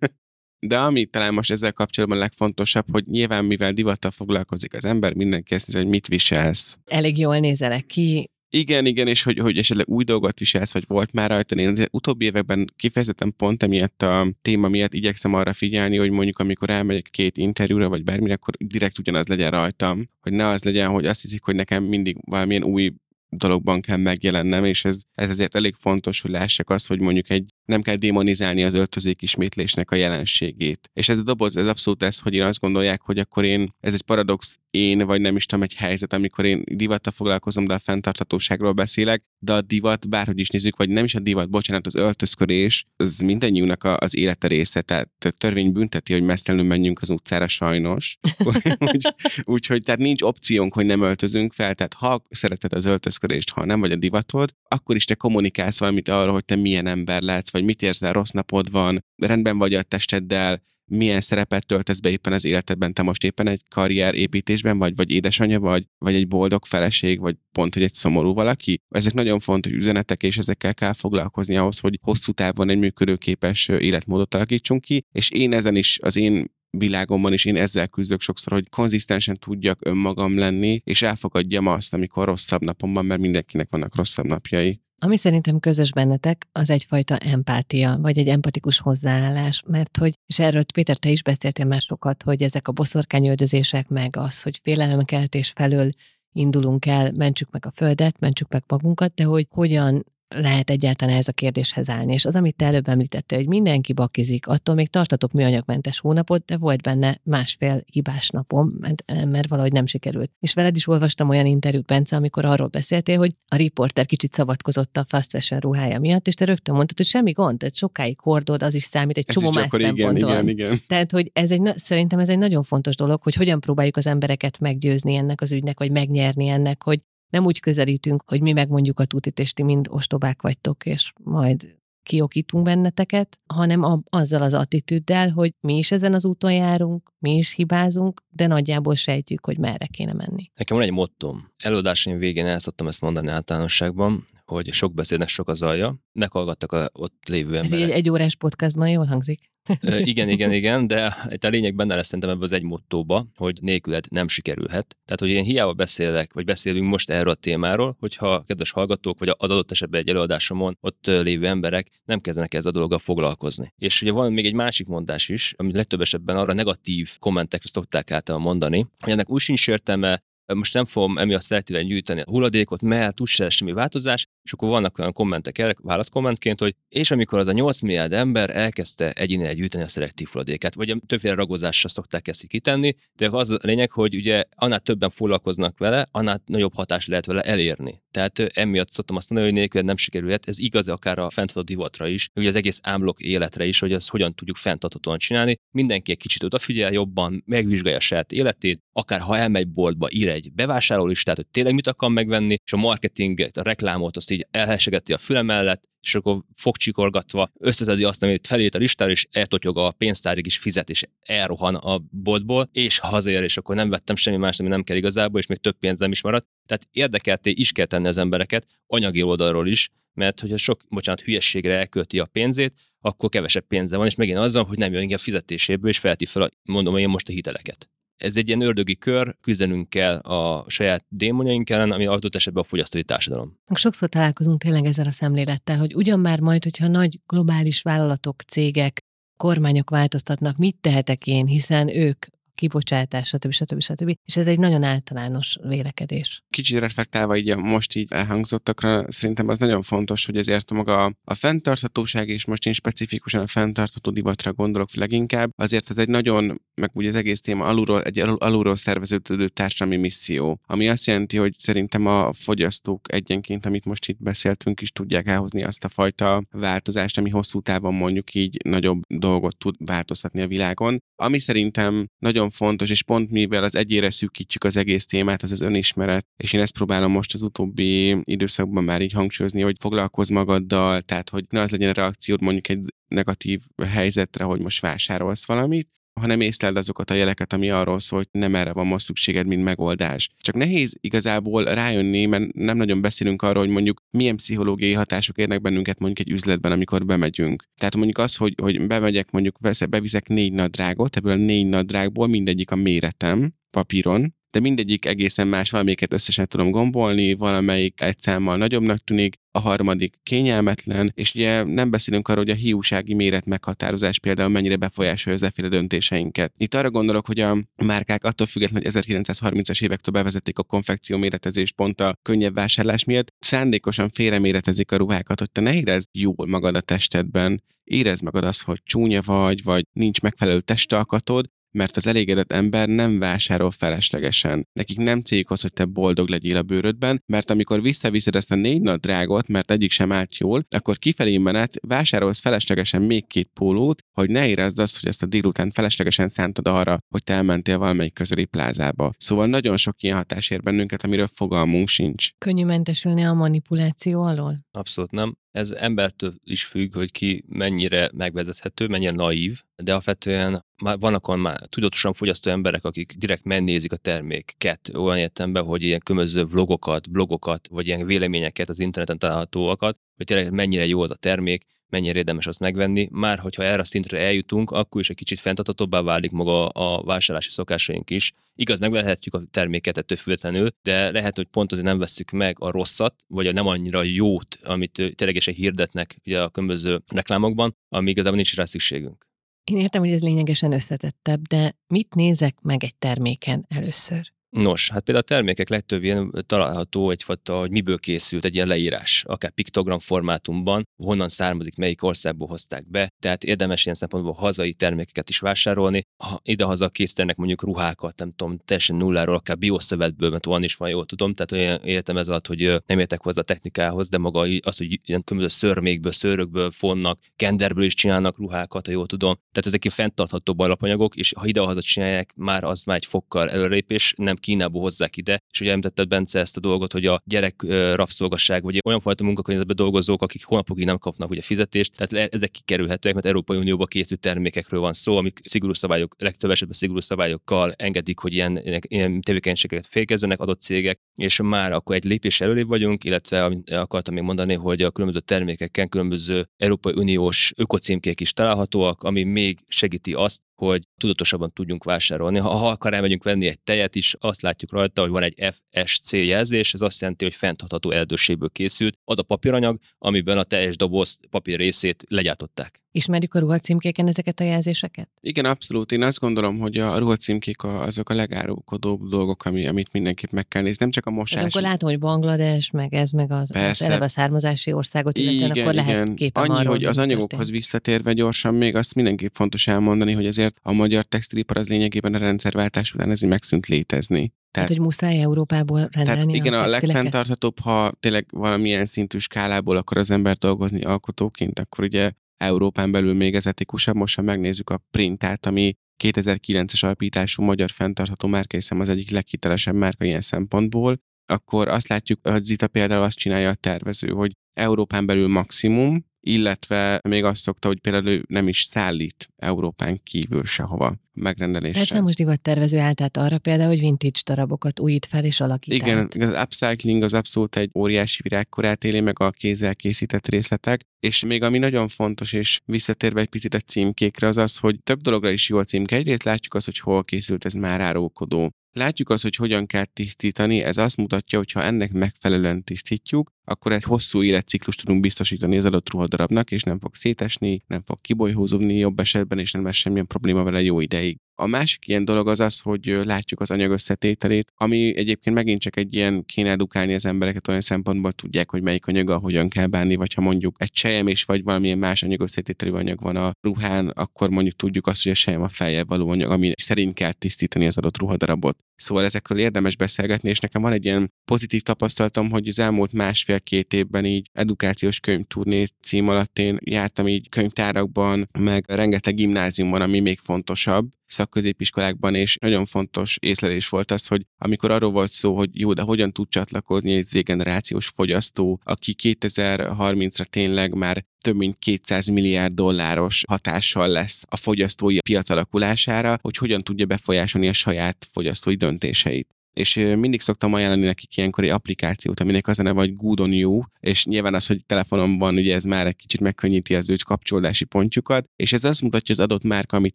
De 0.67 0.79
ami 0.79 1.05
talán 1.05 1.35
most 1.35 1.51
ezzel 1.51 1.73
kapcsolatban 1.73 2.19
legfontosabb, 2.19 2.85
hogy 2.91 3.07
nyilván 3.07 3.45
mivel 3.45 3.73
divattal 3.73 4.11
foglalkozik 4.11 4.75
az 4.75 4.85
ember, 4.85 5.15
mindenki 5.15 5.55
ezt 5.55 5.67
néz, 5.67 5.77
hogy 5.77 5.87
mit 5.87 6.07
viselsz. 6.07 6.79
Elég 6.85 7.19
jól 7.19 7.39
nézelek 7.39 7.87
ki, 7.87 8.31
igen, 8.51 8.87
igen, 8.87 9.07
és 9.07 9.23
hogy, 9.23 9.39
hogy 9.39 9.59
esetleg 9.59 9.89
új 9.89 10.05
dolgot 10.05 10.39
viselsz, 10.39 10.73
vagy 10.73 10.85
volt 10.87 11.13
már 11.13 11.31
rajta. 11.31 11.57
Én 11.57 11.69
az 11.69 11.87
utóbbi 11.91 12.25
években 12.25 12.67
kifejezetten 12.77 13.35
pont 13.37 13.63
emiatt 13.63 14.03
a 14.03 14.33
téma 14.43 14.69
miatt 14.69 14.95
igyekszem 14.95 15.35
arra 15.35 15.53
figyelni, 15.53 15.97
hogy 15.97 16.11
mondjuk 16.11 16.39
amikor 16.39 16.71
elmegyek 16.71 17.09
két 17.11 17.37
interjúra, 17.37 17.89
vagy 17.89 18.05
bármire, 18.05 18.35
akkor 18.35 18.55
direkt 18.59 18.99
ugyanaz 18.99 19.27
legyen 19.27 19.51
rajtam. 19.51 20.09
Hogy 20.21 20.33
ne 20.33 20.47
az 20.47 20.63
legyen, 20.63 20.89
hogy 20.89 21.07
azt 21.07 21.23
hiszik, 21.23 21.43
hogy 21.43 21.55
nekem 21.55 21.85
mindig 21.85 22.17
valamilyen 22.25 22.65
új 22.65 22.93
dologban 23.29 23.81
kell 23.81 23.97
megjelennem, 23.97 24.65
és 24.65 24.85
ez, 24.85 25.01
ez 25.15 25.31
azért 25.31 25.55
elég 25.55 25.75
fontos, 25.75 26.21
hogy 26.21 26.31
lássak 26.31 26.71
azt, 26.71 26.87
hogy 26.87 27.01
mondjuk 27.01 27.31
egy 27.31 27.51
nem 27.67 27.83
kell 27.83 27.97
démonizálni 27.97 28.65
az 28.65 28.75
öltözék 28.75 29.23
ismétlésnek 29.23 29.91
a 29.91 29.97
jelenségét. 29.97 30.91
És 30.93 31.09
ez 31.09 31.19
a 31.19 31.23
doboz, 31.23 31.57
ez 31.57 31.67
abszolút 31.67 32.03
ez, 32.03 32.19
hogy 32.19 32.35
én 32.35 32.43
azt 32.43 32.61
gondolják, 32.61 33.03
hogy 33.03 33.19
akkor 33.19 33.45
én, 33.45 33.75
ez 33.81 33.95
egy 33.95 34.03
paradox 34.03 34.59
én, 34.71 35.07
vagy 35.07 35.21
nem 35.21 35.37
is 35.37 35.47
tudom, 35.47 35.65
egy 35.65 35.75
helyzet, 35.75 36.13
amikor 36.13 36.45
én 36.45 36.63
divattal 36.65 37.13
foglalkozom, 37.13 37.67
de 37.67 37.75
a 37.75 37.79
fenntarthatóságról 37.79 38.73
beszélek, 38.73 39.23
de 39.39 39.53
a 39.53 39.61
divat, 39.61 40.09
bárhogy 40.09 40.39
is 40.39 40.49
nézzük, 40.49 40.77
vagy 40.77 40.89
nem 40.89 41.05
is 41.05 41.15
a 41.15 41.21
divat, 41.21 41.51
bocsánat, 41.51 41.87
az 41.87 41.95
öltözködés, 41.95 42.87
az 42.97 43.19
mindannyiunknak 43.19 43.85
az 44.03 44.17
élete 44.17 44.47
része, 44.47 44.81
tehát 44.81 45.09
a 45.19 45.31
törvény 45.31 45.73
bünteti, 45.73 46.13
hogy 46.13 46.23
mesztelenül 46.23 46.67
menjünk 46.69 47.03
az 47.03 47.11
utcára 47.11 47.47
sajnos. 47.47 48.19
Úgyhogy 49.45 49.77
úgy, 49.77 49.83
tehát 49.83 50.01
nincs 50.01 50.23
opciónk, 50.23 50.75
hogy 50.75 50.87
nem 50.87 51.03
öltözünk 51.03 51.53
fel, 51.53 51.75
tehát 51.75 51.95
ha 51.95 52.23
szereted 52.31 52.73
az 52.73 52.85
öltözködést, 52.85 53.51
ha 53.51 53.65
nem 53.65 53.81
vagy 53.81 53.93
a 53.93 53.97
divatod, 53.97 54.55
akkor 54.69 54.97
is 54.97 55.05
te 55.05 55.15
kommunikálsz 55.15 55.79
valamit 55.79 56.09
arról, 56.09 56.33
hogy 56.33 56.45
te 56.45 56.57
milyen 56.57 56.87
ember 56.87 57.23
lehetsz, 57.23 57.51
vagy 57.57 57.64
mit 57.64 57.83
érzel, 57.83 58.12
rossz 58.12 58.31
napod 58.31 58.71
van, 58.71 59.05
rendben 59.16 59.59
vagy 59.59 59.75
a 59.75 59.83
testeddel, 59.83 60.62
milyen 60.90 61.21
szerepet 61.21 61.66
töltesz 61.66 61.99
be 62.01 62.11
éppen 62.11 62.33
az 62.33 62.45
életedben, 62.45 62.92
te 62.92 63.03
most 63.03 63.25
éppen 63.25 63.47
egy 63.47 63.62
karrier 63.69 64.14
építésben 64.14 64.79
vagy, 64.79 64.97
vagy 64.97 65.11
édesanyja 65.11 65.61
vagy, 65.61 65.85
vagy 65.99 66.14
egy 66.14 66.29
boldog 66.29 66.64
feleség, 66.64 67.21
vagy 67.21 67.37
pont, 67.53 67.75
hogy 67.75 67.83
egy 67.83 67.92
szomorú 67.92 68.35
valaki. 68.35 68.81
Ezek 68.88 69.12
nagyon 69.12 69.40
fontos 69.40 69.73
üzenetek, 69.73 70.23
és 70.23 70.38
ezekkel 70.38 70.75
kell 70.75 70.92
foglalkozni 70.92 71.57
ahhoz, 71.57 71.79
hogy 71.79 71.99
hosszú 72.03 72.33
távon 72.33 72.69
egy 72.69 72.79
működőképes 72.79 73.69
életmódot 73.69 74.35
alakítsunk 74.35 74.81
ki, 74.81 75.05
és 75.12 75.31
én 75.31 75.53
ezen 75.53 75.77
is, 75.77 75.99
az 76.03 76.16
én 76.16 76.55
világomban 76.71 77.33
is 77.33 77.45
én 77.45 77.57
ezzel 77.57 77.88
küzdök 77.88 78.21
sokszor, 78.21 78.53
hogy 78.53 78.69
konzisztensen 78.69 79.38
tudjak 79.38 79.79
önmagam 79.83 80.38
lenni, 80.38 80.81
és 80.85 81.03
elfogadjam 81.03 81.66
azt, 81.66 81.95
amikor 81.95 82.25
rosszabb 82.25 82.62
napom 82.62 82.92
van, 82.92 83.07
mert 83.07 83.21
mindenkinek 83.21 83.71
vannak 83.71 83.97
rosszabb 83.97 84.27
napjai. 84.27 84.81
Ami 84.99 85.17
szerintem 85.17 85.59
közös 85.59 85.93
bennetek, 85.93 86.47
az 86.53 86.71
egyfajta 86.71 87.17
empátia, 87.17 87.99
vagy 88.01 88.19
egy 88.19 88.29
empatikus 88.29 88.79
hozzáállás, 88.79 89.63
mert 89.67 89.97
hogy, 89.97 90.15
és 90.27 90.39
erről 90.39 90.65
Péter, 90.75 90.97
te 90.97 91.09
is 91.09 91.23
beszéltél 91.23 91.65
már 91.65 91.81
sokat, 91.81 92.23
hogy 92.23 92.43
ezek 92.43 92.69
a 92.69 92.73
boszorkányöldözések, 92.73 93.89
meg 93.89 94.17
az, 94.17 94.43
hogy 94.43 94.61
félelemkeltés 94.63 95.51
felől 95.51 95.91
indulunk 96.33 96.87
el, 96.87 97.13
mentsük 97.13 97.51
meg 97.51 97.67
a 97.67 97.71
földet, 97.71 98.21
mentsük 98.21 98.53
meg 98.53 98.63
magunkat, 98.69 99.15
de 99.15 99.25
hogy 99.25 99.47
hogyan 99.51 100.05
lehet 100.29 100.71
egyáltalán 100.71 101.17
ez 101.17 101.29
a 101.29 101.33
kérdéshez 101.33 101.89
állni. 101.89 102.12
És 102.12 102.25
az, 102.25 102.37
amit 102.37 102.57
te 102.57 102.65
előbb 102.65 102.89
említette, 102.89 103.37
hogy 103.37 103.47
mindenki 103.49 103.93
bakizik, 103.93 104.47
attól 104.47 104.75
még 104.75 104.89
tartatok 104.89 105.33
műanyagmentes 105.33 105.99
hónapot, 105.99 106.45
de 106.45 106.57
volt 106.57 106.83
benne 106.83 107.21
másfél 107.23 107.85
hibás 107.93 108.29
napom, 108.29 108.71
mert, 108.81 109.03
mert 109.07 109.49
valahogy 109.49 109.73
nem 109.73 109.87
sikerült. 109.87 110.31
És 110.41 110.55
veled 110.55 110.77
is 110.77 110.89
olvastam 110.89 111.29
olyan 111.29 111.47
interjút, 111.47 111.87
Bence, 111.87 112.17
amikor 112.17 112.45
arról 112.45 112.67
beszéltél, 112.67 113.19
hogy 113.19 113.35
a 113.49 113.57
riporter 113.57 114.07
kicsit 114.07 114.33
szabadkozott 114.33 114.97
a 114.97 115.05
fast 115.09 115.31
fashion 115.31 115.61
ruhája 115.61 115.99
miatt, 115.99 116.27
és 116.27 116.35
te 116.35 116.45
rögtön 116.45 116.75
mondtad, 116.75 116.97
hogy 116.97 117.07
semmi 117.07 117.33
gond, 117.33 117.59
tehát 117.59 117.75
sokáig 117.75 118.21
hordod, 118.21 118.62
az 118.62 118.75
is 118.75 118.83
számít, 118.83 119.17
egy 119.17 119.25
ez 119.27 119.35
csomó 119.35 119.51
más 119.51 119.69
igen, 119.73 120.17
igen, 120.17 120.49
igen. 120.49 120.79
Tehát, 120.87 121.11
hogy 121.11 121.31
ez 121.33 121.51
egy, 121.51 121.73
szerintem 121.75 122.19
ez 122.19 122.29
egy 122.29 122.39
nagyon 122.39 122.62
fontos 122.62 122.97
dolog, 122.97 123.23
hogy 123.23 123.35
hogyan 123.35 123.61
próbáljuk 123.61 123.97
az 123.97 124.07
embereket 124.07 124.59
meggyőzni 124.59 125.15
ennek 125.15 125.41
az 125.41 125.53
ügynek, 125.53 125.79
vagy 125.79 125.91
megnyerni 125.91 126.49
ennek, 126.49 126.83
hogy 126.83 127.01
nem 127.29 127.45
úgy 127.45 127.61
közelítünk, 127.61 128.23
hogy 128.27 128.41
mi 128.41 128.53
megmondjuk 128.53 129.01
a 129.01 129.05
tutit, 129.05 129.39
és 129.39 129.53
ti 129.53 129.62
mind 129.62 129.87
ostobák 129.91 130.43
vagytok, 130.43 130.87
és 130.87 131.12
majd 131.23 131.77
kiokítunk 132.03 132.65
benneteket, 132.65 133.39
hanem 133.47 133.83
a, 133.83 134.01
azzal 134.09 134.43
az 134.43 134.55
attitűddel, 134.55 135.31
hogy 135.31 135.55
mi 135.61 135.77
is 135.77 135.91
ezen 135.91 136.15
az 136.15 136.25
úton 136.25 136.53
járunk, 136.53 137.12
mi 137.19 137.37
is 137.37 137.53
hibázunk, 137.53 138.23
de 138.29 138.47
nagyjából 138.47 138.95
sejtjük, 138.95 139.45
hogy 139.45 139.59
merre 139.59 139.87
kéne 139.87 140.12
menni. 140.12 140.51
Nekem 140.55 140.77
van 140.77 140.87
egy 140.87 140.93
mottom. 140.93 141.53
Előadásaim 141.62 142.19
végén 142.19 142.47
el 142.47 142.59
szoktam 142.59 142.87
ezt 142.87 143.01
mondani 143.01 143.29
általánosságban, 143.29 144.27
hogy 144.47 144.73
sok 144.73 144.95
beszédnek 144.95 145.29
sok 145.29 145.49
az 145.49 145.63
alja. 145.63 145.97
Meghallgattak 146.13 146.73
a 146.73 146.89
ott 146.93 147.29
lévő 147.29 147.57
Ez 147.57 147.65
emberek. 147.65 147.89
egy 147.89 147.91
egy 147.91 148.11
órás 148.11 148.37
podcastban 148.37 148.89
jól 148.89 149.05
hangzik. 149.05 149.51
Igen, 150.05 150.29
igen, 150.29 150.53
igen, 150.53 150.87
de 150.87 151.17
itt 151.29 151.45
a 151.45 151.49
lényeg 151.49 151.75
benne 151.75 151.95
lesz 151.95 152.07
szerintem 152.07 152.31
ebbe 152.31 152.45
az 152.45 152.53
egy 152.53 152.63
mottóba, 152.63 153.27
hogy 153.37 153.59
nélküled 153.61 154.05
nem 154.11 154.29
sikerülhet. 154.29 154.97
Tehát, 155.05 155.21
hogy 155.21 155.29
én 155.29 155.45
hiába 155.45 155.73
beszélek, 155.73 156.33
vagy 156.33 156.45
beszélünk 156.45 156.89
most 156.89 157.11
erről 157.11 157.33
a 157.33 157.35
témáról, 157.35 157.97
hogyha 157.99 158.43
kedves 158.43 158.71
hallgatók, 158.71 159.19
vagy 159.19 159.29
az 159.29 159.51
adott 159.51 159.71
esetben 159.71 160.01
egy 160.01 160.09
előadásomon 160.09 160.79
ott 160.81 161.07
lévő 161.07 161.47
emberek 161.47 161.91
nem 162.05 162.21
kezdenek 162.21 162.55
ezzel 162.55 162.71
a 162.71 162.75
dologgal 162.75 162.99
foglalkozni. 162.99 163.73
És 163.77 164.03
ugye 164.03 164.13
van 164.13 164.33
még 164.33 164.47
egy 164.47 164.55
másik 164.55 164.87
mondás 164.87 165.29
is, 165.29 165.55
ami 165.57 165.73
legtöbb 165.73 166.01
esetben 166.01 166.37
arra 166.37 166.53
negatív 166.53 167.17
kommentekre 167.19 167.69
szokták 167.69 168.11
általán 168.11 168.41
mondani, 168.41 168.87
hogy 169.01 169.13
ennek 169.13 169.31
úgy 169.31 169.41
sincs 169.41 169.69
értelme, 169.69 170.23
most 170.55 170.75
nem 170.75 170.85
fogom 170.85 171.19
emiatt 171.19 171.43
szelektíven 171.43 171.87
gyűjteni 171.87 172.21
a 172.21 172.31
hulladékot, 172.31 172.83
mert 172.83 173.21
úgyse 173.21 173.51
semmi 173.51 173.73
változás, 173.73 174.27
és 174.43 174.53
akkor 174.53 174.69
vannak 174.69 174.99
olyan 174.99 175.13
kommentek, 175.13 175.59
erre, 175.59 175.75
válaszkommentként, 175.83 176.61
hogy 176.61 176.75
és 176.89 177.11
amikor 177.11 177.39
az 177.39 177.47
a 177.47 177.53
8 177.53 177.81
milliárd 177.81 178.13
ember 178.13 178.57
elkezdte 178.57 179.11
egyénileg 179.11 179.57
gyűjteni 179.57 179.85
a 179.85 179.89
szelektív 179.89 180.29
hulladéket, 180.29 180.75
vagy 180.75 180.97
többféle 181.07 181.35
ragozásra 181.35 181.89
szokták 181.89 182.29
ezt 182.29 182.47
kitenni, 182.47 182.95
de 183.15 183.29
az 183.31 183.51
a 183.51 183.59
lényeg, 183.63 183.91
hogy 183.91 184.15
ugye 184.15 184.45
annál 184.55 184.81
többen 184.81 185.11
foglalkoznak 185.11 185.79
vele, 185.79 186.09
annál 186.11 186.43
nagyobb 186.47 186.75
hatást 186.75 187.09
lehet 187.09 187.27
vele 187.27 187.43
elérni. 187.43 188.03
Tehát 188.11 188.39
emiatt 188.39 188.91
szoktam 188.91 189.17
azt 189.17 189.31
mondani, 189.31 189.51
hogy 189.51 189.61
nélkül 189.61 189.83
nem 189.83 189.97
sikerülhet, 189.97 190.49
ez 190.49 190.59
igaz 190.59 190.89
akár 190.89 191.19
a 191.19 191.31
fenntartható 191.31 191.75
divatra 191.75 192.07
is, 192.07 192.29
ugye 192.35 192.49
az 192.49 192.55
egész 192.55 192.79
ámblok 192.83 193.21
életre 193.21 193.67
is, 193.67 193.79
hogy 193.79 193.93
ezt 193.93 194.11
hogyan 194.11 194.35
tudjuk 194.35 194.57
fenntarthatóan 194.57 195.19
csinálni. 195.19 195.57
Mindenki 195.71 196.11
egy 196.11 196.19
kicsit 196.19 196.43
odafigyel 196.43 196.93
jobban, 196.93 197.43
megvizsgálja 197.47 197.97
a 197.97 198.01
saját 198.01 198.33
életét, 198.33 198.83
akár 198.93 199.21
ha 199.21 199.37
elmegy 199.37 199.69
boltba, 199.69 200.09
ír 200.11 200.29
egy 200.37 200.53
bevásárlólistát, 200.53 201.37
hogy 201.37 201.46
tényleg 201.46 201.75
mit 201.75 201.87
akar 201.87 202.11
megvenni, 202.11 202.57
és 202.64 202.72
a 202.72 202.77
marketinget, 202.77 203.57
a 203.57 203.62
reklámot 203.62 204.16
azt 204.16 204.31
így 204.31 204.46
elhessegeti 204.51 205.12
a 205.12 205.18
füle 205.18 205.42
mellett, 205.42 205.88
és 206.01 206.14
akkor 206.14 206.42
fogcsikorgatva 206.55 207.51
összeszedi 207.59 208.05
azt, 208.05 208.22
amit 208.22 208.46
felét 208.46 208.75
a 208.75 208.79
listára, 208.79 209.11
és 209.11 209.27
eltotyog 209.31 209.79
a 209.79 209.90
pénztárig 209.90 210.46
is 210.46 210.59
fizet, 210.59 210.90
és 210.90 211.05
elrohan 211.20 211.75
a 211.75 211.99
boltból, 212.11 212.68
és 212.72 212.99
hazaér, 212.99 213.42
és 213.42 213.57
akkor 213.57 213.75
nem 213.75 213.88
vettem 213.88 214.16
semmi 214.16 214.37
más, 214.37 214.59
ami 214.59 214.68
nem 214.68 214.83
kell 214.83 214.96
igazából, 214.96 215.40
és 215.40 215.46
még 215.46 215.59
több 215.59 215.79
pénzem 215.79 216.11
is 216.11 216.22
maradt. 216.22 216.46
Tehát 216.66 216.88
érdekelté 216.90 217.51
is 217.51 217.72
kell 217.72 217.87
tenni 217.87 218.09
az 218.09 218.16
embereket, 218.16 218.66
anyagi 218.87 219.22
oldalról 219.22 219.68
is, 219.68 219.90
mert 220.14 220.40
hogyha 220.40 220.57
sok, 220.57 220.81
bocsánat, 220.88 221.20
hülyességre 221.20 221.75
elkölti 221.75 222.18
a 222.18 222.27
pénzét, 222.27 222.75
akkor 223.01 223.29
kevesebb 223.29 223.66
pénze 223.66 223.96
van, 223.96 224.07
és 224.07 224.14
megint 224.14 224.38
azzal, 224.38 224.64
hogy 224.64 224.79
nem 224.79 224.92
jön 224.92 225.07
ki 225.07 225.14
a 225.14 225.18
fizetéséből, 225.18 225.90
és 225.90 225.99
felti 225.99 226.27
fel, 226.27 226.42
a, 226.42 226.51
mondom 226.62 226.96
én 226.96 227.09
most 227.09 227.29
a 227.29 227.33
hiteleket. 227.33 227.90
Ez 228.17 228.37
egy 228.37 228.49
ilyen 228.49 228.61
ördögi 228.61 228.97
kör, 228.97 229.37
küzdenünk 229.41 229.89
kell 229.89 230.17
a 230.17 230.65
saját 230.69 231.05
démonjaink 231.09 231.71
ellen, 231.71 231.93
ami 231.93 232.07
adott 232.07 232.35
esetben 232.35 232.63
a 232.63 232.67
fogyasztói 232.67 233.03
társadalom. 233.03 233.59
Sokszor 233.75 234.09
találkozunk 234.09 234.61
tényleg 234.61 234.85
ezzel 234.85 235.07
a 235.07 235.11
szemlélettel, 235.11 235.79
hogy 235.79 235.95
ugyan 235.95 236.21
már 236.21 236.41
majd, 236.41 236.63
hogyha 236.63 236.89
nagy 236.89 237.21
globális 237.27 237.83
vállalatok, 237.83 238.43
cégek, 238.43 238.99
kormányok 239.37 239.91
változtatnak, 239.91 240.57
mit 240.57 240.77
tehetek 240.81 241.27
én, 241.27 241.47
hiszen 241.47 241.89
ők 241.89 242.27
kibocsátás, 242.57 243.29
stb. 243.29 243.53
stb. 243.53 243.81
stb. 243.81 244.14
És 244.25 244.37
ez 244.37 244.47
egy 244.47 244.59
nagyon 244.59 244.83
általános 244.83 245.59
vélekedés. 245.62 246.42
Kicsit 246.51 246.79
reflektálva 246.79 247.37
így 247.37 247.51
a 247.51 247.57
most 247.57 247.97
így 247.97 248.12
elhangzottakra, 248.12 249.05
szerintem 249.09 249.49
az 249.49 249.59
nagyon 249.59 249.83
fontos, 249.83 250.27
hogy 250.27 250.37
ezért 250.37 250.73
maga 250.73 251.12
a 251.25 251.35
fenntarthatóság, 251.35 252.29
és 252.29 252.45
most 252.45 252.66
én 252.66 252.73
specifikusan 252.73 253.40
a 253.40 253.47
fenntartható 253.47 254.11
divatra 254.11 254.53
gondolok 254.53 254.95
leginkább, 254.95 255.51
azért 255.57 255.90
ez 255.90 255.99
egy 255.99 256.09
nagyon, 256.09 256.61
meg 256.75 256.90
úgy 256.92 257.07
az 257.07 257.14
egész 257.14 257.40
téma 257.40 257.64
alulról, 257.64 258.03
egy 258.03 258.19
alul- 258.19 258.42
alulról 258.42 258.77
szerveződő 258.77 259.49
társadalmi 259.49 259.97
misszió, 259.97 260.61
ami 260.66 260.88
azt 260.88 261.07
jelenti, 261.07 261.37
hogy 261.37 261.55
szerintem 261.55 262.07
a 262.07 262.33
fogyasztók 262.33 263.12
egyenként, 263.12 263.66
amit 263.66 263.85
most 263.85 264.09
itt 264.09 264.23
beszéltünk, 264.23 264.81
is 264.81 264.90
tudják 264.90 265.27
elhozni 265.27 265.62
azt 265.62 265.85
a 265.85 265.88
fajta 265.88 266.42
változást, 266.51 267.19
ami 267.19 267.31
hosszú 267.31 267.61
távon 267.61 267.95
mondjuk 267.95 268.35
így 268.35 268.57
nagyobb 268.64 269.01
dolgot 269.09 269.57
tud 269.57 269.75
változtatni 269.79 270.40
a 270.40 270.47
világon. 270.47 270.99
Ami 271.23 271.38
szerintem 271.38 272.07
nagyon 272.19 272.46
fontos, 272.51 272.91
és 272.91 273.03
pont 273.03 273.31
mivel 273.31 273.65
az 273.65 273.77
egyére 273.77 274.11
szűkítjük 274.11 274.65
az 274.65 274.77
egész 274.77 275.07
témát, 275.07 275.43
az 275.43 275.53
az 275.53 275.61
önismeret, 275.61 276.27
és 276.37 276.53
én 276.53 276.61
ezt 276.61 276.73
próbálom 276.73 277.13
most 277.13 277.35
az 277.35 277.43
utóbbi 277.43 278.17
időszakban 278.23 278.85
már 278.85 279.03
így 279.03 279.13
hangsúlyozni, 279.13 279.61
hogy 279.61 279.77
foglalkozz 279.81 280.31
magaddal, 280.31 281.03
tehát 281.03 281.31
hogy 281.31 281.45
ne 281.51 281.61
az 281.61 281.71
legyen 281.71 281.89
a 281.89 281.93
reakciód 281.93 282.43
mondjuk 282.43 282.69
egy 282.69 282.81
negatív 283.09 283.61
helyzetre, 283.87 284.45
hogy 284.45 284.63
most 284.63 284.81
vásárolsz 284.81 285.47
valamit, 285.47 285.89
hanem 286.21 286.41
észleld 286.41 286.77
azokat 286.77 287.11
a 287.11 287.15
jeleket, 287.15 287.53
ami 287.53 287.71
arról 287.71 287.99
szól, 287.99 288.19
hogy 288.19 288.41
nem 288.41 288.55
erre 288.55 288.73
van 288.73 288.87
most 288.87 289.05
szükséged, 289.05 289.47
mint 289.47 289.65
megoldás. 289.65 290.29
Csak 290.41 290.55
nehéz 290.55 290.97
igazából 291.01 291.65
rájönni, 291.65 292.27
mert 292.27 292.53
nem 292.53 292.77
nagyon 292.77 293.01
beszélünk 293.01 293.43
arról, 293.43 293.63
hogy 293.63 293.73
mondjuk 293.73 294.03
milyen 294.11 294.37
pszichológiai 294.37 294.93
hatások 294.93 295.39
érnek 295.39 295.61
bennünket 295.61 295.99
mondjuk 295.99 296.27
egy 296.27 296.35
üzletben, 296.35 296.73
amikor 296.73 297.07
bemegyünk. 297.07 297.65
Tehát 297.77 297.97
mondjuk 297.97 298.19
az, 298.19 298.37
hogy, 298.37 298.55
hogy 298.63 298.87
bemegyek, 298.87 299.31
mondjuk 299.31 299.59
veszek, 299.61 299.89
beviszek 299.89 300.29
négy 300.29 300.53
nadrágot, 300.53 301.17
ebből 301.17 301.33
a 301.33 301.37
négy 301.37 301.69
nadrágból 301.69 302.27
mindegyik 302.27 302.71
a 302.71 302.77
méretem 302.77 303.53
papíron, 303.71 304.35
de 304.57 304.62
mindegyik 304.62 305.05
egészen 305.05 305.47
más, 305.47 305.71
valamelyiket 305.71 306.12
összesen 306.12 306.49
tudom 306.49 306.71
gombolni, 306.71 307.35
valamelyik 307.35 308.01
egy 308.01 308.19
számmal 308.19 308.57
nagyobbnak 308.57 308.99
tűnik, 308.99 309.35
a 309.51 309.59
harmadik 309.59 310.14
kényelmetlen, 310.23 311.12
és 311.14 311.35
ugye 311.35 311.64
nem 311.64 311.90
beszélünk 311.90 312.29
arról, 312.29 312.45
hogy 312.45 312.53
a 312.53 312.57
hiúsági 312.57 313.14
méret 313.14 313.47
meghatározás 313.47 314.19
például 314.19 314.49
mennyire 314.49 314.77
befolyásolja 314.77 315.38
az 315.38 315.45
efféle 315.45 315.69
döntéseinket. 315.69 316.53
Itt 316.57 316.75
arra 316.75 316.90
gondolok, 316.90 317.27
hogy 317.27 317.40
a 317.40 317.57
márkák 317.85 318.25
attól 318.25 318.47
függetlenül, 318.47 318.90
hogy 318.92 319.05
1930-as 319.05 319.83
évektől 319.83 320.14
bevezették 320.14 320.59
a 320.59 320.62
konfekció 320.62 321.16
méretezést 321.16 321.75
pont 321.75 322.01
a 322.01 322.14
könnyebb 322.23 322.55
vásárlás 322.55 323.05
miatt, 323.05 323.33
szándékosan 323.38 324.11
félreméretezik 324.11 324.92
a 324.92 324.97
ruhákat, 324.97 325.38
hogy 325.38 325.51
te 325.51 325.61
ne 325.61 325.75
érezd 325.75 326.09
jól 326.12 326.47
magad 326.47 326.75
a 326.75 326.81
testedben, 326.81 327.62
érezd 327.85 328.23
magad 328.23 328.45
azt, 328.45 328.62
hogy 328.62 328.81
csúnya 328.85 329.21
vagy, 329.25 329.62
vagy 329.62 329.85
nincs 329.92 330.21
megfelelő 330.21 330.61
testalkatod, 330.61 331.47
mert 331.77 331.97
az 331.97 332.07
elégedett 332.07 332.53
ember 332.53 332.89
nem 332.89 333.19
vásárol 333.19 333.71
feleslegesen. 333.71 334.69
Nekik 334.73 334.97
nem 334.97 335.21
céljuk 335.21 335.51
az, 335.51 335.61
hogy 335.61 335.73
te 335.73 335.85
boldog 335.85 336.29
legyél 336.29 336.57
a 336.57 336.62
bőrödben, 336.62 337.23
mert 337.27 337.51
amikor 337.51 337.83
visszaviszed 337.83 338.37
ezt 338.37 338.53
a 338.53 338.55
négy 338.55 338.81
nadrágot, 338.81 339.49
mert 339.49 339.71
egyik 339.71 339.91
sem 339.91 340.12
állt 340.12 340.37
jól, 340.37 340.65
akkor 340.69 340.99
kifelé 340.99 341.39
menet 341.39 341.75
vásárolsz 341.81 342.41
feleslegesen 342.41 343.03
még 343.03 343.27
két 343.27 343.51
pólót, 343.55 344.03
hogy 344.12 344.31
ne 344.31 344.49
érezd 344.49 344.79
azt, 344.79 345.01
hogy 345.01 345.09
ezt 345.09 345.23
a 345.23 345.27
délután 345.27 345.71
feleslegesen 345.71 346.29
szántad 346.29 346.69
arra, 346.69 346.99
hogy 347.09 347.25
te 347.25 347.35
elmentél 347.35 347.79
valamelyik 347.79 348.15
közeli 348.15 348.45
plázába. 348.45 349.12
Szóval 349.19 349.47
nagyon 349.47 349.77
sok 349.77 350.03
ilyen 350.03 350.17
hatás 350.17 350.51
ér 350.51 350.62
bennünket, 350.62 351.05
amiről 351.05 351.27
fogalmunk 351.27 351.89
sincs. 351.89 352.29
Könnyű 352.39 352.65
mentesülni 352.65 353.25
a 353.25 353.33
manipuláció 353.33 354.23
alól? 354.23 354.67
Abszolút 354.71 355.11
nem. 355.11 355.37
Ez 355.57 355.71
embertől 355.71 356.35
is 356.45 356.64
függ, 356.64 356.95
hogy 356.95 357.12
ki 357.12 357.45
mennyire 357.49 358.11
megvezethető, 358.14 358.87
mennyire 358.87 359.12
naív, 359.12 359.61
de 359.77 359.92
alapvetően 359.92 360.64
már 360.83 360.99
vannak 360.99 361.29
olyan 361.29 361.40
már 361.40 361.61
tudatosan 361.69 362.12
fogyasztó 362.12 362.51
emberek, 362.51 362.85
akik 362.85 363.12
direkt 363.19 363.45
megnézik 363.45 363.92
a 363.92 363.97
terméket. 363.97 364.90
Olyan 364.95 365.19
értelemben, 365.19 365.64
hogy 365.64 365.83
ilyen 365.83 366.01
különböző 366.05 366.45
vlogokat, 366.45 367.11
blogokat, 367.11 367.69
vagy 367.71 367.87
ilyen 367.87 368.07
véleményeket 368.07 368.69
az 368.69 368.81
interneten 368.81 369.19
találhatóakat, 369.19 369.99
hogy 370.16 370.27
tényleg 370.27 370.53
mennyire 370.53 370.87
jó 370.87 371.01
az 371.01 371.11
a 371.11 371.14
termék, 371.14 371.64
mennyire 371.88 372.18
érdemes 372.18 372.46
azt 372.46 372.59
megvenni. 372.59 373.09
Már 373.12 373.38
hogyha 373.38 373.62
erre 373.62 373.81
a 373.81 373.85
szintre 373.85 374.18
eljutunk, 374.18 374.70
akkor 374.70 375.01
is 375.01 375.11
egy 375.11 375.16
kicsit 375.16 375.40
fenntartatóbbá 375.40 376.01
válik 376.01 376.31
maga 376.31 376.68
a 376.68 377.03
vásárlási 377.05 377.51
szokásaink 377.51 378.11
is. 378.11 378.33
Igaz, 378.55 378.79
megvehetjük 378.79 379.35
a 379.35 379.42
terméket 379.51 379.99
ettől 379.99 380.18
függetlenül, 380.18 380.70
de 380.83 381.11
lehet, 381.11 381.37
hogy 381.37 381.46
pont 381.46 381.72
azért 381.72 381.87
nem 381.87 381.99
vesszük 381.99 382.31
meg 382.31 382.57
a 382.59 382.70
rosszat, 382.70 383.14
vagy 383.27 383.46
a 383.46 383.53
nem 383.53 383.66
annyira 383.66 384.03
jót, 384.03 384.59
amit 384.62 384.92
ténylegesen 385.14 385.55
hirdetnek 385.55 386.16
ugye 386.25 386.42
a 386.42 386.49
különböző 386.49 387.03
reklámokban, 387.07 387.77
ami 387.88 388.11
igazából 388.11 388.37
nincs 388.37 388.57
rá 388.57 388.64
szükségünk. 388.64 389.27
Én 389.64 389.79
értem, 389.79 390.01
hogy 390.01 390.12
ez 390.12 390.22
lényegesen 390.22 390.72
összetettebb, 390.72 391.42
de 391.42 391.77
mit 391.87 392.14
nézek 392.14 392.61
meg 392.62 392.85
egy 392.85 392.94
terméken 392.94 393.64
először? 393.68 394.35
Nos, 394.51 394.91
hát 394.91 395.03
például 395.03 395.25
a 395.27 395.29
termékek 395.29 395.69
legtöbb 395.69 396.03
ilyen 396.03 396.45
található 396.47 397.11
egyfajta, 397.11 397.59
hogy 397.59 397.71
miből 397.71 397.99
készült 397.99 398.45
egy 398.45 398.55
ilyen 398.55 398.67
leírás, 398.67 399.25
akár 399.27 399.51
piktogram 399.51 399.99
formátumban, 399.99 400.89
honnan 401.03 401.29
származik, 401.29 401.77
melyik 401.77 402.03
országból 402.03 402.49
hozták 402.49 402.91
be, 402.91 403.13
tehát 403.19 403.45
érdemes 403.45 403.85
ilyen 403.85 403.97
szempontból 403.97 404.33
hazai 404.33 404.73
termékeket 404.73 405.29
is 405.29 405.39
vásárolni. 405.39 406.03
Ha 406.25 406.41
idehaza 406.43 406.89
készítenek 406.89 407.37
mondjuk 407.37 407.63
ruhákat, 407.63 408.19
nem 408.19 408.33
tudom, 408.37 408.59
teljesen 408.65 408.97
nulláról, 408.97 409.35
akár 409.35 409.59
bioszövetből, 409.59 410.31
mert 410.31 410.47
olyan 410.47 410.63
is 410.63 410.75
van, 410.75 410.89
jól 410.89 411.07
tudom, 411.07 411.35
tehát 411.35 411.53
olyan 411.53 411.85
értem 411.85 412.17
ez 412.17 412.29
alatt, 412.29 412.47
hogy 412.47 412.83
nem 412.87 412.99
értek 412.99 413.23
hozzá 413.23 413.41
a 413.41 413.45
technikához, 413.45 414.09
de 414.09 414.19
maga 414.19 414.41
az, 414.61 414.77
hogy 414.77 415.01
ilyen 415.05 415.25
különböző 415.25 415.55
szörmékből, 415.55 416.13
szőrökből 416.13 416.71
fonnak, 416.71 417.21
kenderből 417.37 417.85
is 417.85 417.95
csinálnak 417.95 418.39
ruhákat, 418.39 418.87
ha 418.87 418.93
jól 418.93 419.07
tudom. 419.07 419.35
Tehát 419.35 419.67
ezek 419.67 419.85
fenntarthatóbb 419.93 420.59
alapanyagok, 420.59 421.17
és 421.17 421.33
ha 421.37 421.47
idehaza 421.47 421.83
csinálják, 421.83 422.33
már 422.37 422.65
az 422.65 422.83
már 422.83 422.97
egy 422.97 423.07
fokkal 423.07 423.51
előrépés, 423.51 424.15
nem 424.17 424.36
nem 424.37 424.57
Kínából 424.57 424.83
hozzák 424.83 425.16
ide. 425.16 425.40
És 425.51 425.61
ugye 425.61 425.70
említetted 425.70 426.09
Bence 426.09 426.38
ezt 426.38 426.57
a 426.57 426.61
dolgot, 426.61 426.93
hogy 426.93 427.07
a 427.07 427.22
gyerek 427.24 427.62
rabszolgasság, 427.95 428.62
vagy 428.62 428.80
olyan 428.84 429.01
fajta 429.01 429.24
munkakörnyezetben 429.24 429.76
dolgozók, 429.76 430.22
akik 430.22 430.45
hónapokig 430.45 430.84
nem 430.84 430.99
kapnak 430.99 431.30
ugye 431.30 431.43
fizetést, 431.43 431.97
tehát 431.97 432.34
ezek 432.34 432.51
kikerülhetőek, 432.51 433.14
mert 433.14 433.26
Európai 433.26 433.57
Unióba 433.57 433.87
készült 433.87 434.20
termékekről 434.20 434.80
van 434.80 434.93
szó, 434.93 435.16
amik 435.16 435.41
szigorú 435.43 435.72
szabályok, 435.72 436.14
legtöbb 436.18 436.51
esetben 436.51 436.76
szigorú 436.76 437.01
szabályokkal 437.01 437.72
engedik, 437.72 438.18
hogy 438.18 438.32
ilyen, 438.32 438.61
ilyen 438.80 439.20
tevékenységeket 439.20 439.87
fékezzenek 439.87 440.41
adott 440.41 440.61
cégek, 440.61 441.01
és 441.14 441.41
már 441.41 441.72
akkor 441.72 441.95
egy 441.95 442.05
lépés 442.05 442.41
előrébb 442.41 442.68
vagyunk, 442.68 443.05
illetve 443.05 443.45
amit 443.45 443.70
akartam 443.70 444.14
még 444.14 444.22
mondani, 444.22 444.55
hogy 444.55 444.82
a 444.82 444.91
különböző 444.91 445.20
termékeken 445.20 445.89
különböző 445.89 446.49
Európai 446.57 446.93
Uniós 446.97 447.53
ökocímkék 447.57 448.20
is 448.20 448.32
találhatóak, 448.32 449.03
ami 449.03 449.22
még 449.22 449.59
segíti 449.68 450.12
azt, 450.12 450.41
hogy 450.59 450.83
tudatosabban 450.97 451.53
tudjunk 451.53 451.85
vásárolni. 451.85 452.39
Ha, 452.39 452.49
ha 452.49 452.69
akar 452.69 452.95
elmegyünk 452.95 453.25
venni 453.25 453.47
egy 453.47 453.61
tejet 453.61 453.95
is, 453.95 454.15
azt 454.19 454.43
látjuk 454.43 454.73
rajta, 454.73 455.01
hogy 455.01 455.11
van 455.11 455.23
egy 455.23 455.55
FSC 455.55 456.13
jelzés, 456.13 456.75
ez 456.75 456.81
azt 456.81 457.01
jelenti, 457.01 457.25
hogy 457.25 457.35
fenntartható 457.35 457.91
erdőségből 457.91 458.49
készült. 458.49 458.99
Az 459.05 459.19
a 459.19 459.23
papíranyag, 459.23 459.79
amiben 459.99 460.39
a 460.39 460.43
teljes 460.43 460.77
doboz 460.77 461.19
papír 461.31 461.59
részét 461.59 462.05
legyártották. 462.09 462.81
Ismerjük 462.97 463.34
a 463.34 463.38
ruhacímkéken 463.38 464.07
ezeket 464.07 464.40
a 464.40 464.44
jelzéseket? 464.44 465.09
Igen, 465.20 465.44
abszolút. 465.44 465.92
Én 465.92 466.03
azt 466.03 466.20
gondolom, 466.20 466.59
hogy 466.59 466.78
a 466.78 466.99
ruhacímkék 466.99 467.64
azok 467.64 468.11
a 468.11 468.14
legárulkodóbb 468.14 469.09
dolgok, 469.09 469.44
ami, 469.44 469.66
amit 469.66 469.92
mindenképp 469.92 470.30
meg 470.30 470.49
kell 470.49 470.62
nézni. 470.62 470.76
Nem 470.80 470.90
csak 470.90 471.07
a 471.07 471.11
mosás. 471.11 471.38
Hát 471.38 471.49
akkor 471.49 471.62
látom, 471.62 471.88
hogy 471.88 471.99
Banglades, 471.99 472.70
meg 472.70 472.94
ez, 472.94 473.11
meg 473.11 473.30
az, 473.30 473.51
az 473.55 473.82
eleve 473.82 474.09
származási 474.09 474.72
országot, 474.72 475.18
illetve 475.18 475.61
akkor 475.61 475.74
lehet 475.74 476.14
képen 476.14 476.42
Annyi, 476.42 476.59
arról, 476.59 476.72
hogy 476.72 476.84
az 476.84 476.99
anyagokhoz 476.99 477.38
történt. 477.38 477.57
visszatérve 477.57 478.12
gyorsan 478.12 478.55
még 478.55 478.74
azt 478.74 478.94
mindenképp 478.94 479.34
fontos 479.34 479.66
elmondani, 479.66 480.12
hogy 480.12 480.26
azért 480.26 480.59
a 480.62 480.72
magyar 480.72 481.05
textilipar 481.05 481.57
az 481.57 481.68
lényegében 481.68 482.14
a 482.14 482.18
rendszerváltás 482.18 482.94
után 482.94 483.11
ez 483.11 483.20
megszűnt 483.20 483.66
létezni. 483.66 484.16
Tehát, 484.16 484.32
tehát, 484.51 484.68
hogy 484.68 484.80
muszáj 484.80 485.22
Európából 485.22 485.88
rendelni 485.92 486.32
Tehát 486.32 486.47
igen, 486.47 486.53
a, 486.53 486.62
a 486.62 486.66
legfenntarthatóbb, 486.66 487.61
ha 487.61 487.92
tényleg 488.01 488.26
valamilyen 488.30 488.84
szintű 488.84 489.18
skálából 489.18 489.76
akar 489.76 489.99
az 489.99 490.11
ember 490.11 490.36
dolgozni 490.36 490.82
alkotóként, 490.82 491.59
akkor 491.59 491.84
ugye 491.84 492.11
Európán 492.37 492.93
belül 492.93 493.14
még 493.14 493.34
ez 493.34 493.47
etikusabb. 493.47 493.95
Most, 493.95 494.16
ha 494.16 494.22
megnézzük 494.22 494.70
a 494.70 494.80
printát, 494.91 495.47
ami 495.47 495.74
2009-es 496.05 496.84
alapítású 496.84 497.43
magyar 497.43 497.70
fenntartható 497.70 498.28
márka, 498.28 498.57
hiszem 498.57 498.80
az 498.80 498.89
egyik 498.89 499.11
leghitelesebb 499.11 499.74
márka 499.74 500.05
ilyen 500.05 500.20
szempontból, 500.20 500.99
akkor 501.26 501.68
azt 501.68 501.89
látjuk, 501.89 502.28
hogy 502.28 502.43
Zita 502.43 502.68
például 502.68 503.03
azt 503.03 503.18
csinálja 503.18 503.49
a 503.49 503.55
tervező, 503.55 504.09
hogy 504.09 504.32
Európán 504.53 505.07
belül 505.07 505.28
maximum, 505.28 506.05
illetve 506.27 507.01
még 507.03 507.24
azt 507.24 507.43
szokta, 507.43 507.68
hogy 507.68 507.81
például 507.81 508.07
ő 508.07 508.24
nem 508.29 508.49
is 508.49 508.62
szállít 508.62 509.29
Európán 509.37 510.01
kívül 510.03 510.45
sehova 510.45 510.95
megrendelésre. 511.12 511.85
Tehát 511.85 512.05
most 512.05 512.16
divattervező 512.16 512.79
állt 512.79 513.01
át 513.01 513.16
arra 513.16 513.39
például, 513.39 513.68
hogy 513.68 513.79
vintage 513.79 514.20
darabokat 514.24 514.81
újít 514.81 515.07
fel 515.07 515.24
és 515.24 515.41
alakít 515.41 515.74
Igen, 515.74 515.99
át. 515.99 516.14
az 516.14 516.43
upcycling 516.43 517.03
az 517.03 517.14
abszolút 517.14 517.57
egy 517.57 517.70
óriási 517.74 518.22
virágkorát 518.22 518.85
éli 518.85 519.01
meg 519.01 519.20
a 519.20 519.31
kézzel 519.31 519.74
készített 519.74 520.29
részletek, 520.29 520.81
és 521.01 521.24
még 521.24 521.43
ami 521.43 521.59
nagyon 521.59 521.89
fontos, 521.89 522.33
és 522.33 522.61
visszatérve 522.64 523.20
egy 523.20 523.29
picit 523.29 523.55
a 523.55 523.59
címkékre, 523.59 524.27
az 524.27 524.37
az, 524.37 524.57
hogy 524.57 524.83
több 524.83 525.01
dologra 525.01 525.31
is 525.31 525.49
jó 525.49 525.59
a 525.59 525.64
címke. 525.64 525.97
Egyrészt 525.97 526.24
látjuk 526.24 526.55
azt, 526.55 526.66
hogy 526.66 526.79
hol 526.79 527.05
készült, 527.05 527.45
ez 527.45 527.55
már 527.55 527.81
árulkodó. 527.81 528.51
Látjuk 528.72 529.11
azt, 529.11 529.22
hogy 529.22 529.37
hogyan 529.37 529.66
kell 529.66 529.85
tisztítani, 529.85 530.62
ez 530.62 530.77
azt 530.77 530.97
mutatja, 530.97 531.39
hogy 531.39 531.53
ha 531.53 531.62
ennek 531.62 531.93
megfelelően 531.93 532.64
tisztítjuk, 532.64 533.35
akkor 533.47 533.72
egy 533.72 533.82
hosszú 533.82 534.22
életciklus 534.22 534.76
tudunk 534.76 535.01
biztosítani 535.01 535.57
az 535.57 535.64
adott 535.64 535.90
ruhadarabnak, 535.90 536.51
és 536.51 536.62
nem 536.62 536.78
fog 536.78 536.94
szétesni, 536.94 537.62
nem 537.66 537.82
fog 537.84 538.01
kibolyhózódni 538.01 538.76
jobb 538.76 538.99
esetben, 538.99 539.38
és 539.38 539.53
nem 539.53 539.64
lesz 539.64 539.76
semmilyen 539.76 540.07
probléma 540.07 540.42
vele 540.42 540.62
jó 540.62 540.80
ideig. 540.80 541.16
A 541.38 541.47
másik 541.47 541.88
ilyen 541.88 542.05
dolog 542.05 542.28
az 542.28 542.40
az, 542.40 542.61
hogy 542.61 543.01
látjuk 543.05 543.40
az 543.40 543.51
anyag 543.51 543.70
összetételét, 543.70 544.53
ami 544.55 544.97
egyébként 544.97 545.36
megint 545.36 545.61
csak 545.61 545.76
egy 545.76 545.94
ilyen 545.94 546.24
kéne 546.24 546.51
edukálni 546.51 546.94
az 546.94 547.07
embereket 547.07 547.49
olyan 547.49 547.61
szempontból 547.61 548.12
tudják, 548.12 548.51
hogy 548.51 548.62
melyik 548.62 548.86
anyaga 548.86 549.18
hogyan 549.18 549.49
kell 549.49 549.66
bánni, 549.66 549.97
vagy 549.97 550.14
ha 550.14 550.20
mondjuk 550.20 550.57
egy 550.59 551.05
és 551.07 551.24
vagy 551.24 551.42
valamilyen 551.42 551.78
más 551.78 552.03
anyag 552.03 552.20
összetételű 552.20 552.70
anyag 552.70 553.01
van 553.01 553.16
a 553.16 553.32
ruhán, 553.40 553.88
akkor 553.88 554.30
mondjuk 554.30 554.55
tudjuk 554.55 554.86
azt, 554.86 555.03
hogy 555.03 555.12
a 555.12 555.14
sejem 555.14 555.42
a 555.42 555.49
feljebb 555.49 555.88
való 555.88 556.09
anyag, 556.09 556.30
ami 556.30 556.53
szerint 556.57 556.94
kell 556.94 557.12
tisztítani 557.12 557.66
az 557.66 557.78
adott 557.78 557.99
ruhadarabot. 557.99 558.59
Szóval 558.76 559.05
ezekről 559.05 559.38
érdemes 559.38 559.76
beszélgetni, 559.76 560.28
és 560.28 560.38
nekem 560.38 560.62
van 560.62 560.72
egy 560.72 560.84
ilyen 560.84 561.12
pozitív 561.24 561.62
tapasztalatom, 561.62 562.30
hogy 562.30 562.49
az 562.49 562.59
elmúlt 562.59 562.92
másfél-két 563.37 563.72
évben 563.72 564.05
így 564.05 564.30
edukációs 564.32 565.01
könyvturné 565.01 565.64
cím 565.82 566.09
alatt 566.09 566.39
én 566.39 566.59
jártam 566.61 567.09
így 567.09 567.28
könyvtárakban, 567.28 568.28
meg 568.39 568.64
rengeteg 568.68 569.14
gimnáziumban, 569.14 569.82
ami 569.82 570.01
még 570.01 570.18
fontosabb, 570.18 570.89
szakközépiskolákban, 571.07 572.14
és 572.14 572.37
nagyon 572.41 572.64
fontos 572.64 573.16
észlelés 573.20 573.68
volt 573.68 573.91
az, 573.91 574.07
hogy 574.07 574.22
amikor 574.39 574.70
arról 574.70 574.91
volt 574.91 575.11
szó, 575.11 575.37
hogy 575.37 575.51
jó, 575.53 575.72
de 575.72 575.82
hogyan 575.82 576.12
tud 576.12 576.28
csatlakozni 576.28 576.95
egy 576.95 577.05
z-generációs 577.05 577.87
fogyasztó, 577.87 578.61
aki 578.64 578.95
2030-ra 579.03 580.24
tényleg 580.24 580.74
már 580.74 581.05
több 581.20 581.37
mint 581.37 581.59
200 581.59 582.07
milliárd 582.07 582.55
dolláros 582.55 583.22
hatással 583.28 583.89
lesz 583.89 584.22
a 584.28 584.37
fogyasztói 584.37 584.99
piac 585.01 585.30
alakulására, 585.30 586.18
hogy 586.22 586.37
hogyan 586.37 586.62
tudja 586.62 586.87
befolyásolni 586.87 587.49
a 587.49 587.53
saját 587.53 588.07
fogyasztói 588.12 588.55
döntéseit 588.55 589.36
és 589.57 589.75
mindig 589.75 590.21
szoktam 590.21 590.53
ajánlani 590.53 590.85
nekik 590.85 591.17
ilyenkor 591.17 591.45
egy 591.45 591.51
applikációt, 591.51 592.21
aminek 592.21 592.49
az 592.49 592.59
a 592.59 592.63
neve, 592.63 592.79
hogy 592.79 592.97
Good 592.97 593.21
on 593.21 593.33
You, 593.33 593.63
és 593.81 594.05
nyilván 594.05 594.35
az, 594.35 594.47
hogy 594.47 594.65
telefonomban 594.67 595.35
ugye 595.37 595.55
ez 595.55 595.65
már 595.65 595.87
egy 595.87 595.97
kicsit 595.97 596.21
megkönnyíti 596.21 596.75
az 596.75 596.91
ő 596.91 596.95
kapcsolódási 597.05 597.65
pontjukat, 597.65 598.29
és 598.37 598.53
ez 598.53 598.65
azt 598.65 598.83
mutatja, 598.83 599.15
hogy 599.15 599.25
az 599.25 599.31
adott 599.31 599.49
márka, 599.49 599.77
amit 599.77 599.95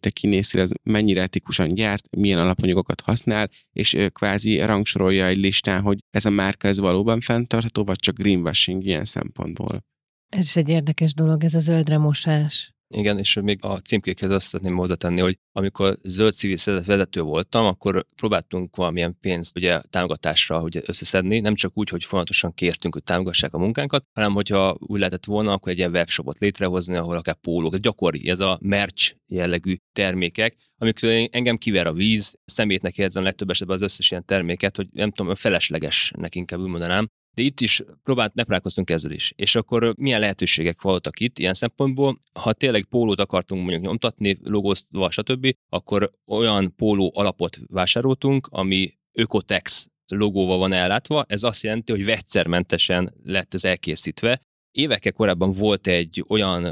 te 0.00 0.10
kinéztél, 0.10 0.60
az 0.60 0.72
mennyire 0.82 1.22
etikusan 1.22 1.74
gyárt, 1.74 2.16
milyen 2.16 2.38
alapanyagokat 2.38 3.00
használ, 3.00 3.50
és 3.72 3.96
kvázi 4.12 4.58
rangsorolja 4.58 5.26
egy 5.26 5.36
listán, 5.36 5.82
hogy 5.82 5.98
ez 6.10 6.24
a 6.24 6.30
márka 6.30 6.68
ez 6.68 6.78
valóban 6.78 7.20
fenntartható, 7.20 7.84
vagy 7.84 7.98
csak 7.98 8.18
greenwashing 8.18 8.84
ilyen 8.84 9.04
szempontból. 9.04 9.84
Ez 10.28 10.44
is 10.44 10.56
egy 10.56 10.68
érdekes 10.68 11.14
dolog, 11.14 11.44
ez 11.44 11.54
a 11.54 11.60
zöldre 11.60 11.98
mosás. 11.98 12.71
Igen, 12.94 13.18
és 13.18 13.38
még 13.42 13.58
a 13.62 13.78
címkékhez 13.78 14.30
azt 14.30 14.46
szeretném 14.46 14.76
hozzátenni, 14.76 15.20
hogy 15.20 15.38
amikor 15.52 15.98
zöld 16.02 16.32
civil 16.32 16.56
szervezet 16.56 16.88
vezető 16.88 17.20
voltam, 17.20 17.64
akkor 17.64 18.06
próbáltunk 18.16 18.76
valamilyen 18.76 19.16
pénzt 19.20 19.56
ugye 19.56 19.80
támogatásra 19.90 20.62
ugye 20.62 20.80
összeszedni, 20.86 21.40
nem 21.40 21.54
csak 21.54 21.72
úgy, 21.74 21.88
hogy 21.88 22.04
folyamatosan 22.04 22.54
kértünk, 22.54 22.94
hogy 22.94 23.02
támogassák 23.02 23.54
a 23.54 23.58
munkánkat, 23.58 24.04
hanem 24.14 24.32
hogyha 24.32 24.76
úgy 24.78 24.98
lehetett 24.98 25.24
volna, 25.24 25.52
akkor 25.52 25.72
egy 25.72 25.78
ilyen 25.78 25.90
webshopot 25.90 26.38
létrehozni, 26.38 26.96
ahol 26.96 27.16
akár 27.16 27.34
pólók, 27.34 27.72
ez 27.72 27.80
gyakori, 27.80 28.28
ez 28.28 28.40
a 28.40 28.58
merch 28.62 29.14
jellegű 29.26 29.76
termékek, 29.92 30.56
amikor 30.76 31.28
engem 31.30 31.56
kiver 31.56 31.86
a 31.86 31.92
víz, 31.92 32.38
szemétnek 32.44 32.98
érzem 32.98 33.22
legtöbb 33.22 33.50
esetben 33.50 33.76
az 33.76 33.82
összes 33.82 34.10
ilyen 34.10 34.24
terméket, 34.24 34.76
hogy 34.76 34.86
nem 34.92 35.10
tudom, 35.10 35.34
feleslegesnek 35.34 36.34
inkább 36.34 36.60
úgy 36.60 36.68
mondanám, 36.68 37.08
de 37.34 37.42
itt 37.42 37.60
is 37.60 37.82
próbált, 38.02 38.34
megpróbálkoztunk 38.34 38.90
ezzel 38.90 39.10
is. 39.10 39.32
És 39.36 39.54
akkor 39.54 39.94
milyen 39.96 40.20
lehetőségek 40.20 40.82
voltak 40.82 41.20
itt 41.20 41.38
ilyen 41.38 41.54
szempontból? 41.54 42.18
Ha 42.32 42.52
tényleg 42.52 42.84
pólót 42.84 43.20
akartunk 43.20 43.62
mondjuk 43.62 43.82
nyomtatni, 43.82 44.38
logózva, 44.44 45.10
stb., 45.10 45.54
akkor 45.68 46.12
olyan 46.26 46.74
póló 46.76 47.12
alapot 47.14 47.58
vásároltunk, 47.66 48.46
ami 48.50 48.98
Ökotex 49.12 49.90
logóval 50.06 50.58
van 50.58 50.72
ellátva, 50.72 51.24
ez 51.28 51.42
azt 51.42 51.62
jelenti, 51.62 51.92
hogy 51.92 52.04
vegyszermentesen 52.04 53.14
lett 53.22 53.54
ez 53.54 53.64
elkészítve. 53.64 54.42
Évekkel 54.70 55.12
korábban 55.12 55.50
volt 55.50 55.86
egy 55.86 56.24
olyan 56.28 56.62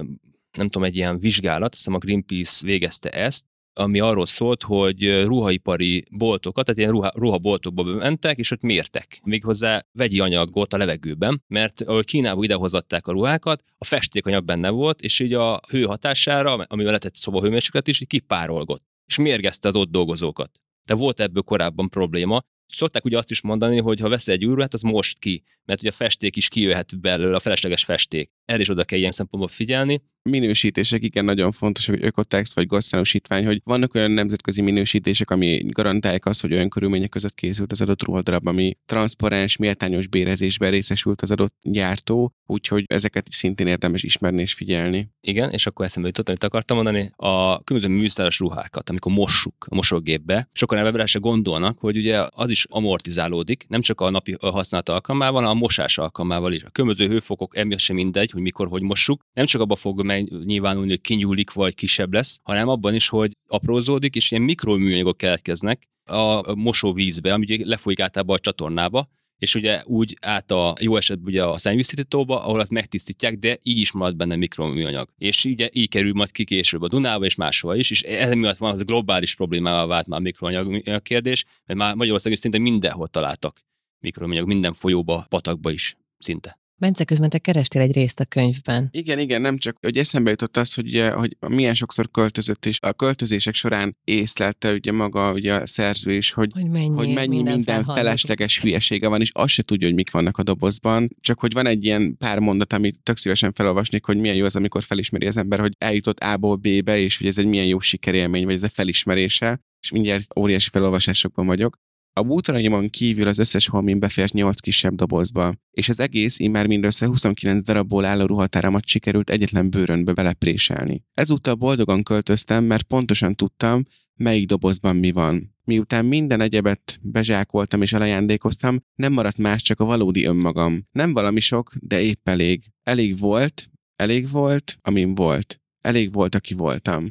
nem 0.56 0.68
tudom, 0.68 0.84
egy 0.84 0.96
ilyen 0.96 1.18
vizsgálat, 1.18 1.74
azt 1.74 1.76
hiszem 1.76 1.94
a 1.94 1.98
Greenpeace 1.98 2.66
végezte 2.66 3.11
ezt, 3.11 3.44
ami 3.72 4.00
arról 4.00 4.26
szólt, 4.26 4.62
hogy 4.62 5.22
ruhaipari 5.24 6.04
boltokat, 6.10 6.64
tehát 6.64 6.80
ilyen 6.80 6.90
ruha, 6.90 7.10
ruhaboltokba 7.14 7.82
mentek, 7.82 8.38
és 8.38 8.50
ott 8.50 8.60
mértek. 8.60 9.20
Méghozzá 9.24 9.86
vegyi 9.92 10.20
anyagot 10.20 10.72
a 10.72 10.76
levegőben, 10.76 11.42
mert 11.46 11.80
ahogy 11.80 12.04
Kínába 12.04 12.44
idehozatták 12.44 13.06
a 13.06 13.12
ruhákat, 13.12 13.64
a 13.78 13.84
festékanyag 13.84 14.44
benne 14.44 14.70
volt, 14.70 15.00
és 15.00 15.20
így 15.20 15.32
a 15.32 15.60
hő 15.68 15.84
hatására, 15.84 16.52
amivel 16.52 16.86
lehetett 16.86 17.14
szobahőmérséklet 17.14 17.88
is, 17.88 18.00
így 18.00 18.08
kipárolgott, 18.08 18.84
és 19.06 19.16
mérgezte 19.16 19.68
az 19.68 19.74
ott 19.74 19.90
dolgozókat. 19.90 20.50
De 20.84 20.94
volt 20.94 21.20
ebből 21.20 21.42
korábban 21.42 21.88
probléma, 21.88 22.42
Szokták 22.72 23.04
ugye 23.04 23.18
azt 23.18 23.30
is 23.30 23.40
mondani, 23.40 23.80
hogy 23.80 24.00
ha 24.00 24.08
veszel 24.08 24.34
egy 24.34 24.42
űrruhát, 24.42 24.74
az 24.74 24.80
most 24.80 25.18
ki, 25.18 25.42
mert 25.64 25.80
ugye 25.80 25.88
a 25.88 25.92
festék 25.92 26.36
is 26.36 26.48
kijöhet 26.48 27.00
belőle, 27.00 27.36
a 27.36 27.40
felesleges 27.40 27.84
festék. 27.84 28.30
Erre 28.51 28.61
is 28.61 28.68
oda 28.68 28.84
kell 28.84 28.98
ilyen 28.98 29.11
szempontból 29.11 29.48
figyelni 29.48 30.03
minősítések 30.22 31.03
igen 31.03 31.24
nagyon 31.24 31.53
fontos, 31.53 31.86
hogy 31.86 32.05
ökotext 32.05 32.55
vagy 32.55 32.66
gazdaságosítvány, 32.66 33.44
hogy 33.44 33.61
vannak 33.64 33.94
olyan 33.94 34.11
nemzetközi 34.11 34.61
minősítések, 34.61 35.30
ami 35.30 35.66
garantálják 35.68 36.26
azt, 36.26 36.40
hogy 36.40 36.53
olyan 36.53 36.68
körülmények 36.68 37.09
között 37.09 37.34
készült 37.34 37.72
az 37.72 37.80
adott 37.80 38.03
ruhadarab, 38.03 38.46
ami 38.46 38.76
transzparens, 38.86 39.57
méltányos 39.57 40.07
bérezésben 40.07 40.70
részesült 40.70 41.22
az 41.22 41.30
adott 41.30 41.55
gyártó, 41.62 42.32
úgyhogy 42.46 42.84
ezeket 42.86 43.26
szintén 43.30 43.66
érdemes 43.66 44.03
ismerni 44.03 44.40
és 44.40 44.53
figyelni. 44.53 45.11
Igen, 45.20 45.51
és 45.51 45.66
akkor 45.66 45.84
eszembe 45.84 46.09
jutott, 46.09 46.28
amit 46.28 46.44
akartam 46.44 46.76
mondani, 46.76 47.11
a 47.16 47.62
különböző 47.64 47.94
műszeres 47.94 48.38
ruhákat, 48.38 48.90
amikor 48.90 49.12
mossuk 49.12 49.66
a 49.68 49.74
mosógépbe, 49.74 50.48
sokan 50.53 50.78
ebben 50.78 51.07
se 51.07 51.18
gondolnak, 51.18 51.78
hogy 51.78 51.96
ugye 51.96 52.26
az 52.30 52.51
is 52.51 52.66
amortizálódik, 52.68 53.64
nem 53.68 53.80
csak 53.80 54.01
a 54.01 54.11
napi 54.11 54.36
használat 54.40 54.88
alkalmával, 54.88 55.34
hanem 55.34 55.57
a 55.57 55.61
mosás 55.61 55.98
alkalmával 55.98 56.53
is. 56.53 56.62
A 56.62 56.70
különböző 56.70 57.09
hőfokok 57.09 57.57
emiatt 57.57 57.78
sem 57.78 57.96
mindegy, 57.96 58.30
hogy 58.30 58.39
mikor, 58.43 58.68
hogy 58.68 58.82
mossuk. 58.82 59.22
Nem 59.32 59.47
csak 59.47 59.61
abba 59.61 59.76
fog 59.76 60.03
nyilvánulni, 60.45 60.88
hogy 60.88 61.01
kinyúlik 61.01 61.53
vagy 61.53 61.74
kisebb 61.74 62.12
lesz, 62.12 62.41
hanem 62.43 62.68
abban 62.68 62.95
is, 62.95 63.09
hogy 63.09 63.32
aprózódik, 63.49 64.14
és 64.16 64.30
ilyen 64.30 64.43
mikroműanyagok 64.43 65.16
keletkeznek, 65.16 65.88
a 66.05 66.55
mosóvízbe, 66.55 67.32
ami 67.32 67.64
lefolyik 67.64 68.01
általában 68.01 68.36
a 68.36 68.38
csatornába, 68.38 69.09
és 69.38 69.55
ugye 69.55 69.82
úgy 69.84 70.16
át 70.20 70.51
a 70.51 70.74
jó 70.80 70.97
esetben 70.97 71.26
ugye 71.26 71.45
a 71.45 71.59
szennyvíztisztítóba, 71.59 72.45
ahol 72.45 72.61
azt 72.61 72.70
megtisztítják, 72.70 73.38
de 73.38 73.59
így 73.62 73.78
is 73.78 73.93
marad 73.93 74.16
benne 74.16 74.36
mikroműanyag. 74.36 75.09
És 75.18 75.45
ugye 75.45 75.68
így 75.72 75.88
kerül 75.88 76.12
majd 76.12 76.30
ki 76.30 76.45
később 76.45 76.82
a 76.82 76.88
Dunába 76.88 77.24
és 77.24 77.34
máshova 77.34 77.76
is, 77.76 77.91
és 77.91 78.03
ez 78.03 78.32
miatt 78.32 78.57
van 78.57 78.72
az 78.72 78.80
a 78.80 78.84
globális 78.84 79.34
problémával 79.34 79.86
vált 79.86 80.07
már 80.07 80.18
a 80.18 80.22
mikroműanyag 80.22 81.03
kérdés, 81.03 81.45
mert 81.66 81.78
már 81.78 81.95
Magyarországon 81.95 82.38
szinte 82.38 82.59
mindenhol 82.59 83.09
találtak 83.09 83.61
mikroműanyag, 84.01 84.47
minden 84.47 84.72
folyóba, 84.72 85.26
patakba 85.28 85.70
is 85.70 85.97
szinte. 86.18 86.59
Bence, 86.80 87.04
közben 87.04 87.30
te 87.30 87.38
kerestél 87.38 87.82
egy 87.82 87.92
részt 87.92 88.20
a 88.20 88.24
könyvben. 88.24 88.88
Igen, 88.92 89.18
igen, 89.18 89.40
nem 89.40 89.58
csak, 89.58 89.76
hogy 89.80 89.96
eszembe 89.96 90.30
jutott 90.30 90.56
az, 90.56 90.74
hogy, 90.74 91.10
hogy 91.14 91.36
milyen 91.48 91.74
sokszor 91.74 92.10
költözött, 92.10 92.66
és 92.66 92.78
a 92.80 92.92
költözések 92.92 93.54
során 93.54 93.96
észlelte 94.04 94.72
ugye 94.72 94.92
maga 94.92 95.32
ugye 95.32 95.54
a 95.54 95.66
szerző 95.66 96.12
is, 96.12 96.32
hogy, 96.32 96.50
Hogy 96.52 96.70
mennyi, 96.70 96.88
hogy 96.88 97.12
mennyi 97.12 97.34
minden, 97.34 97.54
minden 97.54 97.84
felesleges 97.84 98.60
hülyesége 98.60 99.08
van, 99.08 99.20
és 99.20 99.30
azt 99.34 99.52
se 99.52 99.62
tudja, 99.62 99.86
hogy 99.86 99.96
mik 99.96 100.10
vannak 100.10 100.38
a 100.38 100.42
dobozban. 100.42 101.16
Csak 101.20 101.40
hogy 101.40 101.52
van 101.52 101.66
egy 101.66 101.84
ilyen 101.84 102.16
pár 102.16 102.38
mondat, 102.38 102.72
amit 102.72 103.02
tök 103.02 103.16
szívesen 103.16 103.52
felolvasnék, 103.52 104.04
hogy 104.04 104.16
milyen 104.16 104.36
jó 104.36 104.44
az, 104.44 104.56
amikor 104.56 104.82
felismeri 104.82 105.26
az 105.26 105.36
ember, 105.36 105.60
hogy 105.60 105.72
eljutott 105.78 106.18
A-ból 106.18 106.56
B-be, 106.56 106.98
és 106.98 107.18
hogy 107.18 107.26
ez 107.26 107.38
egy 107.38 107.46
milyen 107.46 107.66
jó 107.66 107.80
sikerélmény, 107.80 108.44
vagy 108.44 108.54
ez 108.54 108.62
a 108.62 108.68
felismerése, 108.68 109.60
és 109.80 109.90
mindjárt 109.90 110.38
óriási 110.38 110.68
felolvasásokban 110.70 111.46
vagyok. 111.46 111.78
A 112.20 112.22
bútoraimon 112.22 112.90
kívül 112.90 113.26
az 113.26 113.38
összes 113.38 113.68
holmin 113.68 113.98
befért 113.98 114.32
8 114.32 114.60
kisebb 114.60 114.94
dobozba, 114.94 115.54
és 115.70 115.88
az 115.88 116.00
egész 116.00 116.38
immár 116.38 116.66
mindössze 116.66 117.06
29 117.06 117.64
darabból 117.64 118.04
álló 118.04 118.26
ruhatáramat 118.26 118.86
sikerült 118.86 119.30
egyetlen 119.30 119.70
bőrönbe 119.70 120.12
belepréselni. 120.12 121.04
Ezúttal 121.14 121.54
boldogan 121.54 122.02
költöztem, 122.02 122.64
mert 122.64 122.82
pontosan 122.82 123.34
tudtam, 123.34 123.82
melyik 124.14 124.46
dobozban 124.46 124.96
mi 124.96 125.10
van. 125.10 125.54
Miután 125.64 126.04
minden 126.04 126.40
egyebet 126.40 126.98
bezsákoltam 127.02 127.82
és 127.82 127.92
elajándékoztam, 127.92 128.78
nem 128.94 129.12
maradt 129.12 129.38
más, 129.38 129.62
csak 129.62 129.80
a 129.80 129.84
valódi 129.84 130.24
önmagam. 130.24 130.86
Nem 130.92 131.12
valami 131.12 131.40
sok, 131.40 131.72
de 131.78 132.00
épp 132.00 132.28
elég. 132.28 132.64
Elég 132.82 133.18
volt, 133.18 133.70
elég 133.96 134.30
volt, 134.30 134.78
amin 134.82 135.14
volt. 135.14 135.60
Elég 135.80 136.12
volt, 136.12 136.34
aki 136.34 136.54
voltam 136.54 137.08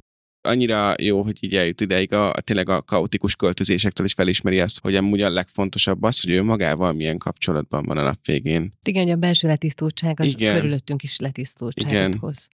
annyira 0.49 0.93
jó, 1.01 1.21
hogy 1.21 1.37
így 1.39 1.55
eljut 1.55 1.81
ideig 1.81 2.13
a, 2.13 2.33
a 2.33 2.41
tényleg 2.41 2.69
a 2.69 2.81
kaotikus 2.81 3.35
költözésektől 3.35 4.05
is 4.05 4.13
felismeri 4.13 4.59
azt, 4.59 4.79
hogy 4.79 4.95
amúgy 4.95 5.21
a 5.21 5.29
legfontosabb 5.29 6.03
az, 6.03 6.21
hogy 6.21 6.31
ő 6.31 6.43
magával 6.43 6.93
milyen 6.93 7.17
kapcsolatban 7.17 7.83
van 7.85 7.97
a 7.97 8.03
nap 8.03 8.25
végén. 8.25 8.73
Igen, 8.83 9.03
hogy 9.03 9.11
a 9.11 9.15
belső 9.15 9.47
letisztultság 9.47 10.19
az 10.19 10.27
Igen. 10.27 10.55
körülöttünk 10.55 11.03
is 11.03 11.17
letisztultságot 11.17 12.15
hoz. 12.15 12.47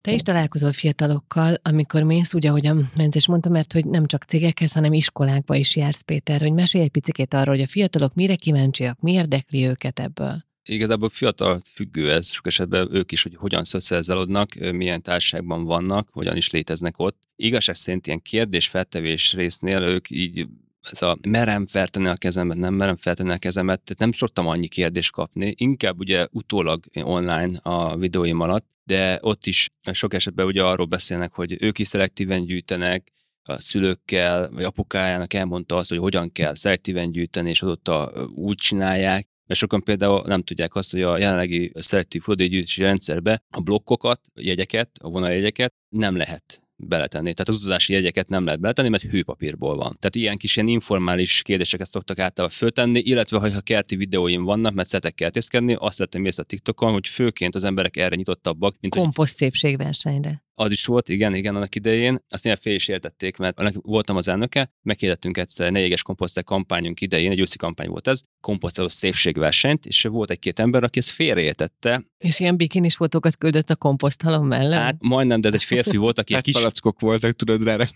Te 0.00 0.12
is 0.12 0.22
találkozol 0.22 0.72
fiatalokkal, 0.72 1.54
amikor 1.62 2.02
mész, 2.02 2.34
úgy, 2.34 2.46
ahogy 2.46 2.66
a 2.66 2.76
Mences 2.96 3.26
mondta, 3.26 3.48
mert 3.48 3.72
hogy 3.72 3.84
nem 3.84 4.06
csak 4.06 4.24
cégekhez, 4.24 4.72
hanem 4.72 4.92
iskolákba 4.92 5.54
is 5.54 5.76
jársz, 5.76 6.00
Péter, 6.00 6.40
hogy 6.40 6.52
mesélj 6.52 6.84
egy 6.84 6.90
picit 6.90 7.34
arról, 7.34 7.54
hogy 7.54 7.64
a 7.64 7.66
fiatalok 7.66 8.14
mire 8.14 8.34
kíváncsiak, 8.34 9.00
mi 9.00 9.12
érdekli 9.12 9.66
őket 9.66 9.98
ebből 9.98 10.48
igazából 10.70 11.08
fiatal 11.08 11.60
függő 11.64 12.12
ez, 12.12 12.30
sok 12.30 12.46
esetben 12.46 12.94
ők 12.94 13.12
is, 13.12 13.22
hogy 13.22 13.36
hogyan 13.36 13.64
szocializálódnak, 13.64 14.54
milyen 14.54 15.02
társaságban 15.02 15.64
vannak, 15.64 16.08
hogyan 16.12 16.36
is 16.36 16.50
léteznek 16.50 16.98
ott. 16.98 17.18
Igazság 17.36 17.74
szerint 17.74 18.06
ilyen 18.06 18.22
kérdés-feltevés 18.22 19.32
résznél 19.32 19.82
ők 19.82 20.10
így 20.10 20.46
ez 20.90 21.02
a 21.02 21.18
merem 21.28 21.66
feltenni 21.66 22.08
a 22.08 22.14
kezemet, 22.14 22.56
nem 22.56 22.74
merem 22.74 22.96
feltenni 22.96 23.30
a 23.30 23.38
kezemet, 23.38 23.80
tehát 23.80 23.98
nem 23.98 24.12
szoktam 24.12 24.46
annyi 24.46 24.68
kérdést 24.68 25.12
kapni, 25.12 25.54
inkább 25.56 25.98
ugye 25.98 26.26
utólag 26.30 26.84
online 26.94 27.58
a 27.62 27.96
videóim 27.96 28.40
alatt, 28.40 28.66
de 28.84 29.18
ott 29.20 29.46
is 29.46 29.68
sok 29.92 30.14
esetben 30.14 30.46
ugye 30.46 30.64
arról 30.64 30.86
beszélnek, 30.86 31.32
hogy 31.32 31.56
ők 31.62 31.78
is 31.78 31.88
szelektíven 31.88 32.44
gyűjtenek, 32.44 33.12
a 33.42 33.60
szülőkkel, 33.60 34.50
vagy 34.50 34.64
apukájának 34.64 35.34
elmondta 35.34 35.76
azt, 35.76 35.88
hogy 35.88 35.98
hogyan 35.98 36.32
kell 36.32 36.54
szelektíven 36.54 37.12
gyűjteni, 37.12 37.48
és 37.48 37.62
azóta 37.62 38.12
úgy 38.34 38.56
csinálják, 38.56 39.28
mert 39.50 39.62
sokan 39.62 39.82
például 39.82 40.22
nem 40.26 40.42
tudják 40.42 40.74
azt, 40.74 40.90
hogy 40.90 41.02
a 41.02 41.18
jelenlegi 41.18 41.72
szelektív 41.74 42.22
hulladékgyűjtési 42.22 42.82
rendszerbe 42.82 43.42
a 43.50 43.60
blokkokat, 43.60 44.20
a 44.34 44.40
jegyeket, 44.42 44.90
a 45.02 45.08
vonaljegyeket 45.08 45.74
nem 45.88 46.16
lehet 46.16 46.62
beletenni. 46.76 47.32
Tehát 47.32 47.48
az 47.48 47.54
utazási 47.54 47.92
jegyeket 47.92 48.28
nem 48.28 48.44
lehet 48.44 48.60
beletenni, 48.60 48.88
mert 48.88 49.02
hőpapírból 49.02 49.76
van. 49.76 49.96
Tehát 49.98 50.14
ilyen 50.14 50.36
kis 50.36 50.56
ilyen 50.56 50.68
informális 50.68 51.42
kérdéseket 51.42 51.86
szoktak 51.86 52.18
általában 52.18 52.56
föltenni, 52.56 52.98
illetve 52.98 53.38
ha 53.38 53.60
kerti 53.60 53.96
videóim 53.96 54.44
vannak, 54.44 54.74
mert 54.74 54.88
szeretek 54.88 55.14
kertészkedni, 55.14 55.74
azt 55.78 55.94
szeretném 55.94 56.24
észre 56.24 56.42
a 56.42 56.46
TikTokon, 56.46 56.92
hogy 56.92 57.06
főként 57.08 57.54
az 57.54 57.64
emberek 57.64 57.96
erre 57.96 58.14
nyitottabbak. 58.14 58.76
Mint 58.80 58.94
Komposzt 58.94 59.36
szépségversenyre. 59.36 60.42
Az 60.60 60.70
is 60.70 60.84
volt, 60.84 61.08
igen, 61.08 61.34
igen, 61.34 61.56
annak 61.56 61.74
idején. 61.74 62.18
Azt 62.28 62.44
néha 62.44 62.56
fél 62.56 62.74
is 62.74 62.88
értették, 62.88 63.36
mert 63.36 63.58
annak 63.58 63.74
voltam 63.82 64.16
az 64.16 64.28
elnöke, 64.28 64.72
meghirdettünk 64.82 65.38
egyszer 65.38 65.72
ne 65.72 65.80
éges 65.80 66.02
komposzter 66.02 66.44
kampányunk 66.44 67.00
idején, 67.00 67.30
egy 67.30 67.40
őszi 67.40 67.56
kampány 67.56 67.88
volt 67.88 68.08
ez, 68.08 68.20
komposztáló 68.40 68.88
szépségversenyt, 68.88 69.86
és 69.86 70.02
volt 70.02 70.30
egy-két 70.30 70.58
ember, 70.58 70.82
aki 70.82 70.98
ezt 70.98 71.08
félreértette. 71.08 72.04
És 72.18 72.40
ilyen 72.40 72.56
bikinis 72.56 72.94
fotókat 72.94 73.36
küldött 73.36 73.70
a 73.70 73.76
komposzthalom 73.76 74.46
mellett? 74.46 74.78
Hát 74.78 74.96
majdnem, 74.98 75.40
de 75.40 75.48
ez 75.48 75.54
egy 75.54 75.64
férfi 75.64 75.96
volt, 75.96 76.18
aki 76.18 76.34
egy 76.34 76.42
kis... 76.42 76.54
palackok 76.54 77.00
voltak, 77.00 77.32
tudod 77.32 77.62
rá. 77.62 77.76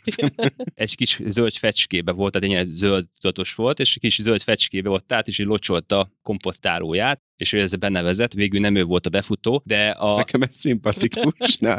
egy 0.74 0.96
kis 0.96 1.20
zöld 1.26 1.52
fecskébe 1.52 2.12
volt, 2.12 2.40
tehát 2.40 2.58
egy 2.58 2.66
zöld 2.66 3.06
tudatos 3.20 3.54
volt, 3.54 3.80
és 3.80 3.94
egy 3.94 4.02
kis 4.02 4.22
zöld 4.22 4.42
fecskébe 4.42 4.88
volt, 4.88 5.04
tehát 5.04 5.26
is 5.26 5.38
így 5.38 5.46
locsolta 5.46 6.12
komposztálóját, 6.22 7.22
és 7.36 7.52
ő 7.52 7.60
ezzel 7.60 7.78
benevezett, 7.78 8.32
végül 8.32 8.60
nem 8.60 8.74
ő 8.74 8.84
volt 8.84 9.06
a 9.06 9.10
befutó, 9.10 9.62
de 9.64 9.88
a... 9.88 10.16
Nekem 10.16 10.42
ez 10.42 10.54
szimpatikus, 10.54 11.56
ne 11.58 11.74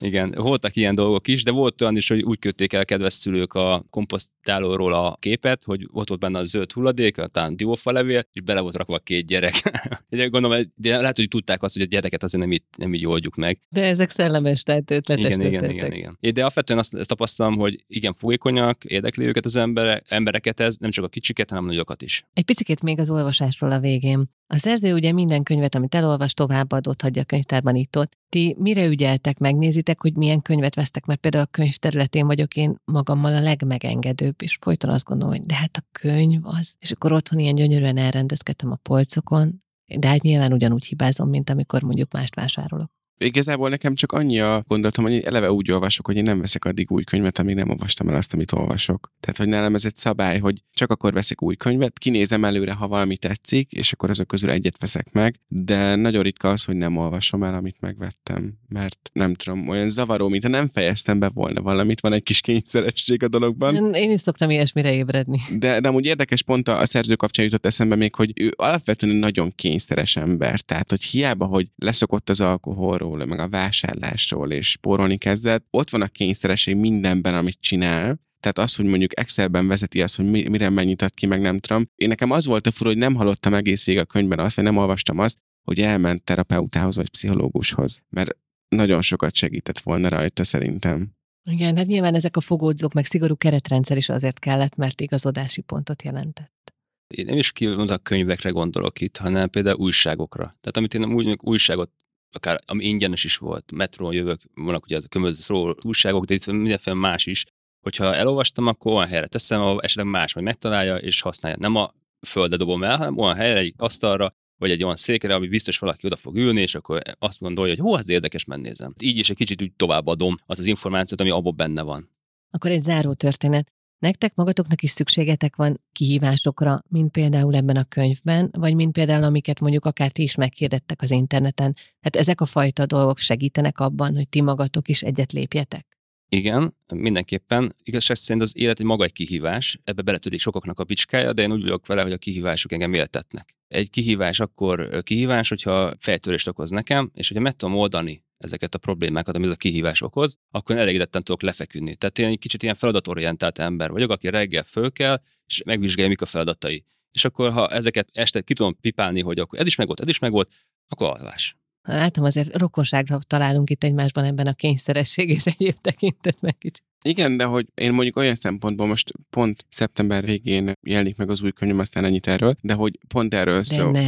igen, 0.00 0.34
voltak 0.36 0.76
ilyen 0.76 0.94
dolgok 0.94 1.28
is, 1.28 1.42
de 1.42 1.50
volt 1.50 1.80
olyan 1.80 1.96
is, 1.96 2.08
hogy 2.08 2.22
úgy 2.22 2.38
kötték 2.38 2.72
el 2.72 2.80
a 2.80 2.84
kedves 2.84 3.12
szülők 3.12 3.54
a 3.54 3.84
komposztálóról 3.90 4.92
a 4.92 5.16
képet, 5.20 5.62
hogy 5.64 5.86
ott 5.92 6.08
volt 6.08 6.20
benne 6.20 6.38
a 6.38 6.44
zöld 6.44 6.72
hulladék, 6.72 7.14
talán 7.14 7.56
diófa 7.56 7.92
levél, 7.92 8.22
és 8.32 8.40
bele 8.42 8.60
volt 8.60 8.76
rakva 8.76 8.94
a 8.94 8.98
két 8.98 9.26
gyerek. 9.26 9.54
de 10.08 10.26
gondolom, 10.26 10.72
de 10.74 11.00
lehet, 11.00 11.16
hogy 11.16 11.28
tudták 11.28 11.62
azt, 11.62 11.74
hogy 11.74 11.82
a 11.82 11.86
gyereket 11.86 12.22
azért 12.22 12.42
nem 12.42 12.52
így, 12.52 12.62
nem 12.76 12.94
így 12.94 13.06
oldjuk 13.06 13.36
meg. 13.36 13.58
De 13.68 13.84
ezek 13.84 14.10
szellemes 14.10 14.62
lehet 14.66 14.90
ötletes 14.90 15.24
igen, 15.24 15.40
igen, 15.40 15.70
igen, 15.70 15.92
igen, 15.92 16.18
De 16.20 16.40
alapvetően 16.40 16.78
azt, 16.78 16.94
azt 16.94 17.08
tapasztalom, 17.08 17.56
hogy 17.56 17.84
igen, 17.86 18.12
fogékonyak, 18.12 18.84
érdekli 18.84 19.26
őket 19.26 19.44
az 19.44 19.56
emberek, 19.56 20.04
embereket 20.08 20.60
ez, 20.60 20.76
nem 20.76 20.90
csak 20.90 21.04
a 21.04 21.08
kicsiket, 21.08 21.48
hanem 21.48 21.64
a 21.64 21.66
nagyokat 21.66 22.02
is. 22.02 22.24
Egy 22.32 22.44
picit 22.44 22.82
még 22.82 22.98
az 22.98 23.10
olvasásról 23.10 23.72
a 23.72 23.78
végén. 23.78 24.30
A 24.52 24.58
szerző 24.58 24.94
ugye 24.94 25.12
minden 25.12 25.42
könyvet, 25.42 25.74
amit 25.74 25.94
elolvas, 25.94 26.34
továbbadott, 26.34 27.02
hagyja 27.02 27.22
a 27.22 27.24
könyvtárban 27.24 27.76
itt 27.76 27.98
ott. 27.98 28.12
Ti 28.28 28.56
mire 28.58 28.86
ügyeltek, 28.86 29.38
megnézitek, 29.38 29.89
hogy 29.98 30.16
milyen 30.16 30.42
könyvet 30.42 30.74
vesztek, 30.74 31.04
mert 31.04 31.20
például 31.20 31.44
a 31.44 31.50
könyv 31.50 31.76
területén 31.76 32.26
vagyok 32.26 32.56
én 32.56 32.74
magammal 32.84 33.34
a 33.34 33.40
legmegengedőbb, 33.40 34.42
és 34.42 34.58
folyton 34.60 34.90
azt 34.90 35.04
gondolom, 35.04 35.34
hogy 35.34 35.46
de 35.46 35.54
hát 35.54 35.76
a 35.76 35.86
könyv 35.92 36.46
az. 36.46 36.74
És 36.78 36.90
akkor 36.90 37.12
otthon 37.12 37.38
ilyen 37.38 37.54
gyönyörűen 37.54 37.96
elrendezkedtem 37.96 38.70
a 38.70 38.76
polcokon, 38.82 39.62
de 39.98 40.08
hát 40.08 40.22
nyilván 40.22 40.52
ugyanúgy 40.52 40.84
hibázom, 40.84 41.28
mint 41.28 41.50
amikor 41.50 41.82
mondjuk 41.82 42.12
mást 42.12 42.34
vásárolok. 42.34 42.90
Igazából 43.24 43.68
nekem 43.68 43.94
csak 43.94 44.12
annyi 44.12 44.40
a 44.40 44.64
gondolatom, 44.68 45.04
hogy 45.04 45.20
eleve 45.20 45.52
úgy 45.52 45.70
olvasok, 45.70 46.06
hogy 46.06 46.16
én 46.16 46.22
nem 46.22 46.40
veszek 46.40 46.64
addig 46.64 46.90
új 46.90 47.04
könyvet, 47.04 47.38
amíg 47.38 47.54
nem 47.54 47.68
olvastam 47.70 48.08
el 48.08 48.14
azt, 48.14 48.34
amit 48.34 48.52
olvasok. 48.52 49.12
Tehát, 49.20 49.36
hogy 49.36 49.48
nálam 49.48 49.74
ez 49.74 49.84
egy 49.84 49.96
szabály, 49.96 50.38
hogy 50.38 50.62
csak 50.74 50.90
akkor 50.90 51.12
veszek 51.12 51.42
új 51.42 51.56
könyvet, 51.56 51.98
kinézem 51.98 52.44
előre, 52.44 52.72
ha 52.72 52.88
valami 52.88 53.16
tetszik, 53.16 53.72
és 53.72 53.92
akkor 53.92 54.10
azok 54.10 54.26
közül 54.26 54.50
egyet 54.50 54.80
veszek 54.80 55.12
meg, 55.12 55.34
de 55.48 55.94
nagyon 55.94 56.22
ritka 56.22 56.50
az, 56.50 56.64
hogy 56.64 56.76
nem 56.76 56.96
olvasom 56.96 57.42
el, 57.42 57.54
amit 57.54 57.76
megvettem, 57.80 58.52
mert 58.68 59.10
nem 59.12 59.34
tudom, 59.34 59.68
olyan 59.68 59.90
zavaró, 59.90 60.28
mintha 60.28 60.48
nem 60.48 60.68
fejeztem 60.68 61.18
be 61.18 61.28
volna 61.28 61.62
valamit, 61.62 62.00
van 62.00 62.12
egy 62.12 62.22
kis 62.22 62.40
kényszeresség 62.40 63.22
a 63.22 63.28
dologban. 63.28 63.94
Én 63.94 64.10
is 64.10 64.20
szoktam 64.20 64.50
ilyesmire 64.50 64.92
ébredni. 64.92 65.40
De, 65.58 65.80
de 65.80 65.88
amúgy 65.88 66.04
érdekes 66.04 66.42
pont 66.42 66.68
a, 66.68 66.80
a 66.80 66.86
szerző 66.86 67.14
kapcsán 67.14 67.44
jutott 67.44 67.66
eszembe 67.66 67.94
még, 67.94 68.14
hogy 68.14 68.32
ő 68.34 68.54
alapvetően 68.56 69.16
nagyon 69.16 69.52
kényszeres 69.54 70.16
ember, 70.16 70.60
tehát 70.60 70.90
hogy 70.90 71.02
hiába, 71.02 71.44
hogy 71.44 71.66
leszokott 71.76 72.28
az 72.30 72.40
alkoholról, 72.40 73.09
spóroló, 73.10 73.28
meg 73.28 73.38
a 73.38 73.48
vásárlásról, 73.48 74.50
és 74.52 74.70
spórolni 74.70 75.16
kezdett, 75.16 75.66
ott 75.70 75.90
van 75.90 76.02
a 76.02 76.08
kényszeresség 76.08 76.76
mindenben, 76.76 77.34
amit 77.34 77.60
csinál, 77.60 78.18
tehát 78.40 78.58
az, 78.58 78.74
hogy 78.74 78.84
mondjuk 78.84 79.18
Excelben 79.18 79.66
vezeti 79.66 80.02
azt, 80.02 80.16
hogy 80.16 80.30
mire 80.30 80.68
mennyit 80.68 81.02
ad 81.02 81.14
ki, 81.14 81.26
meg 81.26 81.40
nem 81.40 81.58
tudom. 81.58 81.86
Én 81.94 82.08
nekem 82.08 82.30
az 82.30 82.46
volt 82.46 82.66
a 82.66 82.70
fura, 82.70 82.90
hogy 82.90 82.98
nem 82.98 83.14
hallottam 83.14 83.54
egész 83.54 83.84
végig 83.84 84.00
a 84.00 84.04
könyvben 84.04 84.38
azt, 84.38 84.56
vagy 84.56 84.64
nem 84.64 84.76
olvastam 84.76 85.18
azt, 85.18 85.38
hogy 85.62 85.80
elment 85.80 86.22
terapeutához 86.22 86.96
vagy 86.96 87.10
pszichológushoz, 87.10 88.00
mert 88.08 88.36
nagyon 88.68 89.02
sokat 89.02 89.34
segített 89.34 89.78
volna 89.78 90.08
rajta 90.08 90.44
szerintem. 90.44 91.10
Igen, 91.50 91.76
hát 91.76 91.86
nyilván 91.86 92.14
ezek 92.14 92.36
a 92.36 92.40
fogódzók, 92.40 92.92
meg 92.92 93.06
szigorú 93.06 93.36
keretrendszer 93.36 93.96
is 93.96 94.08
azért 94.08 94.38
kellett, 94.38 94.76
mert 94.76 95.00
igazodási 95.00 95.60
pontot 95.60 96.02
jelentett. 96.02 96.74
Én 97.14 97.24
nem 97.24 97.36
is 97.36 97.52
a 97.86 97.98
könyvekre 97.98 98.50
gondolok 98.50 99.00
itt, 99.00 99.16
hanem 99.16 99.48
például 99.48 99.78
újságokra. 99.78 100.42
Tehát 100.42 100.76
amit 100.76 100.94
én 100.94 101.04
úgy 101.04 101.38
újságot 101.42 101.90
akár 102.32 102.60
ami 102.66 102.84
ingyenes 102.84 103.24
is 103.24 103.36
volt, 103.36 103.72
metrón 103.72 104.12
jövök, 104.12 104.40
vannak 104.54 104.84
ugye 104.84 104.96
a 104.96 105.08
különböző 105.08 105.54
újságok, 105.82 106.24
de 106.24 106.34
itt 106.34 106.46
mindenféle 106.46 106.96
más 106.96 107.26
is. 107.26 107.44
Hogyha 107.80 108.14
elolvastam, 108.14 108.66
akkor 108.66 108.92
olyan 108.92 109.08
helyre 109.08 109.26
teszem, 109.26 109.60
ahol 109.60 109.80
esetleg 109.80 110.06
más 110.06 110.34
majd 110.34 110.46
megtalálja 110.46 110.96
és 110.96 111.20
használja. 111.20 111.56
Nem 111.60 111.74
a 111.74 111.94
földre 112.26 112.56
dobom 112.56 112.84
el, 112.84 112.96
hanem 112.96 113.18
olyan 113.18 113.34
helyre, 113.34 113.58
egy 113.58 113.74
asztalra, 113.76 114.34
vagy 114.56 114.70
egy 114.70 114.82
olyan 114.84 114.96
székre, 114.96 115.34
ami 115.34 115.48
biztos 115.48 115.78
valaki 115.78 116.06
oda 116.06 116.16
fog 116.16 116.36
ülni, 116.36 116.60
és 116.60 116.74
akkor 116.74 117.02
azt 117.18 117.40
gondolja, 117.40 117.74
hogy 117.74 117.82
hó, 117.82 117.96
ez 117.96 118.08
érdekes, 118.08 118.44
mennézem. 118.44 118.94
Így 119.02 119.18
is 119.18 119.30
egy 119.30 119.36
kicsit 119.36 119.62
úgy 119.62 119.72
továbbadom 119.72 120.36
az 120.46 120.58
az 120.58 120.66
információt, 120.66 121.20
ami 121.20 121.30
abban 121.30 121.56
benne 121.56 121.82
van. 121.82 122.10
Akkor 122.50 122.70
egy 122.70 122.80
záró 122.80 123.12
történet. 123.12 123.72
Nektek 124.00 124.34
magatoknak 124.34 124.82
is 124.82 124.90
szükségetek 124.90 125.56
van 125.56 125.80
kihívásokra, 125.92 126.82
mint 126.88 127.10
például 127.10 127.54
ebben 127.54 127.76
a 127.76 127.84
könyvben, 127.84 128.48
vagy 128.52 128.74
mint 128.74 128.92
például 128.92 129.24
amiket 129.24 129.60
mondjuk 129.60 129.84
akár 129.84 130.10
ti 130.10 130.22
is 130.22 130.34
meghirdettek 130.34 131.02
az 131.02 131.10
interneten. 131.10 131.76
Hát 132.00 132.16
ezek 132.16 132.40
a 132.40 132.44
fajta 132.44 132.86
dolgok 132.86 133.18
segítenek 133.18 133.78
abban, 133.78 134.14
hogy 134.14 134.28
ti 134.28 134.40
magatok 134.40 134.88
is 134.88 135.02
egyet 135.02 135.32
lépjetek? 135.32 135.86
Igen, 136.28 136.74
mindenképpen. 136.94 137.74
Igazság 137.82 138.16
szerint 138.16 138.44
az 138.44 138.56
élet 138.56 138.80
egy 138.80 138.86
maga 138.86 139.04
egy 139.04 139.12
kihívás, 139.12 139.80
ebbe 139.84 140.02
beletödik 140.02 140.40
sokaknak 140.40 140.78
a 140.78 140.84
bicskája, 140.84 141.32
de 141.32 141.42
én 141.42 141.52
úgy 141.52 141.62
vagyok 141.62 141.86
vele, 141.86 142.02
hogy 142.02 142.12
a 142.12 142.18
kihívások 142.18 142.72
engem 142.72 142.92
éltetnek. 142.92 143.56
Egy 143.68 143.90
kihívás 143.90 144.40
akkor 144.40 145.02
kihívás, 145.02 145.48
hogyha 145.48 145.94
fejtörést 145.98 146.48
okoz 146.48 146.70
nekem, 146.70 147.10
és 147.14 147.28
hogyha 147.28 147.42
meg 147.42 147.56
tudom 147.56 147.76
oldani 147.76 148.24
ezeket 148.40 148.74
a 148.74 148.78
problémákat, 148.78 149.34
amit 149.34 149.50
a 149.50 149.56
kihívás 149.56 150.02
okoz, 150.02 150.36
akkor 150.50 150.76
elégedetten 150.76 151.24
tudok 151.24 151.42
lefeküdni. 151.42 151.96
Tehát 151.96 152.18
én 152.18 152.26
egy 152.26 152.38
kicsit 152.38 152.62
ilyen 152.62 152.74
feladatorientált 152.74 153.58
ember 153.58 153.90
vagyok, 153.90 154.10
aki 154.10 154.28
reggel 154.28 154.62
föl 154.62 154.92
kell, 154.92 155.22
és 155.46 155.62
megvizsgálja, 155.62 156.08
mik 156.08 156.22
a 156.22 156.26
feladatai. 156.26 156.84
És 157.12 157.24
akkor, 157.24 157.52
ha 157.52 157.68
ezeket 157.68 158.08
este 158.12 158.40
ki 158.40 158.54
tudom 158.54 158.80
pipálni, 158.80 159.20
hogy 159.20 159.38
akkor 159.38 159.58
ez 159.58 159.66
is 159.66 159.74
megvolt, 159.74 160.00
ez 160.00 160.08
is 160.08 160.18
megvolt, 160.18 160.52
akkor 160.88 161.08
alvás. 161.08 161.56
Látom, 161.82 162.24
azért 162.24 162.56
rokonságra 162.56 163.18
találunk 163.26 163.70
itt 163.70 163.84
egymásban 163.84 164.24
ebben 164.24 164.46
a 164.46 164.52
kényszeresség 164.52 165.28
és 165.28 165.46
egyéb 165.46 165.74
tekintetben 165.80 166.54
kicsit. 166.58 166.84
Igen, 167.04 167.36
de 167.36 167.44
hogy 167.44 167.66
én 167.74 167.92
mondjuk 167.92 168.16
olyan 168.16 168.34
szempontból 168.34 168.86
most 168.86 169.12
pont 169.30 169.64
szeptember 169.68 170.24
végén 170.24 170.72
jelenik 170.86 171.16
meg 171.16 171.30
az 171.30 171.42
új 171.42 171.52
könyvem, 171.52 171.78
aztán 171.78 172.04
ennyit 172.04 172.26
erről, 172.26 172.54
de 172.60 172.74
hogy 172.74 172.98
pont 173.08 173.34
erről 173.34 173.56
de 173.56 173.62
szól. 173.62 173.90
ne, 173.90 174.00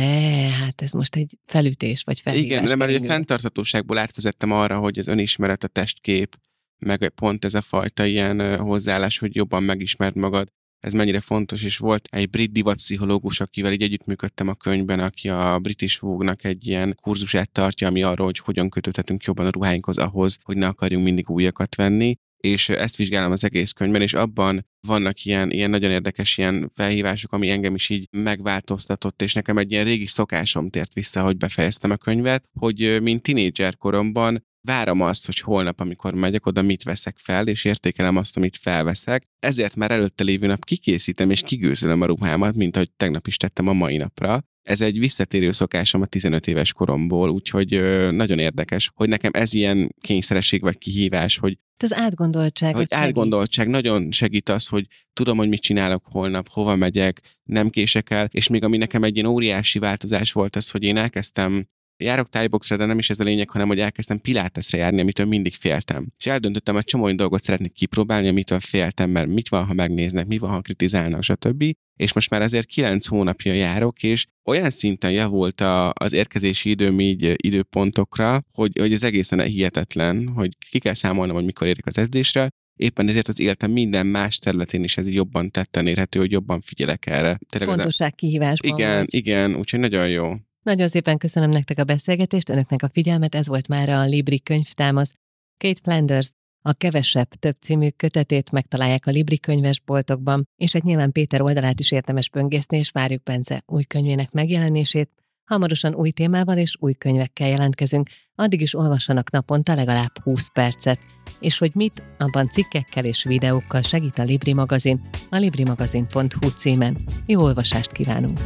hát 0.51 0.83
ez 0.83 0.91
most 0.91 1.17
egy 1.17 1.39
felütés 1.47 2.03
vagy 2.03 2.21
felhívás. 2.21 2.47
Igen, 2.51 2.65
de 2.65 2.75
mert 2.75 2.91
ugye 2.91 3.07
fenntarthatóságból 3.07 3.99
átvezettem 3.99 4.53
arra, 4.53 4.79
hogy 4.79 4.99
az 4.99 5.07
önismeret, 5.07 5.65
a 5.65 5.69
testkép, 5.69 6.37
meg 6.79 7.09
pont 7.09 7.45
ez 7.45 7.55
a 7.55 7.61
fajta 7.61 8.05
ilyen 8.05 8.59
hozzáállás, 8.59 9.19
hogy 9.19 9.35
jobban 9.35 9.63
megismerd 9.63 10.17
magad, 10.17 10.49
ez 10.83 10.93
mennyire 10.93 11.21
fontos, 11.21 11.63
és 11.63 11.77
volt 11.77 12.09
egy 12.11 12.31
brit 12.31 12.53
divatpszichológus, 12.53 13.41
akivel 13.41 13.73
így 13.73 13.83
együttműködtem 13.83 14.49
a 14.49 14.55
könyvben, 14.55 15.01
aki 15.01 15.29
a 15.29 15.59
British 15.59 16.01
Vogue-nak 16.01 16.45
egy 16.45 16.67
ilyen 16.67 16.99
kurzusát 17.01 17.51
tartja, 17.51 17.87
ami 17.87 18.03
arról, 18.03 18.27
hogy 18.27 18.39
hogyan 18.39 18.69
kötődhetünk 18.69 19.25
jobban 19.25 19.47
a 19.47 19.51
ruháinkhoz 19.51 19.99
ahhoz, 19.99 20.39
hogy 20.43 20.57
ne 20.57 20.67
akarjunk 20.67 21.05
mindig 21.05 21.31
újakat 21.31 21.75
venni. 21.75 22.15
És 22.37 22.69
ezt 22.69 22.97
vizsgálom 22.97 23.33
az 23.33 23.45
egész 23.45 23.73
könyvben, 23.73 24.03
és 24.03 24.15
abban 24.15 24.67
vannak 24.87 25.25
ilyen, 25.25 25.51
ilyen 25.51 25.71
nagyon 25.71 25.91
érdekes 25.91 26.39
ilyen 26.39 26.71
felhívások, 26.75 27.33
ami 27.33 27.51
engem 27.51 27.75
is 27.75 27.89
így 27.89 28.09
megváltoztatott, 28.11 29.23
és 29.23 29.35
nekem 29.35 29.59
egy 29.59 29.71
ilyen 29.71 29.85
régi 29.85 30.07
szokásom 30.07 30.71
tért 30.71 30.93
vissza, 30.93 31.23
hogy 31.23 31.37
befejeztem 31.37 31.91
a 31.91 31.97
könyvet, 31.97 32.49
hogy 32.59 32.99
mint 33.03 33.23
tinédzser 33.23 33.77
koromban 33.77 34.45
várom 34.63 35.01
azt, 35.01 35.27
hogy 35.27 35.39
holnap, 35.39 35.81
amikor 35.81 36.15
megyek 36.15 36.47
oda, 36.47 36.63
mit 36.63 36.83
veszek 36.83 37.17
fel, 37.19 37.47
és 37.47 37.65
értékelem 37.65 38.17
azt, 38.17 38.37
amit 38.37 38.57
felveszek. 38.63 39.29
Ezért 39.39 39.77
már 39.77 39.91
előtte 39.91 40.25
lévő 40.25 40.47
nap 40.47 40.65
kikészítem 40.65 41.31
és 41.31 41.41
kigőzölöm 41.43 42.01
a 42.01 42.07
ruhámat, 42.07 42.55
mint 42.57 42.77
ahogy 42.77 42.91
tegnap 42.91 43.27
is 43.27 43.37
tettem 43.37 43.69
a 43.69 43.73
mai 43.73 43.97
napra. 43.97 44.45
Ez 44.63 44.81
egy 44.81 44.99
visszatérő 44.99 45.53
szokásom 45.53 46.01
a 46.03 46.07
15 46.07 46.47
éves 46.47 46.73
koromból, 46.73 47.31
úgyhogy 47.31 47.75
ö, 47.75 48.11
nagyon 48.11 48.39
érdekes, 48.39 48.91
hogy 48.95 49.09
nekem 49.09 49.31
ez 49.35 49.55
ilyen 49.55 49.95
kényszeresség 50.01 50.61
vagy 50.61 50.79
kihívás, 50.79 51.39
hogy 51.39 51.59
Hát 51.79 51.91
az 51.91 51.97
átgondoltság. 51.99 52.75
hogy 52.75 52.87
segít. 52.91 53.07
átgondoltság 53.07 53.69
nagyon 53.69 54.11
segít 54.13 54.49
az, 54.49 54.67
hogy 54.67 54.87
tudom, 55.13 55.37
hogy 55.37 55.49
mit 55.49 55.61
csinálok 55.61 56.05
holnap, 56.07 56.49
hova 56.49 56.77
megyek, 56.77 57.21
nem 57.43 57.69
kések 57.71 58.11
el, 58.11 58.29
és 58.31 58.49
még 58.49 58.65
ami 58.65 58.77
nekem 58.77 59.05
egy 59.05 59.15
ilyen 59.17 59.27
óriási 59.29 59.79
változás 59.79 60.33
volt 60.33 60.57
az, 60.57 60.71
hogy 60.71 60.83
én 60.83 60.97
elkezdtem 60.97 61.67
járok 61.97 62.29
tájboxra, 62.29 62.77
de 62.77 62.85
nem 62.85 62.99
is 62.99 63.11
ez 63.11 63.21
a 63.21 63.25
lényeg, 63.25 63.51
hanem 63.51 63.69
hogy 63.69 63.81
elkezdtem 63.81 64.21
pilátesre 64.21 64.79
járni, 64.79 65.01
amitől 65.01 65.27
mindig 65.27 65.55
féltem. 65.55 66.07
És 66.19 66.27
eldöntöttem, 66.27 66.75
hogy 66.75 66.85
csomó 66.85 67.11
dolgot 67.13 67.43
szeretnék 67.43 67.73
kipróbálni, 67.73 68.29
amitől 68.29 68.61
féltem, 68.61 69.11
mert 69.11 69.29
mit 69.29 69.49
van, 69.49 69.65
ha 69.65 69.73
megnéznek, 69.73 70.27
mi 70.27 70.39
van, 70.39 70.51
ha 70.51 70.61
kritizálnak, 70.61 71.23
stb. 71.23 71.65
És 71.97 72.13
most 72.13 72.31
már 72.31 72.43
azért 72.43 72.67
kilenc 72.67 73.07
hónapja 73.07 73.53
járok, 73.53 74.03
és 74.03 74.27
olyan 74.45 74.71
szinten 74.71 75.11
javult 75.11 75.61
a, 75.61 75.93
az 75.95 76.13
érkezési 76.13 76.71
időm 76.71 77.01
így 77.01 77.35
időpontokra, 77.37 78.43
hogy, 78.53 78.79
hogy 78.79 78.93
ez 78.93 79.03
egészen 79.03 79.41
hihetetlen, 79.43 80.29
hogy 80.29 80.51
ki 80.71 80.79
kell 80.79 80.95
számolnom, 80.95 81.35
hogy 81.35 81.45
mikor 81.45 81.67
érik 81.67 81.87
az 81.87 81.99
edzésre, 81.99 82.49
éppen 82.77 83.09
ezért 83.09 83.29
az 83.29 83.41
életem 83.41 83.71
minden 83.71 84.07
más 84.07 84.39
területén 84.39 84.85
is 84.85 84.97
ez 84.97 85.09
jobban 85.09 85.51
tetten 85.51 85.87
érhető, 85.87 86.19
hogy 86.19 86.31
jobban 86.31 86.61
figyelek 86.61 87.07
erre. 87.07 87.39
Tényleg 87.49 87.75
Pontosság 87.75 88.15
kihívásban 88.15 88.79
igen, 88.79 88.99
vagy. 88.99 89.15
igen, 89.15 89.55
úgyhogy 89.55 89.81
nagyon 89.81 90.09
jó. 90.09 90.35
Nagyon 90.63 90.89
szépen 90.89 91.19
köszönöm 91.19 91.51
nektek 91.51 91.79
a 91.79 91.85
beszélgetést, 91.85 92.49
önöknek 92.49 92.83
a 92.83 92.89
figyelmet, 92.89 93.35
ez 93.35 93.47
volt 93.47 93.69
már 93.69 93.89
a 93.89 94.05
Libri 94.05 94.41
könyvtámasz. 94.41 95.15
Kate 95.59 95.81
Flanders 95.83 96.31
a 96.63 96.73
Kevesebb 96.73 97.29
több 97.29 97.57
című 97.61 97.89
kötetét 97.89 98.51
megtalálják 98.51 99.07
a 99.07 99.11
Libri 99.11 99.39
könyvesboltokban, 99.39 100.49
és 100.57 100.75
egy 100.75 100.83
nyilván 100.83 101.13
Péter 101.13 101.41
oldalát 101.41 101.81
is 101.81 101.91
érdemes 101.91 102.31
böngészni, 102.31 102.79
és 102.79 102.91
várjuk 102.91 103.23
Bence 103.23 103.63
új 103.67 103.83
könyvének 103.83 104.31
megjelenését. 104.31 105.11
Hamarosan 105.45 105.95
új 105.95 106.11
témával 106.11 106.57
és 106.57 106.77
új 106.79 106.93
könyvekkel 106.93 107.49
jelentkezünk, 107.49 108.09
addig 108.35 108.61
is 108.61 108.75
olvassanak 108.75 109.31
naponta 109.31 109.75
legalább 109.75 110.23
20 110.23 110.49
percet. 110.53 111.01
És 111.41 111.59
hogy 111.59 111.75
mit, 111.75 112.03
abban 112.19 112.49
cikkekkel 112.49 113.05
és 113.05 113.25
videókkal 113.25 113.83
segít 113.83 114.19
a 114.19 114.23
Libri 114.23 114.53
magazin, 114.53 115.01
a 115.31 115.37
librimagazin.hu 115.37 116.49
címen. 116.49 116.97
Jó 117.27 117.43
olvasást 117.43 117.93
kívánunk! 117.93 118.41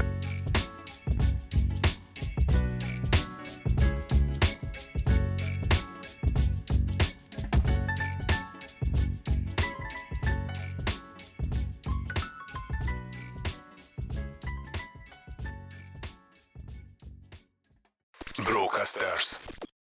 Rockasters. 18.76 19.45